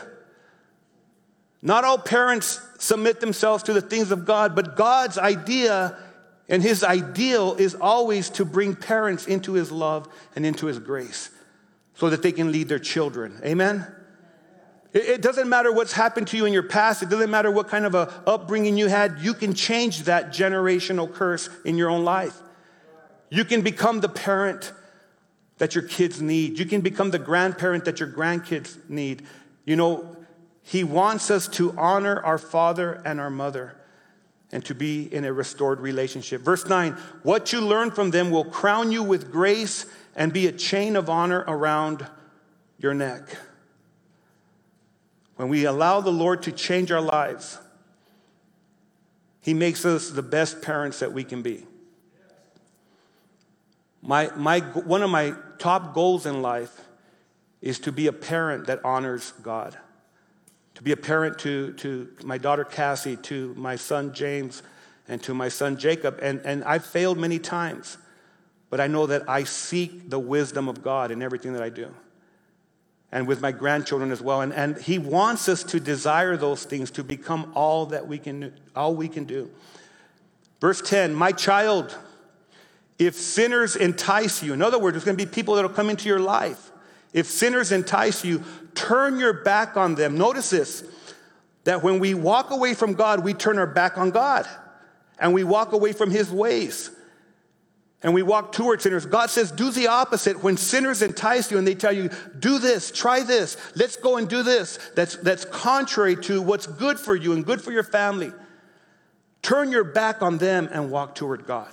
Not 1.61 1.85
all 1.85 1.99
parents 1.99 2.66
submit 2.79 3.21
themselves 3.21 3.63
to 3.65 3.73
the 3.73 3.81
things 3.81 4.11
of 4.11 4.25
God, 4.25 4.55
but 4.55 4.77
God's 4.77 5.19
idea 5.19 5.97
and 6.49 6.63
His 6.63 6.85
ideal 6.85 7.55
is 7.55 7.75
always 7.75 8.31
to 8.31 8.45
bring 8.45 8.77
parents 8.77 9.27
into 9.27 9.55
His 9.55 9.73
love 9.73 10.09
and 10.35 10.47
into 10.47 10.67
His 10.67 10.79
grace 10.79 11.31
so 11.95 12.11
that 12.11 12.23
they 12.23 12.33
can 12.33 12.53
lead 12.53 12.69
their 12.69 12.79
children. 12.79 13.41
Amen? 13.45 13.87
It 14.93 15.21
doesn't 15.21 15.49
matter 15.49 15.71
what's 15.73 15.93
happened 15.93 16.29
to 16.29 16.39
you 16.39 16.47
in 16.47 16.55
your 16.55 16.63
past. 16.63 17.03
It 17.03 17.11
doesn't 17.11 17.31
matter 17.31 17.51
what 17.51 17.69
kind 17.69 17.85
of 17.85 17.95
a 17.95 18.23
upbringing 18.27 18.79
you 18.79 18.87
had. 18.87 19.19
You 19.21 19.35
can 19.35 19.53
change 19.53 20.05
that 20.05 20.31
generational 20.31 21.13
curse 21.13 21.51
in 21.67 21.77
your 21.77 21.91
own 21.91 22.05
life. 22.05 22.41
You 23.29 23.45
can 23.45 23.61
become 23.61 24.01
the 24.01 24.09
parent 24.09 24.73
that 25.59 25.75
your 25.75 25.85
kids 25.85 26.23
need. 26.23 26.59
You 26.59 26.65
can 26.65 26.81
become 26.81 27.11
the 27.11 27.19
grandparent 27.19 27.85
that 27.85 28.01
your 28.01 28.09
grandkids 28.09 28.79
need. 28.89 29.27
You 29.67 29.77
know, 29.77 30.16
he 30.69 30.83
wants 30.83 31.31
us 31.31 31.47
to 31.47 31.73
honor 31.79 32.21
our 32.25 32.39
father 32.39 33.01
and 33.05 33.21
our 33.21 33.31
mother 33.31 33.77
and 34.51 34.65
to 34.65 34.75
be 34.75 35.03
in 35.15 35.25
a 35.25 35.33
restored 35.33 35.79
relationship. 35.79 36.43
Verse 36.43 36.67
9, 36.67 36.95
what 37.23 37.53
you 37.53 37.61
learn 37.61 37.93
from 37.93 38.11
them 38.11 38.33
will 38.33 38.45
crown 38.45 38.91
you 38.91 39.05
with 39.05 39.31
grace 39.31 39.87
and 40.17 40.33
be 40.33 40.49
a 40.49 40.53
chain 40.53 40.97
of 40.97 41.09
honor 41.09 41.45
around 41.47 42.05
your 42.79 42.95
neck. 42.95 43.37
When 45.37 45.49
we 45.49 45.67
allow 45.67 46.01
the 46.01 46.11
Lord 46.11 46.43
to 46.43 46.51
change 46.51 46.91
our 46.91 47.01
lives, 47.01 47.61
He 49.41 49.55
makes 49.55 49.85
us 49.85 50.11
the 50.11 50.21
best 50.21 50.63
parents 50.63 50.99
that 50.99 51.13
we 51.13 51.23
can 51.23 51.43
be. 51.43 51.65
My, 54.03 54.33
my, 54.35 54.59
one 54.61 55.05
of 55.05 55.11
my 55.11 55.35
top 55.59 55.95
goals 55.95 56.27
in 56.27 56.43
life 56.43 56.81
is 57.63 57.79
to 57.79 57.93
be 57.93 58.09
a 58.09 58.13
parent 58.13 58.67
that 58.67 58.85
honors 58.85 59.33
God. 59.45 59.79
To 60.77 60.83
be 60.83 60.93
a 60.93 60.97
parent 60.97 61.39
to, 61.41 61.73
to 61.75 62.09
my 62.23 62.39
daughter 62.39 62.65
Cassie, 62.65 63.17
to 63.17 63.55
my 63.55 63.77
son 63.77 64.13
James, 64.15 64.63
and 65.09 65.23
to 65.23 65.35
my 65.35 65.49
son 65.49 65.77
Jacob. 65.77 66.19
And, 66.23 66.41
and 66.45 66.63
I've 66.65 66.85
failed 66.85 67.19
many 67.19 67.39
times, 67.39 67.99
but 68.71 68.81
I 68.81 68.87
know 68.87 69.07
that 69.07 69.29
I 69.29 69.45
seek 69.45 70.11
the 70.11 70.19
wisdom 70.19 70.69
of 70.69 70.83
God 70.83 71.11
in 71.11 71.23
everything 71.23 71.55
that 71.55 71.63
I 71.63 71.71
do 71.71 71.95
and 73.13 73.27
with 73.27 73.41
my 73.41 73.53
grandchildren 73.53 74.11
as 74.11 74.21
well. 74.21 74.43
And, 74.43 74.53
and 74.53 74.77
he 74.77 74.99
wants 74.99 75.49
us 75.49 75.63
to 75.65 75.81
desire 75.81 76.37
those 76.37 76.65
things 76.65 76.91
to 76.93 77.05
become 77.05 77.53
all 77.55 77.87
that 77.87 78.07
we 78.07 78.19
can, 78.19 78.53
all 78.75 78.95
we 78.95 79.09
can 79.09 79.25
do. 79.25 79.51
Verse 80.61 80.83
10, 80.83 81.15
my 81.15 81.33
child, 81.33 81.97
if 82.99 83.15
sinners 83.15 83.77
entice 83.77 84.43
you, 84.43 84.53
in 84.53 84.63
other 84.63 84.79
words, 84.79 84.95
there's 84.95 85.05
going 85.05 85.17
to 85.17 85.25
be 85.25 85.31
people 85.31 85.55
that 85.55 85.63
will 85.63 85.71
come 85.71 85.89
into 85.89 86.09
your 86.09 86.21
life. 86.21 86.71
If 87.13 87.27
sinners 87.27 87.73
entice 87.73 88.25
you, 88.25 88.43
turn 88.75 89.19
your 89.19 89.33
back 89.33 89.77
on 89.77 89.95
them. 89.95 90.19
Notice 90.19 90.51
this 90.51 90.85
that 91.65 91.83
when 91.83 91.99
we 91.99 92.15
walk 92.15 92.51
away 92.53 92.75
from 92.75 92.95
God, 92.95 93.25
we 93.25 93.35
turn 93.35 93.59
our 93.59 93.67
back 93.67 93.99
on 93.99 94.11
God 94.13 94.47
and 95.19 95.35
we 95.35 95.43
walk 95.43 95.73
away 95.73 95.93
from 95.93 96.11
his 96.11 96.31
ways 96.31 96.91
and 98.03 98.15
we 98.15 98.23
walk 98.23 98.53
towards 98.53 98.85
sinners. 98.85 99.05
God 99.05 99.31
says, 99.31 99.51
do 99.51 99.73
the 99.73 99.89
opposite. 99.89 100.45
When 100.45 100.57
sinners 100.57 101.03
entice 101.03 101.51
you 101.51 101.59
and 101.59 101.67
they 101.67 101.75
tell 101.75 101.93
you, 101.93 102.11
do 102.39 102.61
this, 102.61 102.93
try 102.93 103.23
this, 103.23 103.57
let's 103.75 103.97
go 103.97 104.17
and 104.17 104.29
do 104.29 104.45
this, 104.45 104.79
that's, 104.95 105.17
that's 105.17 105.45
contrary 105.45 106.15
to 106.23 106.41
what's 106.41 106.69
good 106.69 107.01
for 107.01 107.17
you 107.17 107.33
and 107.33 107.45
good 107.45 107.61
for 107.61 107.73
your 107.73 107.83
family, 107.83 108.33
turn 109.43 109.73
your 109.73 109.83
back 109.85 110.23
on 110.23 110.39
them 110.39 110.69
and 110.71 110.91
walk 110.93 111.17
toward 111.17 111.47
God. 111.47 111.69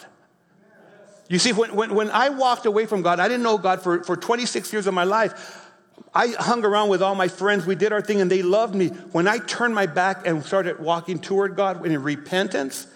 You 1.29 1.39
see, 1.39 1.53
when, 1.53 1.73
when, 1.75 1.95
when 1.95 2.11
I 2.11 2.29
walked 2.29 2.65
away 2.65 2.85
from 2.85 3.01
God, 3.01 3.19
I 3.19 3.27
didn't 3.27 3.43
know 3.43 3.57
God 3.57 3.81
for, 3.81 4.03
for 4.03 4.15
26 4.15 4.71
years 4.73 4.87
of 4.87 4.93
my 4.93 5.03
life. 5.03 5.69
I 6.13 6.27
hung 6.27 6.63
around 6.63 6.89
with 6.89 7.01
all 7.01 7.15
my 7.15 7.27
friends. 7.27 7.65
We 7.65 7.75
did 7.75 7.91
our 7.91 8.01
thing 8.01 8.21
and 8.21 8.29
they 8.29 8.43
loved 8.43 8.75
me. 8.75 8.87
When 8.87 9.27
I 9.27 9.39
turned 9.39 9.73
my 9.73 9.85
back 9.85 10.27
and 10.27 10.43
started 10.43 10.79
walking 10.79 11.19
toward 11.19 11.55
God 11.55 11.85
in 11.85 12.01
repentance, 12.03 12.87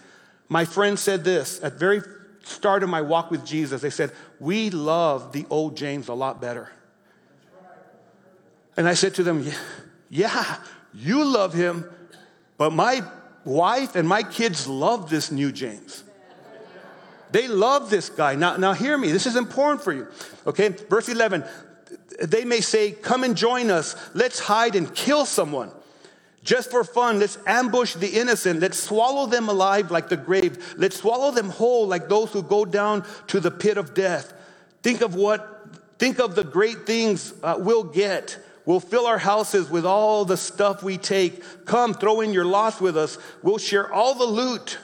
my 0.49 0.65
friend 0.65 0.99
said 0.99 1.23
this 1.23 1.63
at 1.63 1.73
very 1.73 2.01
start 2.43 2.83
of 2.83 2.89
my 2.89 3.01
walk 3.01 3.31
with 3.31 3.45
Jesus, 3.45 3.81
they 3.81 3.89
said, 3.89 4.11
We 4.39 4.69
love 4.69 5.31
the 5.31 5.45
old 5.49 5.75
James 5.75 6.07
a 6.07 6.13
lot 6.13 6.39
better. 6.39 6.69
And 8.75 8.87
I 8.87 8.93
said 8.93 9.15
to 9.15 9.23
them, 9.23 9.49
yeah 10.09 10.57
you 10.97 11.23
love 11.23 11.53
him, 11.53 11.89
but 12.57 12.73
my 12.73 13.03
wife 13.45 13.95
and 13.95 14.07
my 14.07 14.23
kids 14.23 14.67
love 14.67 15.09
this 15.09 15.31
new 15.31 15.51
James. 15.51 16.03
They 17.31 17.47
love 17.47 17.89
this 17.89 18.09
guy. 18.09 18.35
Now, 18.35 18.57
now 18.57 18.73
hear 18.73 18.97
me. 18.97 19.11
This 19.11 19.25
is 19.25 19.35
important 19.35 19.83
for 19.83 19.93
you. 19.93 20.07
Okay, 20.45 20.69
verse 20.69 21.09
11. 21.09 21.43
they 22.21 22.45
may 22.45 22.61
say, 22.61 22.91
Come 22.91 23.23
and 23.23 23.35
join 23.35 23.69
us. 23.69 23.95
Let's 24.13 24.39
hide 24.39 24.75
and 24.75 24.93
kill 24.93 25.25
someone. 25.25 25.71
Just 26.47 26.71
for 26.71 26.85
fun, 26.85 27.19
let's 27.19 27.37
ambush 27.45 27.95
the 27.95 28.07
innocent. 28.07 28.61
Let's 28.61 28.79
swallow 28.79 29.25
them 29.25 29.49
alive 29.49 29.91
like 29.91 30.07
the 30.07 30.15
grave. 30.15 30.75
Let's 30.77 30.95
swallow 30.95 31.31
them 31.31 31.49
whole 31.49 31.87
like 31.87 32.07
those 32.07 32.31
who 32.31 32.41
go 32.41 32.63
down 32.63 33.05
to 33.27 33.41
the 33.41 33.51
pit 33.51 33.77
of 33.77 33.93
death. 33.93 34.33
Think 34.81 35.01
of 35.01 35.13
what, 35.13 35.67
think 35.99 36.19
of 36.19 36.35
the 36.35 36.45
great 36.45 36.85
things 36.85 37.33
uh, 37.43 37.57
we'll 37.59 37.83
get. 37.83 38.39
We'll 38.65 38.79
fill 38.79 39.07
our 39.07 39.17
houses 39.17 39.69
with 39.69 39.85
all 39.85 40.23
the 40.23 40.37
stuff 40.37 40.83
we 40.83 40.97
take. 40.97 41.43
Come, 41.65 41.93
throw 41.93 42.21
in 42.21 42.31
your 42.31 42.45
loss 42.45 42.79
with 42.79 42.95
us. 42.95 43.17
We'll 43.43 43.57
share 43.57 43.91
all 43.91 44.13
the 44.15 44.25
loot. 44.25 44.77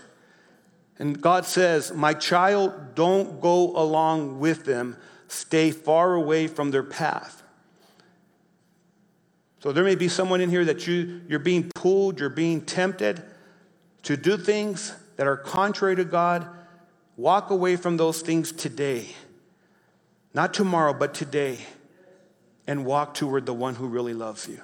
And 0.99 1.19
God 1.21 1.45
says, 1.45 1.91
My 1.93 2.13
child, 2.13 2.95
don't 2.95 3.41
go 3.41 3.75
along 3.75 4.39
with 4.39 4.65
them. 4.65 4.97
Stay 5.27 5.71
far 5.71 6.13
away 6.13 6.47
from 6.47 6.71
their 6.71 6.83
path. 6.83 7.43
So 9.59 9.71
there 9.71 9.83
may 9.83 9.95
be 9.95 10.09
someone 10.09 10.41
in 10.41 10.49
here 10.49 10.65
that 10.65 10.87
you, 10.87 11.21
you're 11.27 11.39
being 11.39 11.71
pulled, 11.73 12.19
you're 12.19 12.29
being 12.29 12.61
tempted 12.61 13.23
to 14.03 14.17
do 14.17 14.37
things 14.37 14.93
that 15.15 15.25
are 15.25 15.37
contrary 15.37 15.95
to 15.95 16.03
God. 16.03 16.47
Walk 17.15 17.49
away 17.49 17.75
from 17.77 17.97
those 17.97 18.21
things 18.21 18.51
today. 18.51 19.07
Not 20.33 20.53
tomorrow, 20.53 20.93
but 20.93 21.13
today. 21.13 21.59
And 22.67 22.85
walk 22.85 23.13
toward 23.13 23.45
the 23.45 23.53
one 23.53 23.75
who 23.75 23.87
really 23.87 24.13
loves 24.13 24.47
you. 24.47 24.61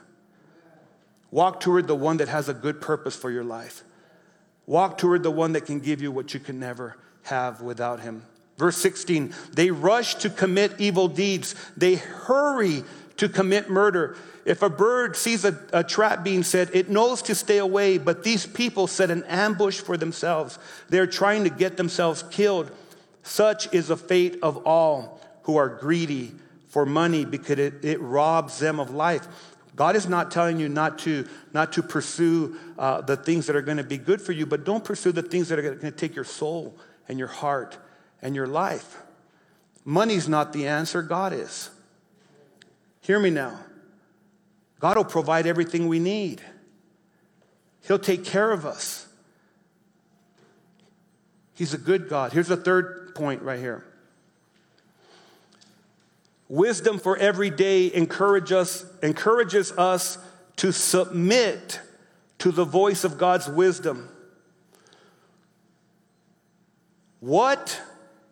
Walk 1.32 1.60
toward 1.60 1.88
the 1.88 1.96
one 1.96 2.18
that 2.18 2.28
has 2.28 2.50
a 2.50 2.54
good 2.54 2.82
purpose 2.82 3.16
for 3.16 3.30
your 3.30 3.44
life. 3.44 3.84
Walk 4.70 5.00
toward 5.00 5.24
the 5.24 5.32
one 5.32 5.54
that 5.54 5.66
can 5.66 5.80
give 5.80 6.00
you 6.00 6.12
what 6.12 6.36
you 6.36 6.40
can 6.40 6.60
never 6.60 6.96
have 7.24 7.60
without 7.60 8.02
him. 8.02 8.22
Verse 8.60 8.78
16, 8.78 9.34
they 9.52 9.72
rush 9.72 10.14
to 10.16 10.30
commit 10.30 10.74
evil 10.78 11.08
deeds. 11.08 11.56
They 11.76 11.96
hurry 11.96 12.84
to 13.18 13.28
commit 13.28 13.72
murder. 13.72 14.16
If 14.46 14.62
a 14.62 14.70
bird 14.70 15.16
sees 15.16 15.44
a, 15.44 15.60
a, 15.74 15.84
trap 15.84 16.24
being 16.24 16.44
set, 16.44 16.76
it 16.76 16.88
knows 16.88 17.24
to 17.24 17.34
stay 17.34 17.58
away, 17.58 17.98
but 17.98 18.24
these 18.24 18.46
people 18.46 18.86
set 18.86 19.10
an 19.10 19.24
ambush 19.24 19.80
for 19.80 19.98
themselves. 19.98 20.60
They're 20.88 21.08
trying 21.08 21.46
to 21.46 21.50
get 21.50 21.76
themselves 21.76 22.24
killed. 22.30 22.70
Such 23.24 23.74
is 23.74 23.88
the 23.88 23.98
fate 23.98 24.38
of 24.44 24.68
all 24.68 25.20
who 25.44 25.58
are 25.58 25.68
greedy 25.68 26.34
for 26.68 26.86
money 26.86 27.26
because 27.26 27.58
it, 27.58 27.84
it 27.84 28.00
robs 28.00 28.60
them 28.60 28.80
of 28.80 28.92
life. 28.92 29.28
God 29.80 29.96
is 29.96 30.10
not 30.10 30.30
telling 30.30 30.60
you 30.60 30.68
not 30.68 31.00
to, 31.00 31.26
not 31.54 31.72
to 31.72 31.82
pursue 31.82 32.58
uh, 32.78 33.00
the 33.00 33.16
things 33.16 33.48
that 33.48 33.56
are 33.56 33.62
going 33.62 33.78
to 33.78 33.84
be 33.86 33.98
good 33.98 34.22
for 34.22 34.34
you, 34.34 34.46
but 34.46 34.66
don't 34.66 34.84
pursue 34.84 35.14
the 35.14 35.22
things 35.22 35.48
that 35.48 35.58
are 35.58 35.62
going 35.62 35.80
to 35.80 35.92
take 35.92 36.16
your 36.16 36.26
soul 36.26 36.78
and 37.08 37.18
your 37.18 37.30
heart 37.30 37.78
and 38.22 38.36
your 38.36 38.46
life. 38.46 38.98
Money's 39.86 40.28
not 40.28 40.52
the 40.52 40.68
answer, 40.68 41.02
God 41.02 41.32
is. 41.32 41.70
Hear 43.00 43.22
me 43.22 43.30
now. 43.30 43.58
God 44.82 44.98
will 44.98 45.06
provide 45.06 45.48
everything 45.48 45.88
we 45.88 46.00
need, 46.00 46.42
He'll 47.88 47.98
take 47.98 48.26
care 48.26 48.52
of 48.52 48.66
us. 48.66 49.08
He's 51.54 51.74
a 51.74 51.78
good 51.78 52.10
God. 52.10 52.34
Here's 52.34 52.50
the 52.50 52.58
third 52.58 53.16
point 53.16 53.44
right 53.44 53.60
here. 53.60 53.86
Wisdom 56.50 56.98
for 56.98 57.16
every 57.16 57.52
day 57.52 57.94
encourage 57.94 58.52
us, 58.52 58.84
encourages 59.04 59.72
us 59.74 60.18
to 60.56 60.74
submit 60.74 61.80
to 62.40 62.52
the 62.52 62.66
voice 62.66 63.04
of 63.04 63.20
God's 63.20 63.48
wisdom. 63.48 64.10
What 67.20 67.80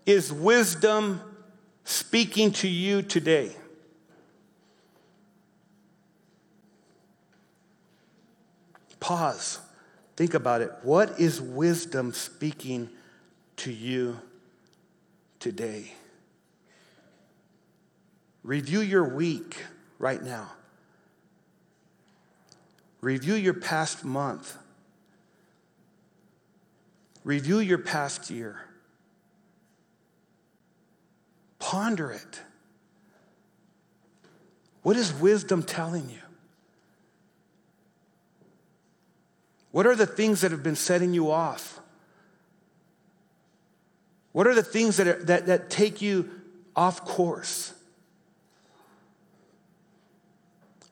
is 0.06 0.34
wisdom 0.34 1.22
speaking 1.84 2.52
to 2.54 2.68
you 2.68 3.04
today? 3.04 3.52
Pause. 9.00 9.60
Think 10.16 10.34
about 10.34 10.62
it. 10.62 10.72
What 10.82 11.20
is 11.20 11.40
wisdom 11.40 12.14
speaking 12.14 12.90
to 13.58 13.72
you 13.72 14.20
today? 15.40 15.92
Review 18.48 18.80
your 18.80 19.04
week 19.04 19.58
right 20.00 20.24
now. 20.24 20.50
Review 23.02 23.34
your 23.34 23.54
past 23.54 24.06
month. 24.06 24.56
Review 27.26 27.60
your 27.60 27.78
past 27.78 28.30
year. 28.30 28.62
Ponder 31.60 32.10
it. 32.10 32.42
What 34.82 34.96
is 34.96 35.12
wisdom 35.14 35.62
telling 35.62 36.10
you? 36.10 36.22
What 39.72 39.86
are 39.86 39.96
the 39.96 40.06
things 40.06 40.40
that 40.40 40.52
have 40.52 40.64
been 40.64 40.78
setting 40.78 41.14
you 41.14 41.30
off? 41.30 41.82
What 44.32 44.48
are 44.48 44.56
the 44.56 44.64
things 44.64 44.96
that, 44.96 45.08
are, 45.08 45.24
that, 45.26 45.48
that 45.48 45.70
take 45.70 46.02
you 46.02 46.32
off 46.78 47.04
course? 47.04 47.74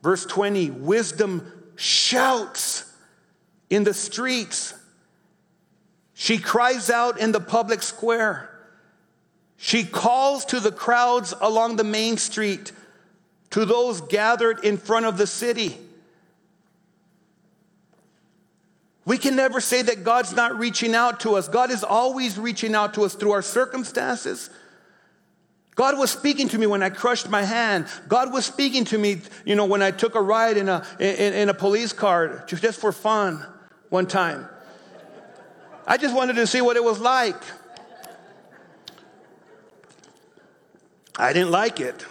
Verse 0.05 0.23
20 0.27 0.69
wisdom 0.69 1.51
shouts 1.77 2.85
in 3.71 3.83
the 3.83 3.93
streets. 3.95 4.75
She 6.13 6.37
cries 6.37 6.91
out 6.91 7.19
in 7.19 7.31
the 7.31 7.39
public 7.39 7.81
square. 7.81 8.51
She 9.57 9.83
calls 9.83 10.45
to 10.45 10.59
the 10.59 10.71
crowds 10.71 11.33
along 11.41 11.77
the 11.77 11.83
main 11.83 12.17
street, 12.17 12.71
to 13.49 13.65
those 13.65 13.99
gathered 13.99 14.63
in 14.63 14.77
front 14.77 15.07
of 15.07 15.17
the 15.17 15.25
city. 15.25 15.75
We 19.05 19.17
can 19.17 19.35
never 19.35 19.59
say 19.59 19.81
that 19.81 20.03
God's 20.03 20.35
not 20.35 20.59
reaching 20.59 20.93
out 20.93 21.21
to 21.21 21.33
us. 21.33 21.47
God 21.47 21.71
is 21.71 21.83
always 21.83 22.37
reaching 22.37 22.75
out 22.75 22.93
to 22.93 23.05
us 23.05 23.15
through 23.15 23.31
our 23.31 23.41
circumstances. 23.41 24.51
God 25.75 25.97
was 25.97 26.09
speaking 26.09 26.47
to 26.49 26.57
me 26.57 26.67
when 26.67 26.81
I 26.81 26.89
crushed 26.89 27.29
my 27.29 27.43
hand. 27.43 27.87
God 28.07 28.31
was 28.31 28.45
speaking 28.45 28.85
to 28.85 28.97
me, 28.97 29.21
you 29.45 29.55
know, 29.55 29.65
when 29.65 29.81
I 29.81 29.91
took 29.91 30.15
a 30.15 30.21
ride 30.21 30.55
in 30.55 30.69
a, 30.69 30.85
in, 30.99 31.33
in 31.33 31.49
a 31.49 31.53
police 31.53 31.91
car 31.91 32.45
just 32.47 32.79
for 32.79 32.93
fun 32.93 33.45
one 33.89 34.07
time. 34.07 34.47
I 35.85 35.97
just 35.97 36.15
wanted 36.15 36.37
to 36.37 36.47
see 36.47 36.61
what 36.61 36.77
it 36.77 36.83
was 36.83 36.99
like. 36.99 37.41
I 41.17 41.33
didn't 41.33 41.51
like 41.51 41.79
it. 41.81 42.05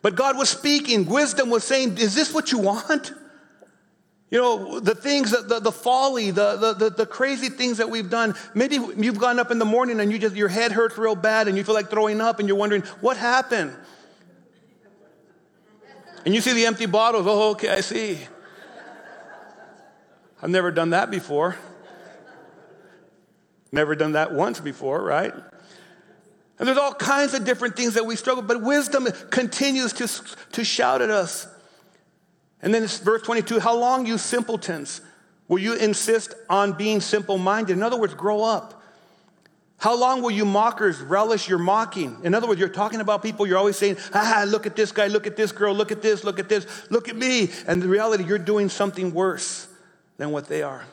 But 0.00 0.16
God 0.16 0.36
was 0.36 0.48
speaking. 0.48 1.06
Wisdom 1.06 1.50
was 1.50 1.64
saying, 1.64 1.98
Is 1.98 2.14
this 2.14 2.32
what 2.32 2.50
you 2.50 2.58
want? 2.58 3.12
You 4.32 4.38
know, 4.38 4.80
the 4.80 4.94
things, 4.94 5.30
that, 5.32 5.46
the, 5.46 5.60
the 5.60 5.70
folly, 5.70 6.30
the, 6.30 6.74
the, 6.78 6.88
the, 6.88 7.04
crazy 7.04 7.50
things 7.50 7.76
that 7.76 7.90
we've 7.90 8.08
done. 8.08 8.34
Maybe 8.54 8.76
you've 8.76 9.18
gone 9.18 9.38
up 9.38 9.50
in 9.50 9.58
the 9.58 9.66
morning 9.66 10.00
and 10.00 10.10
you 10.10 10.18
just, 10.18 10.34
your 10.34 10.48
head 10.48 10.72
hurts 10.72 10.96
real 10.96 11.14
bad 11.14 11.48
and 11.48 11.56
you 11.58 11.62
feel 11.64 11.74
like 11.74 11.90
throwing 11.90 12.18
up 12.22 12.38
and 12.38 12.48
you're 12.48 12.56
wondering, 12.56 12.80
what 13.02 13.18
happened? 13.18 13.76
And 16.24 16.34
you 16.34 16.40
see 16.40 16.54
the 16.54 16.64
empty 16.64 16.86
bottles. 16.86 17.26
Oh, 17.28 17.50
okay, 17.50 17.68
I 17.68 17.82
see. 17.82 18.20
I've 20.42 20.48
never 20.48 20.70
done 20.70 20.90
that 20.90 21.10
before. 21.10 21.58
Never 23.70 23.94
done 23.94 24.12
that 24.12 24.32
once 24.32 24.60
before, 24.60 25.02
right? 25.02 25.34
And 26.58 26.66
there's 26.66 26.78
all 26.78 26.94
kinds 26.94 27.34
of 27.34 27.44
different 27.44 27.76
things 27.76 27.92
that 27.94 28.06
we 28.06 28.16
struggle, 28.16 28.42
but 28.42 28.62
wisdom 28.62 29.08
continues 29.28 29.92
to, 29.92 30.08
to 30.52 30.64
shout 30.64 31.02
at 31.02 31.10
us. 31.10 31.46
And 32.62 32.72
then 32.72 32.84
it's 32.84 32.98
verse 32.98 33.22
22 33.22 33.60
How 33.60 33.76
long, 33.76 34.06
you 34.06 34.16
simpletons, 34.16 35.00
will 35.48 35.58
you 35.58 35.74
insist 35.74 36.34
on 36.48 36.72
being 36.72 37.00
simple 37.00 37.38
minded? 37.38 37.76
In 37.76 37.82
other 37.82 37.98
words, 37.98 38.14
grow 38.14 38.42
up. 38.42 38.80
How 39.78 39.96
long 39.96 40.22
will 40.22 40.30
you 40.30 40.44
mockers 40.44 41.00
relish 41.00 41.48
your 41.48 41.58
mocking? 41.58 42.16
In 42.22 42.34
other 42.34 42.46
words, 42.46 42.60
you're 42.60 42.68
talking 42.68 43.00
about 43.00 43.20
people, 43.20 43.48
you're 43.48 43.58
always 43.58 43.76
saying, 43.76 43.96
ah, 44.14 44.44
look 44.46 44.64
at 44.64 44.76
this 44.76 44.92
guy, 44.92 45.08
look 45.08 45.26
at 45.26 45.34
this 45.34 45.50
girl, 45.50 45.74
look 45.74 45.90
at 45.90 46.00
this, 46.00 46.22
look 46.22 46.38
at 46.38 46.48
this, 46.48 46.64
look 46.88 47.08
at 47.08 47.16
me. 47.16 47.50
And 47.66 47.82
the 47.82 47.88
reality, 47.88 48.22
you're 48.22 48.38
doing 48.38 48.68
something 48.68 49.12
worse 49.12 49.66
than 50.18 50.30
what 50.30 50.46
they 50.46 50.62
are. 50.62 50.84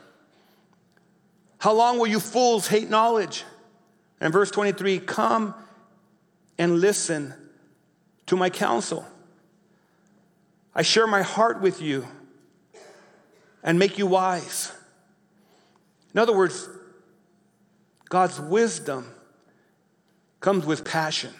How 1.59 1.73
long 1.73 1.99
will 1.99 2.07
you 2.07 2.19
fools 2.19 2.67
hate 2.67 2.89
knowledge? 2.89 3.43
And 4.19 4.33
verse 4.33 4.49
23 4.49 4.99
Come 5.01 5.53
and 6.57 6.79
listen 6.81 7.35
to 8.25 8.35
my 8.35 8.49
counsel. 8.49 9.05
I 10.73 10.81
share 10.81 11.07
my 11.07 11.21
heart 11.21 11.61
with 11.61 11.81
you 11.81 12.07
and 13.63 13.77
make 13.77 13.97
you 13.97 14.07
wise. 14.07 14.71
In 16.13 16.19
other 16.19 16.33
words, 16.33 16.69
God's 18.09 18.39
wisdom 18.39 19.05
comes 20.39 20.65
with 20.65 20.83
passion. 20.83 21.33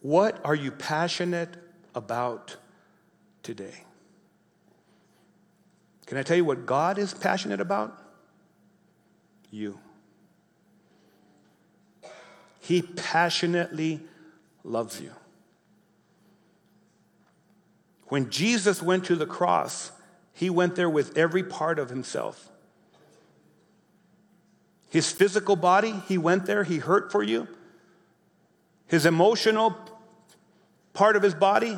What 0.00 0.38
are 0.44 0.54
you 0.54 0.70
passionate 0.70 1.56
about 1.94 2.56
today? 3.42 3.84
Can 6.06 6.18
I 6.18 6.22
tell 6.22 6.36
you 6.36 6.44
what 6.44 6.66
God 6.66 6.98
is 6.98 7.14
passionate 7.14 7.60
about? 7.60 7.98
You. 9.50 9.78
He 12.60 12.82
passionately 12.82 14.00
loves 14.64 15.00
you. 15.00 15.12
When 18.08 18.30
Jesus 18.30 18.82
went 18.82 19.04
to 19.06 19.16
the 19.16 19.26
cross, 19.26 19.92
he 20.32 20.50
went 20.50 20.74
there 20.74 20.90
with 20.90 21.16
every 21.16 21.44
part 21.44 21.78
of 21.78 21.90
himself. 21.90 22.50
His 24.90 25.10
physical 25.10 25.56
body, 25.56 25.94
he 26.08 26.18
went 26.18 26.46
there, 26.46 26.64
he 26.64 26.78
hurt 26.78 27.12
for 27.12 27.22
you. 27.22 27.48
His 28.86 29.06
emotional 29.06 29.76
part 30.92 31.16
of 31.16 31.22
his 31.22 31.34
body, 31.34 31.76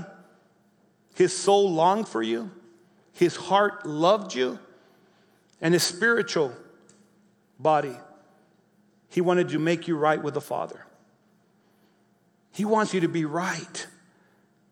his 1.14 1.36
soul 1.36 1.72
longed 1.72 2.08
for 2.08 2.22
you. 2.22 2.50
His 3.12 3.36
heart 3.36 3.86
loved 3.86 4.34
you. 4.34 4.58
And 5.60 5.72
his 5.72 5.82
spiritual 5.82 6.52
body, 7.58 7.96
he 9.08 9.22
wanted 9.22 9.48
to 9.48 9.58
make 9.58 9.88
you 9.88 9.96
right 9.96 10.22
with 10.22 10.34
the 10.34 10.40
Father. 10.40 10.85
He 12.56 12.64
wants 12.64 12.94
you 12.94 13.00
to 13.00 13.08
be 13.08 13.26
right. 13.26 13.86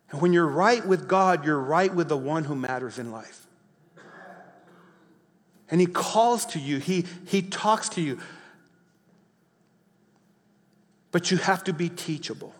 And 0.09 0.19
when 0.19 0.33
you're 0.33 0.47
right 0.47 0.83
with 0.83 1.07
God, 1.07 1.45
you're 1.45 1.59
right 1.59 1.93
with 1.93 2.09
the 2.09 2.17
one 2.17 2.43
who 2.43 2.55
matters 2.55 2.97
in 2.97 3.11
life. 3.11 3.45
And 5.69 5.79
he 5.79 5.85
calls 5.85 6.47
to 6.47 6.59
you, 6.59 6.79
he, 6.79 7.05
he 7.27 7.43
talks 7.43 7.89
to 7.89 8.01
you. 8.01 8.17
But 11.11 11.29
you 11.29 11.37
have 11.37 11.63
to 11.65 11.73
be 11.73 11.89
teachable. 11.89 12.55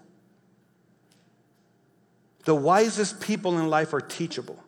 The 2.43 2.53
wisest 2.53 3.19
people 3.19 3.57
in 3.57 3.67
life 3.67 3.95
are 3.95 4.01
teachable. 4.01 4.63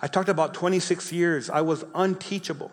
I 0.00 0.06
talked 0.06 0.28
about 0.28 0.54
26 0.54 1.12
years, 1.12 1.50
I 1.50 1.62
was 1.62 1.84
unteachable. 1.96 2.70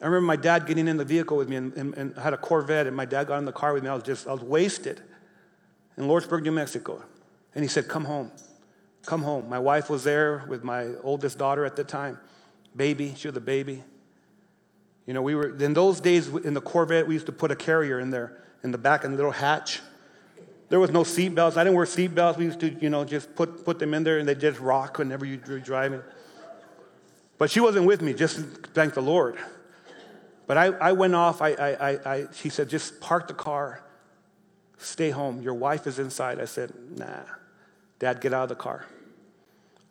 I 0.00 0.06
remember 0.06 0.26
my 0.26 0.36
dad 0.36 0.66
getting 0.66 0.88
in 0.88 0.96
the 0.96 1.04
vehicle 1.04 1.36
with 1.36 1.48
me 1.48 1.56
and, 1.56 1.72
and, 1.74 1.94
and 1.94 2.14
I 2.16 2.22
had 2.22 2.32
a 2.32 2.38
Corvette, 2.38 2.86
and 2.86 2.96
my 2.96 3.04
dad 3.04 3.26
got 3.26 3.38
in 3.38 3.44
the 3.44 3.52
car 3.52 3.74
with 3.74 3.82
me. 3.82 3.90
I 3.90 3.94
was 3.94 4.02
just, 4.02 4.26
I 4.26 4.32
was 4.32 4.42
wasted 4.42 5.02
in 5.98 6.04
Lordsburg, 6.04 6.42
New 6.42 6.52
Mexico. 6.52 7.02
And 7.54 7.62
he 7.62 7.68
said, 7.68 7.88
Come 7.88 8.04
home. 8.04 8.30
Come 9.04 9.22
home. 9.22 9.48
My 9.48 9.58
wife 9.58 9.90
was 9.90 10.04
there 10.04 10.44
with 10.48 10.64
my 10.64 10.88
oldest 11.02 11.38
daughter 11.38 11.64
at 11.64 11.76
the 11.76 11.84
time, 11.84 12.18
baby. 12.74 13.14
She 13.16 13.28
was 13.28 13.36
a 13.36 13.40
baby. 13.40 13.82
You 15.06 15.14
know, 15.14 15.22
we 15.22 15.34
were, 15.34 15.56
in 15.56 15.74
those 15.74 16.00
days 16.00 16.28
in 16.28 16.54
the 16.54 16.60
Corvette, 16.60 17.06
we 17.06 17.14
used 17.14 17.26
to 17.26 17.32
put 17.32 17.50
a 17.50 17.56
carrier 17.56 17.98
in 17.98 18.10
there, 18.10 18.42
in 18.62 18.70
the 18.70 18.78
back, 18.78 19.04
in 19.04 19.10
the 19.10 19.16
little 19.16 19.32
hatch. 19.32 19.80
There 20.68 20.78
was 20.78 20.90
no 20.90 21.02
seat 21.02 21.30
belts. 21.30 21.56
I 21.56 21.64
didn't 21.64 21.76
wear 21.76 21.86
seat 21.86 22.14
belts. 22.14 22.38
We 22.38 22.44
used 22.44 22.60
to, 22.60 22.70
you 22.80 22.90
know, 22.90 23.04
just 23.04 23.34
put, 23.34 23.64
put 23.64 23.78
them 23.78 23.92
in 23.92 24.04
there 24.04 24.18
and 24.18 24.28
they 24.28 24.34
just 24.34 24.60
rock 24.60 24.98
whenever 24.98 25.24
you 25.24 25.40
were 25.48 25.58
driving. 25.58 26.02
But 27.38 27.50
she 27.50 27.58
wasn't 27.58 27.86
with 27.86 28.02
me, 28.02 28.12
just 28.12 28.38
thank 28.74 28.94
the 28.94 29.02
Lord. 29.02 29.36
But 30.50 30.58
I, 30.58 30.64
I 30.64 30.90
went 30.90 31.14
off. 31.14 31.42
I, 31.42 31.50
I, 31.50 32.12
I, 32.12 32.26
she 32.34 32.48
said, 32.48 32.68
just 32.68 33.00
park 33.00 33.28
the 33.28 33.34
car, 33.34 33.84
stay 34.78 35.10
home. 35.10 35.42
Your 35.42 35.54
wife 35.54 35.86
is 35.86 36.00
inside. 36.00 36.40
I 36.40 36.44
said, 36.44 36.72
nah. 36.96 37.22
Dad, 38.00 38.20
get 38.20 38.34
out 38.34 38.42
of 38.42 38.48
the 38.48 38.56
car. 38.56 38.84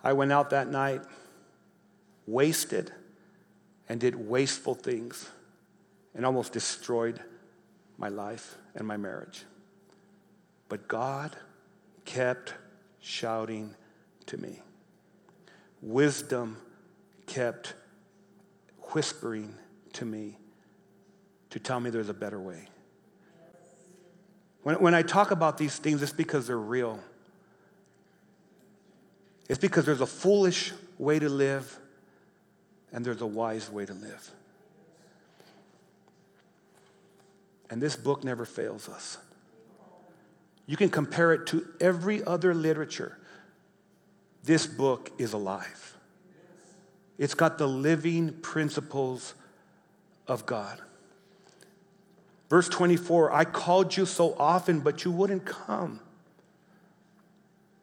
I 0.04 0.12
went 0.12 0.34
out 0.34 0.50
that 0.50 0.68
night, 0.68 1.00
wasted, 2.28 2.92
and 3.88 4.02
did 4.02 4.28
wasteful 4.28 4.76
things, 4.76 5.30
and 6.14 6.26
almost 6.26 6.52
destroyed 6.52 7.22
my 7.98 8.10
life 8.10 8.58
and 8.76 8.86
my 8.86 8.98
marriage. 8.98 9.46
But 10.68 10.90
God 10.90 11.38
kept 12.04 12.54
shouting 13.00 13.76
to 14.26 14.36
me. 14.36 14.60
Wisdom 15.82 16.58
kept 17.28 17.76
whispering 18.92 19.56
to 19.94 20.04
me 20.04 20.36
to 21.52 21.60
tell 21.60 21.80
me 21.80 21.90
there's 21.90 22.10
a 22.10 22.14
better 22.14 22.40
way. 22.40 22.68
When, 24.64 24.76
when 24.76 24.94
I 24.94 25.02
talk 25.02 25.32
about 25.32 25.58
these 25.58 25.78
things, 25.78 26.02
it's 26.02 26.12
because 26.12 26.48
they're 26.48 26.58
real. 26.58 27.00
It's 29.48 29.60
because 29.60 29.86
there's 29.86 30.02
a 30.02 30.06
foolish 30.06 30.74
way 30.98 31.18
to 31.18 31.30
live 31.30 31.80
and 32.92 33.04
there's 33.04 33.22
a 33.22 33.28
wise 33.28 33.70
way 33.70 33.86
to 33.86 33.94
live. 33.94 34.32
And 37.70 37.82
this 37.82 37.96
book 37.96 38.24
never 38.24 38.46
fails 38.46 38.90
us. 38.90 39.18
You 40.66 40.78
can 40.78 40.90
compare 40.90 41.34
it 41.34 41.48
to 41.48 41.66
every 41.80 42.24
other 42.24 42.54
literature. 42.54 43.18
This 44.44 44.68
book 44.68 45.12
is 45.18 45.34
alive. 45.34 45.98
It's 47.18 47.34
got 47.34 47.58
the 47.58 47.68
living 47.68 48.34
principles 48.42 49.34
of 50.28 50.46
God. 50.46 50.80
Verse 52.50 52.68
24 52.68 53.32
I 53.32 53.46
called 53.46 53.96
you 53.96 54.06
so 54.06 54.36
often, 54.40 54.80
but 54.80 55.06
you 55.06 55.12
wouldn't 55.12 55.46
come. 55.46 56.00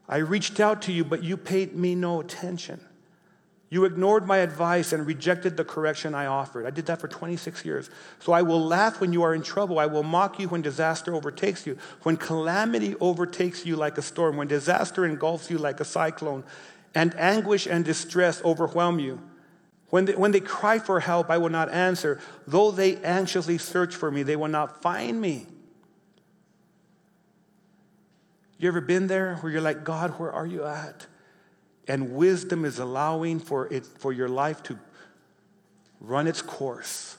I 0.08 0.18
reached 0.18 0.60
out 0.60 0.82
to 0.82 0.92
you, 0.92 1.04
but 1.04 1.22
you 1.22 1.36
paid 1.36 1.74
me 1.74 1.94
no 1.94 2.20
attention. 2.20 2.80
You 3.68 3.84
ignored 3.84 4.26
my 4.26 4.38
advice 4.38 4.92
and 4.92 5.04
rejected 5.04 5.56
the 5.56 5.64
correction 5.64 6.14
I 6.14 6.26
offered. 6.26 6.66
I 6.66 6.70
did 6.70 6.86
that 6.86 7.00
for 7.00 7.08
26 7.08 7.64
years. 7.64 7.90
So 8.20 8.32
I 8.32 8.42
will 8.42 8.64
laugh 8.64 9.00
when 9.00 9.12
you 9.12 9.24
are 9.24 9.34
in 9.34 9.42
trouble. 9.42 9.80
I 9.80 9.86
will 9.86 10.04
mock 10.04 10.38
you 10.38 10.48
when 10.48 10.62
disaster 10.62 11.12
overtakes 11.12 11.66
you. 11.66 11.76
When 12.04 12.16
calamity 12.16 12.94
overtakes 13.00 13.66
you 13.66 13.74
like 13.74 13.98
a 13.98 14.02
storm, 14.02 14.36
when 14.36 14.46
disaster 14.46 15.04
engulfs 15.04 15.50
you 15.50 15.58
like 15.58 15.80
a 15.80 15.84
cyclone, 15.84 16.44
and 16.94 17.14
anguish 17.16 17.66
and 17.66 17.84
distress 17.84 18.42
overwhelm 18.44 19.00
you. 19.00 19.20
When 19.90 20.06
they, 20.06 20.14
when 20.14 20.32
they 20.32 20.40
cry 20.40 20.78
for 20.78 21.00
help, 21.00 21.30
I 21.30 21.38
will 21.38 21.50
not 21.50 21.70
answer. 21.70 22.20
Though 22.46 22.70
they 22.70 22.96
anxiously 22.96 23.58
search 23.58 23.94
for 23.94 24.10
me, 24.10 24.22
they 24.22 24.36
will 24.36 24.48
not 24.48 24.82
find 24.82 25.20
me. 25.20 25.46
You 28.58 28.68
ever 28.68 28.80
been 28.80 29.06
there 29.06 29.36
where 29.36 29.52
you're 29.52 29.60
like, 29.60 29.84
God, 29.84 30.18
where 30.18 30.32
are 30.32 30.46
you 30.46 30.64
at? 30.64 31.06
And 31.86 32.14
wisdom 32.14 32.64
is 32.64 32.78
allowing 32.78 33.38
for, 33.38 33.72
it, 33.72 33.86
for 33.86 34.12
your 34.12 34.28
life 34.28 34.62
to 34.64 34.78
run 36.00 36.26
its 36.26 36.42
course 36.42 37.16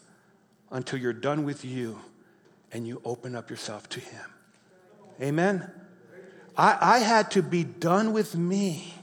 until 0.72 0.99
you're 0.99 1.13
done 1.13 1.45
with 1.45 1.63
you 1.63 1.99
and 2.72 2.88
you 2.88 3.01
open 3.05 3.36
up 3.36 3.49
yourself 3.49 3.88
to 3.89 3.99
Him. 3.99 4.26
Amen? 5.22 5.72
I, 6.57 6.78
I 6.82 6.99
had 6.99 7.32
to 7.32 7.43
be 7.43 7.63
done 7.63 8.13
with 8.13 8.36
me 8.36 8.93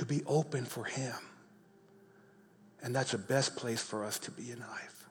to 0.00 0.06
be 0.06 0.22
open 0.26 0.64
for 0.64 0.84
Him. 0.84 1.14
And 2.82 2.96
that's 2.96 3.12
the 3.12 3.18
best 3.18 3.54
place 3.54 3.82
for 3.82 4.02
us 4.02 4.18
to 4.20 4.30
be 4.30 4.50
in 4.50 4.58
life. 4.58 5.04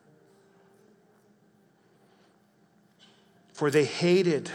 For 3.53 3.69
they 3.69 3.85
hated 3.85 4.49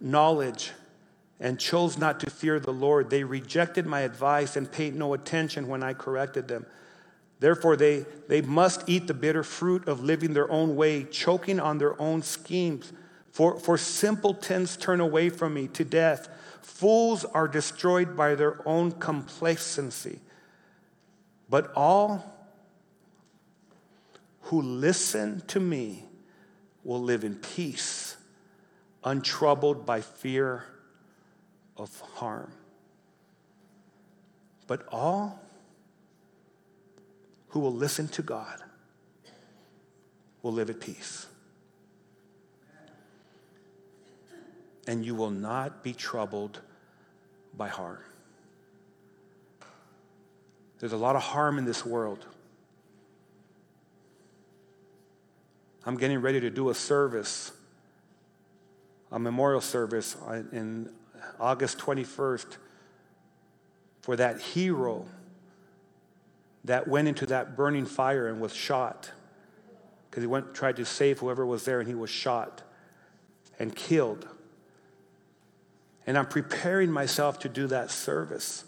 knowledge 0.00 0.70
and 1.40 1.58
chose 1.58 1.98
not 1.98 2.20
to 2.20 2.30
fear 2.30 2.60
the 2.60 2.72
Lord. 2.72 3.10
They 3.10 3.24
rejected 3.24 3.84
my 3.84 4.02
advice 4.02 4.54
and 4.54 4.70
paid 4.70 4.94
no 4.94 5.14
attention 5.14 5.66
when 5.66 5.82
I 5.82 5.94
corrected 5.94 6.46
them. 6.46 6.64
Therefore, 7.40 7.74
they, 7.74 8.06
they 8.28 8.40
must 8.40 8.88
eat 8.88 9.08
the 9.08 9.14
bitter 9.14 9.42
fruit 9.42 9.88
of 9.88 10.04
living 10.04 10.32
their 10.32 10.48
own 10.48 10.76
way, 10.76 11.02
choking 11.02 11.58
on 11.58 11.78
their 11.78 12.00
own 12.00 12.22
schemes. 12.22 12.92
For, 13.32 13.58
for 13.58 13.76
simpletons 13.76 14.76
turn 14.76 15.00
away 15.00 15.28
from 15.28 15.54
me 15.54 15.66
to 15.68 15.84
death. 15.84 16.28
Fools 16.62 17.24
are 17.24 17.48
destroyed 17.48 18.16
by 18.16 18.34
their 18.34 18.66
own 18.66 18.92
complacency. 18.92 20.20
But 21.50 21.72
all 21.76 22.24
who 24.42 24.62
listen 24.62 25.42
to 25.48 25.60
me 25.60 26.04
will 26.84 27.02
live 27.02 27.24
in 27.24 27.36
peace, 27.36 28.16
untroubled 29.04 29.84
by 29.84 30.00
fear 30.00 30.64
of 31.76 32.00
harm. 32.00 32.52
But 34.66 34.86
all 34.88 35.40
who 37.48 37.60
will 37.60 37.74
listen 37.74 38.08
to 38.08 38.22
God 38.22 38.62
will 40.42 40.52
live 40.52 40.70
at 40.70 40.80
peace. 40.80 41.26
And 44.86 45.04
you 45.04 45.14
will 45.14 45.30
not 45.30 45.82
be 45.82 45.92
troubled 45.92 46.60
by 47.56 47.68
harm. 47.68 48.00
There's 50.78 50.92
a 50.92 50.96
lot 50.96 51.14
of 51.14 51.22
harm 51.22 51.58
in 51.58 51.64
this 51.64 51.86
world. 51.86 52.26
I'm 55.84 55.96
getting 55.96 56.20
ready 56.20 56.40
to 56.40 56.50
do 56.50 56.70
a 56.70 56.74
service, 56.74 57.52
a 59.10 59.18
memorial 59.18 59.60
service 59.60 60.16
in 60.52 60.90
August 61.38 61.78
21st, 61.78 62.56
for 64.00 64.16
that 64.16 64.40
hero 64.40 65.06
that 66.64 66.86
went 66.86 67.08
into 67.08 67.26
that 67.26 67.56
burning 67.56 67.86
fire 67.86 68.28
and 68.28 68.40
was 68.40 68.54
shot 68.54 69.10
because 70.10 70.22
he 70.22 70.26
went 70.26 70.54
tried 70.54 70.76
to 70.76 70.84
save 70.84 71.18
whoever 71.20 71.46
was 71.46 71.64
there 71.64 71.80
and 71.80 71.88
he 71.88 71.94
was 71.94 72.10
shot 72.10 72.62
and 73.58 73.74
killed 73.74 74.28
and 76.06 76.18
i'm 76.18 76.26
preparing 76.26 76.90
myself 76.90 77.38
to 77.38 77.48
do 77.48 77.66
that 77.66 77.90
service 77.90 78.64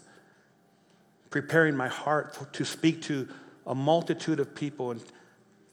preparing 1.29 1.75
my 1.75 1.89
heart 1.89 2.53
to 2.53 2.63
speak 2.63 3.01
to 3.01 3.27
a 3.67 3.75
multitude 3.75 4.39
of 4.39 4.55
people 4.55 4.91
and 4.91 5.03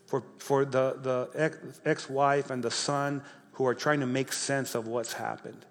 for, 0.06 0.24
for 0.38 0.64
the, 0.64 0.98
the 1.00 1.70
ex 1.84 2.10
wife 2.10 2.50
and 2.50 2.62
the 2.64 2.70
son 2.70 3.22
who 3.52 3.64
are 3.64 3.74
trying 3.74 4.00
to 4.00 4.06
make 4.06 4.32
sense 4.32 4.74
of 4.74 4.88
what's 4.88 5.12
happened. 5.12 5.64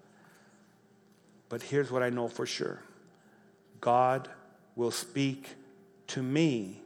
But 1.48 1.62
here's 1.62 1.90
what 1.90 2.02
I 2.02 2.08
know 2.08 2.26
for 2.26 2.46
sure 2.46 2.80
God 3.80 4.30
will 4.74 4.90
speak 4.90 5.50
to 6.08 6.22
me 6.22 6.80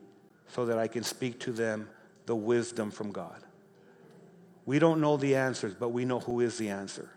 so 0.48 0.66
that 0.66 0.76
I 0.76 0.88
can 0.88 1.02
speak 1.02 1.38
to 1.40 1.52
them 1.52 1.88
the 2.26 2.34
wisdom 2.34 2.90
from 2.90 3.12
God. 3.12 3.40
We 4.64 4.80
don't 4.80 5.00
know 5.00 5.16
the 5.16 5.36
answers, 5.36 5.74
but 5.74 5.90
we 5.90 6.04
know 6.04 6.18
who 6.18 6.40
is 6.40 6.58
the 6.58 6.70
answer. 6.70 7.08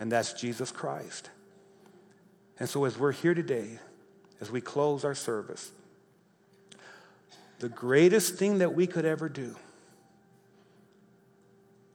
And 0.00 0.10
that's 0.10 0.32
Jesus 0.32 0.70
Christ. 0.70 1.30
And 2.58 2.68
so, 2.68 2.84
as 2.84 2.98
we're 2.98 3.12
here 3.12 3.34
today, 3.34 3.78
as 4.40 4.50
we 4.50 4.60
close 4.60 5.04
our 5.04 5.14
service, 5.14 5.70
the 7.58 7.68
greatest 7.68 8.34
thing 8.36 8.58
that 8.58 8.74
we 8.74 8.86
could 8.86 9.04
ever 9.04 9.28
do 9.28 9.56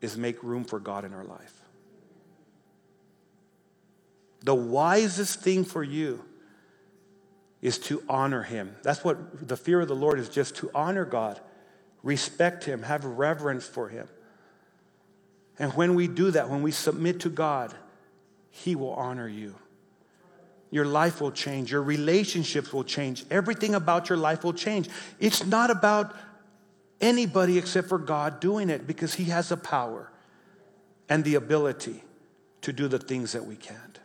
is 0.02 0.18
make 0.18 0.42
room 0.44 0.64
for 0.64 0.80
God 0.80 1.06
in 1.06 1.14
our 1.14 1.24
life. 1.24 1.62
The 4.42 4.56
wisest 4.56 5.42
thing 5.42 5.66
for 5.66 5.84
you 5.84 6.24
is 7.62 7.78
to 7.78 8.02
honor 8.08 8.44
Him. 8.44 8.76
That's 8.84 9.04
what 9.04 9.48
the 9.48 9.58
fear 9.58 9.82
of 9.82 9.90
the 9.90 9.96
Lord 9.96 10.20
is 10.20 10.30
just 10.30 10.56
to 10.58 10.72
honor 10.74 11.04
God, 11.04 11.40
respect 12.04 12.64
Him, 12.64 12.84
have 12.84 13.04
reverence 13.04 13.68
for 13.68 13.90
Him. 13.90 14.08
And 15.58 15.74
when 15.74 15.94
we 15.96 16.08
do 16.08 16.32
that, 16.32 16.50
when 16.50 16.62
we 16.62 16.72
submit 16.72 17.20
to 17.22 17.30
God, 17.30 17.76
He 18.52 18.76
will 18.76 18.94
honor 18.94 19.28
you. 19.28 19.56
Your 20.72 20.86
life 20.86 21.20
will 21.20 21.32
change, 21.32 21.72
your 21.72 21.82
relationships 21.82 22.72
will 22.72 22.84
change, 22.84 23.26
everything 23.32 23.74
about 23.74 24.10
your 24.10 24.18
life 24.18 24.44
will 24.44 24.54
change. 24.54 24.88
It's 25.20 25.46
not 25.46 25.72
about 25.72 26.16
anybody 27.02 27.58
except 27.58 27.90
for 27.90 27.98
God 27.98 28.40
doing 28.40 28.70
it 28.70 28.86
because 28.86 29.16
He 29.16 29.26
has 29.26 29.50
the 29.50 29.58
power 29.58 30.12
and 31.08 31.24
the 31.24 31.36
ability 31.36 32.04
to 32.62 32.74
do 32.74 32.88
the 32.88 33.00
things 33.00 33.32
that 33.32 33.46
we 33.46 33.56
can't. 33.56 34.00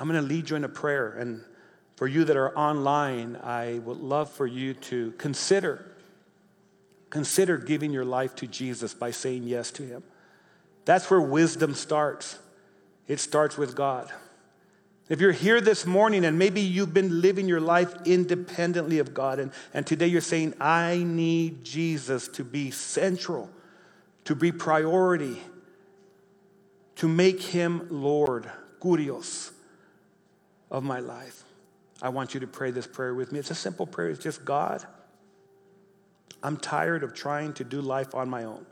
I'm 0.00 0.08
going 0.08 0.20
to 0.20 0.26
lead 0.26 0.50
you 0.50 0.56
in 0.56 0.64
a 0.64 0.68
prayer. 0.68 1.10
And 1.10 1.44
for 1.96 2.08
you 2.08 2.24
that 2.24 2.36
are 2.36 2.56
online, 2.58 3.36
I 3.36 3.80
would 3.84 3.98
love 3.98 4.30
for 4.30 4.46
you 4.46 4.74
to 4.74 5.12
consider 5.12 5.86
consider 7.10 7.58
giving 7.58 7.92
your 7.92 8.06
life 8.06 8.34
to 8.34 8.46
Jesus 8.46 8.94
by 8.94 9.10
saying 9.10 9.42
yes 9.42 9.70
to 9.72 9.82
him. 9.82 10.02
That's 10.86 11.10
where 11.10 11.20
wisdom 11.20 11.74
starts. 11.74 12.38
It 13.08 13.20
starts 13.20 13.58
with 13.58 13.74
God. 13.74 14.10
If 15.08 15.20
you're 15.20 15.32
here 15.32 15.60
this 15.60 15.84
morning 15.84 16.24
and 16.24 16.38
maybe 16.38 16.60
you've 16.60 16.94
been 16.94 17.20
living 17.20 17.48
your 17.48 17.60
life 17.60 17.92
independently 18.06 18.98
of 18.98 19.12
God, 19.12 19.38
and, 19.38 19.52
and 19.74 19.86
today 19.86 20.06
you're 20.06 20.20
saying, 20.20 20.54
I 20.60 21.04
need 21.04 21.64
Jesus 21.64 22.28
to 22.28 22.44
be 22.44 22.70
central, 22.70 23.50
to 24.24 24.34
be 24.34 24.52
priority, 24.52 25.36
to 26.96 27.08
make 27.08 27.42
him 27.42 27.88
Lord, 27.90 28.50
Kurios 28.80 29.50
of 30.70 30.82
my 30.82 31.00
life. 31.00 31.44
I 32.00 32.08
want 32.08 32.34
you 32.34 32.40
to 32.40 32.46
pray 32.46 32.70
this 32.70 32.86
prayer 32.86 33.14
with 33.14 33.32
me. 33.32 33.38
It's 33.38 33.50
a 33.50 33.54
simple 33.54 33.86
prayer. 33.86 34.08
It's 34.08 34.22
just 34.22 34.44
God, 34.44 34.84
I'm 36.42 36.56
tired 36.56 37.02
of 37.02 37.14
trying 37.14 37.52
to 37.54 37.64
do 37.64 37.80
life 37.80 38.14
on 38.14 38.28
my 38.28 38.44
own. 38.44 38.66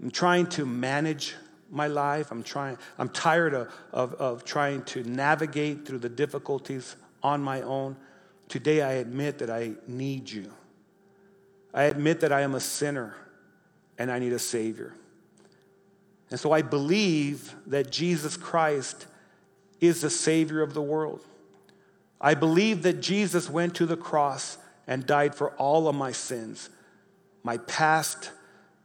I'm 0.00 0.10
trying 0.10 0.46
to 0.50 0.64
manage 0.64 1.34
my 1.70 1.86
life. 1.86 2.30
I'm 2.30 2.42
trying, 2.42 2.78
I'm 2.98 3.08
tired 3.08 3.54
of, 3.54 3.72
of, 3.92 4.14
of 4.14 4.44
trying 4.44 4.82
to 4.84 5.02
navigate 5.04 5.86
through 5.86 5.98
the 5.98 6.08
difficulties 6.08 6.96
on 7.22 7.42
my 7.42 7.62
own. 7.62 7.96
Today 8.48 8.82
I 8.82 8.92
admit 8.94 9.38
that 9.38 9.50
I 9.50 9.72
need 9.86 10.30
you. 10.30 10.52
I 11.74 11.84
admit 11.84 12.20
that 12.20 12.32
I 12.32 12.40
am 12.40 12.54
a 12.54 12.60
sinner 12.60 13.14
and 13.98 14.10
I 14.10 14.18
need 14.18 14.32
a 14.32 14.38
Savior. 14.38 14.94
And 16.30 16.38
so 16.38 16.52
I 16.52 16.62
believe 16.62 17.54
that 17.66 17.90
Jesus 17.90 18.36
Christ 18.36 19.06
is 19.80 20.00
the 20.00 20.10
Savior 20.10 20.62
of 20.62 20.74
the 20.74 20.82
world. 20.82 21.20
I 22.20 22.34
believe 22.34 22.82
that 22.82 23.00
Jesus 23.00 23.48
went 23.48 23.74
to 23.76 23.86
the 23.86 23.96
cross 23.96 24.58
and 24.86 25.06
died 25.06 25.34
for 25.34 25.50
all 25.52 25.88
of 25.88 25.94
my 25.94 26.12
sins, 26.12 26.70
my 27.42 27.58
past, 27.58 28.32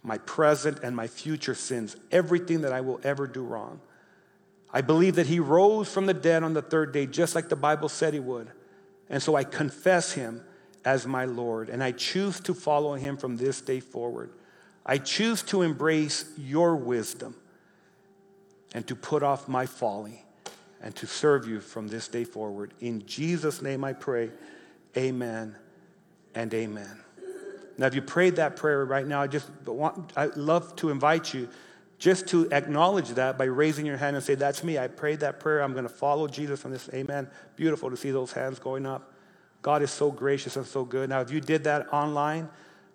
my 0.03 0.17
present, 0.19 0.79
and 0.83 0.95
my 0.95 1.07
future 1.07 1.55
sins, 1.55 1.95
everything 2.11 2.61
that 2.61 2.73
I 2.73 2.81
will 2.81 2.99
ever 3.03 3.25
do 3.25 3.41
wrong. 3.41 3.79
I 4.73 4.81
believe 4.81 5.15
that 5.15 5.27
he 5.27 5.39
rose 5.39 5.91
from 5.91 6.07
the 6.07 6.13
dead 6.13 6.43
on 6.43 6.53
the 6.53 6.61
third 6.61 6.91
day, 6.91 7.05
just 7.05 7.35
like 7.35 7.47
the 7.47 7.55
Bible 7.55 7.87
said 7.89 8.13
he 8.13 8.19
would. 8.19 8.49
And 9.09 9.21
so 9.21 9.35
I 9.35 9.43
confess 9.43 10.13
him 10.13 10.43
as 10.83 11.07
my 11.07 11.25
Lord, 11.25 11.69
and 11.69 11.83
I 11.83 11.91
choose 11.91 12.39
to 12.41 12.53
follow 12.53 12.95
him 12.95 13.15
from 13.15 13.37
this 13.37 13.61
day 13.61 13.79
forward. 13.79 14.31
I 14.85 14.97
choose 14.97 15.41
to 15.43 15.61
embrace 15.61 16.25
your 16.37 16.75
wisdom 16.75 17.35
and 18.73 18.85
to 18.87 18.95
put 18.95 19.23
off 19.23 19.47
my 19.47 19.65
folly 19.65 20.25
and 20.81 20.93
to 20.97 21.07
serve 21.07 21.47
you 21.47 21.61
from 21.61 21.87
this 21.87 22.07
day 22.09 22.25
forward. 22.25 22.73
In 22.81 23.05
Jesus' 23.05 23.61
name 23.61 23.83
I 23.85 23.93
pray, 23.93 24.31
amen 24.97 25.55
and 26.35 26.53
amen. 26.53 27.02
Now, 27.77 27.87
if 27.87 27.95
you 27.95 28.01
prayed 28.01 28.35
that 28.35 28.55
prayer 28.55 28.85
right 28.85 29.05
now, 29.05 29.21
I 29.21 29.27
just 29.27 29.49
want, 29.65 30.13
I'd 30.15 30.35
love 30.37 30.75
to 30.77 30.89
invite 30.89 31.33
you 31.33 31.49
just 31.97 32.27
to 32.27 32.51
acknowledge 32.51 33.09
that 33.09 33.37
by 33.37 33.45
raising 33.45 33.85
your 33.85 33.97
hand 33.97 34.15
and 34.15 34.23
say, 34.23 34.35
That's 34.35 34.63
me. 34.63 34.77
I 34.77 34.87
prayed 34.87 35.21
that 35.21 35.39
prayer. 35.39 35.61
I'm 35.61 35.71
going 35.73 35.85
to 35.85 35.93
follow 35.93 36.27
Jesus 36.27 36.65
on 36.65 36.71
this. 36.71 36.89
Amen. 36.93 37.29
Beautiful 37.55 37.89
to 37.89 37.97
see 37.97 38.11
those 38.11 38.33
hands 38.33 38.59
going 38.59 38.85
up. 38.85 39.13
God 39.61 39.81
is 39.81 39.91
so 39.91 40.11
gracious 40.11 40.57
and 40.57 40.65
so 40.65 40.83
good. 40.83 41.09
Now, 41.09 41.21
if 41.21 41.31
you 41.31 41.39
did 41.39 41.63
that 41.63 41.91
online, 41.93 42.49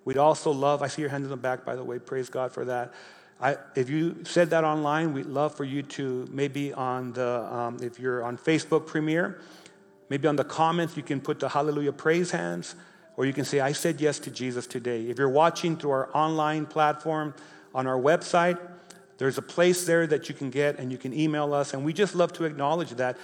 we'd 0.05 0.19
also 0.19 0.51
love, 0.51 0.83
I 0.83 0.89
see 0.89 1.01
your 1.01 1.11
hand 1.11 1.25
in 1.25 1.31
the 1.31 1.37
back, 1.37 1.65
by 1.65 1.75
the 1.75 1.83
way. 1.83 1.99
Praise 1.99 2.29
God 2.29 2.53
for 2.53 2.67
that. 2.67 2.93
I, 3.41 3.57
if 3.75 3.89
you 3.89 4.25
said 4.25 4.51
that 4.51 4.65
online, 4.65 5.15
we'd 5.15 5.27
love 5.27 5.55
for 5.55 5.65
you 5.65 5.83
to 5.83 6.29
maybe 6.31 6.73
on 6.75 7.13
the, 7.13 7.49
um, 7.51 7.79
if 7.81 7.99
you're 7.99 8.25
on 8.25 8.37
Facebook 8.37 8.87
Premiere, 8.87 9.41
maybe 10.11 10.27
on 10.29 10.37
the 10.37 10.45
comments, 10.45 10.97
you 10.97 11.03
can 11.03 11.21
put 11.21 11.41
the 11.41 11.49
hallelujah 11.49 11.93
praise 11.93 12.33
hands, 12.33 12.75
or 13.19 13.27
you 13.27 13.33
can 13.33 13.45
say, 13.45 13.59
I 13.59 13.73
said 13.73 14.01
yes 14.01 14.21
to 14.21 14.31
Jesus 14.31 14.69
today. 14.69 15.07
If 15.07 15.19
you're 15.19 15.29
watching 15.29 15.77
through 15.77 15.91
our 15.91 16.09
online 16.17 16.67
platform 16.67 17.35
on 17.75 17.89
our 17.89 17.99
website, 17.99 18.61
there's 19.19 19.37
a 19.37 19.43
place 19.43 19.85
there 19.87 20.07
that 20.07 20.29
you 20.29 20.37
can 20.37 20.51
get 20.51 20.79
and 20.79 20.93
you 20.93 20.99
can 20.99 21.13
email 21.13 21.53
us, 21.53 21.75
and 21.75 21.85
we 21.85 21.93
just 21.93 22.15
love 22.15 22.33
to 22.35 22.45
acknowledge 22.45 22.91
that. 22.91 23.19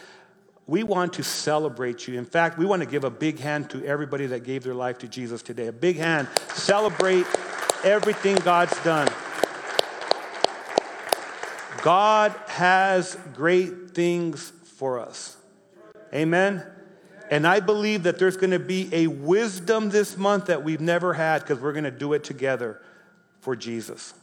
We 0.66 0.82
want 0.82 1.12
to 1.12 1.22
celebrate 1.22 2.08
you. 2.08 2.18
In 2.18 2.24
fact, 2.24 2.58
we 2.58 2.66
want 2.66 2.82
to 2.82 2.88
give 2.88 3.04
a 3.04 3.10
big 3.10 3.38
hand 3.38 3.70
to 3.70 3.84
everybody 3.84 4.26
that 4.26 4.42
gave 4.42 4.64
their 4.64 4.74
life 4.74 4.98
to 4.98 5.06
Jesus 5.06 5.42
today. 5.42 5.68
A 5.68 5.72
big 5.72 5.96
hand. 5.96 6.26
Celebrate 6.54 7.26
everything 7.84 8.34
God's 8.38 8.76
done. 8.82 9.08
God 11.82 12.34
has 12.48 13.16
great 13.32 13.92
things 13.92 14.52
for 14.64 14.98
us. 14.98 15.36
Amen. 16.12 16.64
And 17.30 17.46
I 17.46 17.60
believe 17.60 18.02
that 18.02 18.18
there's 18.18 18.36
going 18.36 18.50
to 18.50 18.58
be 18.58 18.88
a 18.92 19.06
wisdom 19.06 19.90
this 19.90 20.16
month 20.16 20.46
that 20.46 20.62
we've 20.62 20.80
never 20.80 21.14
had 21.14 21.40
because 21.42 21.58
we're 21.58 21.72
going 21.72 21.84
to 21.84 21.90
do 21.90 22.12
it 22.12 22.22
together 22.22 22.80
for 23.40 23.56
Jesus. 23.56 24.14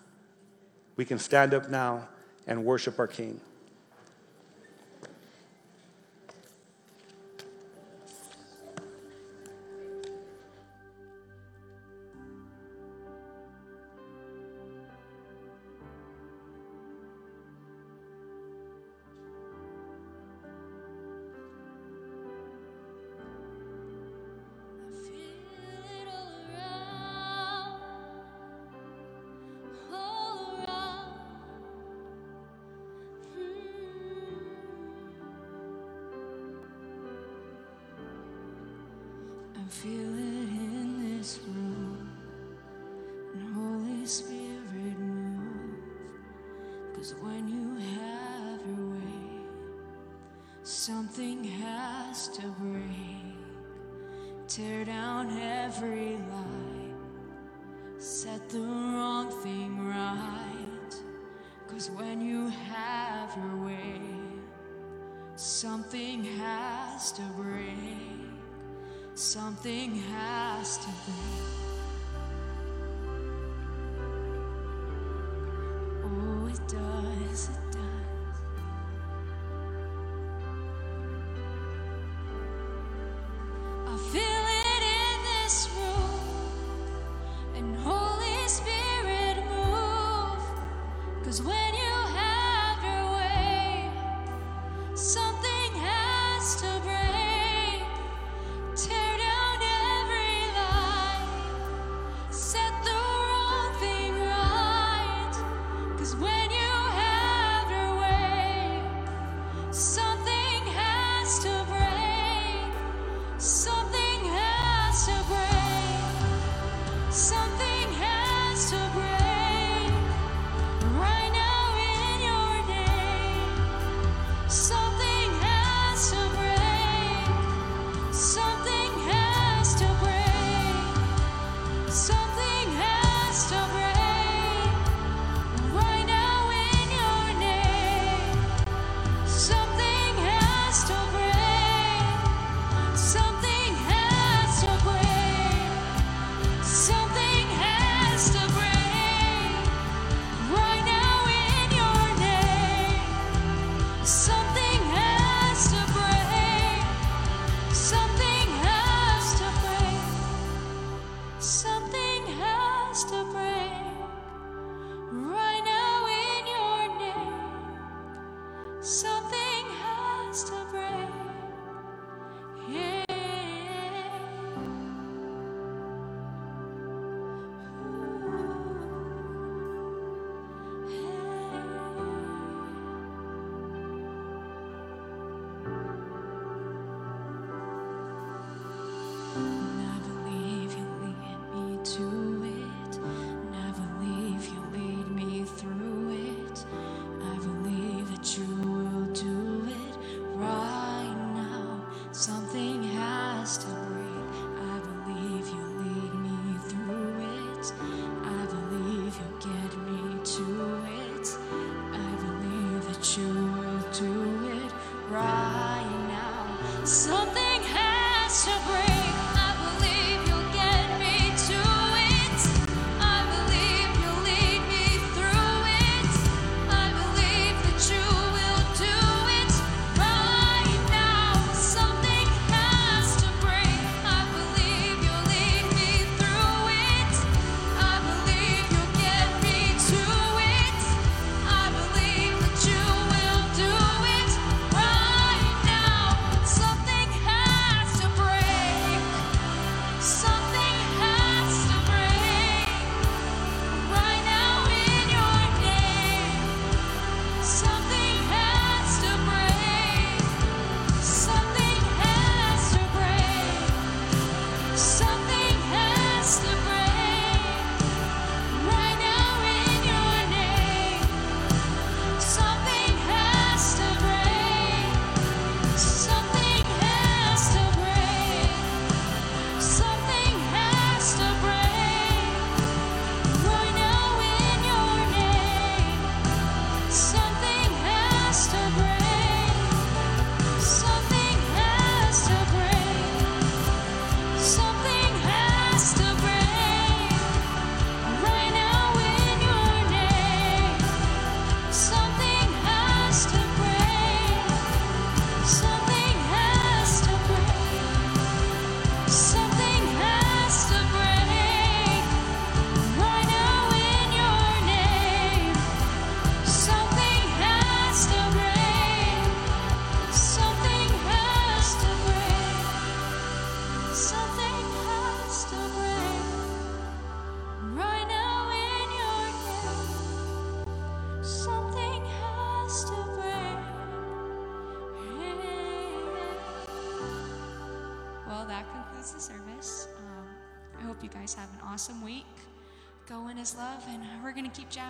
We 0.95 1.05
can 1.05 1.19
stand 1.19 1.53
up 1.53 1.69
now 1.69 2.07
and 2.45 2.63
worship 2.63 2.99
our 2.99 3.07
King. 3.07 3.41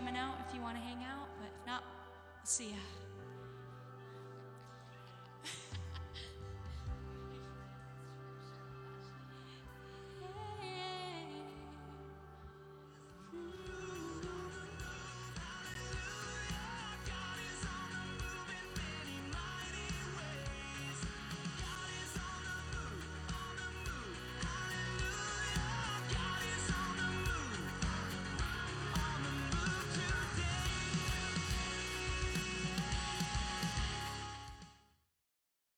coming 0.02 0.18
out 0.18 0.34
if 0.48 0.56
you 0.56 0.62
want 0.62 0.76
to 0.76 0.82
hang 0.82 0.98
out, 1.04 1.28
but 1.40 1.46
if 1.46 1.68
not, 1.68 1.84
see 2.44 2.70
ya. 2.70 3.11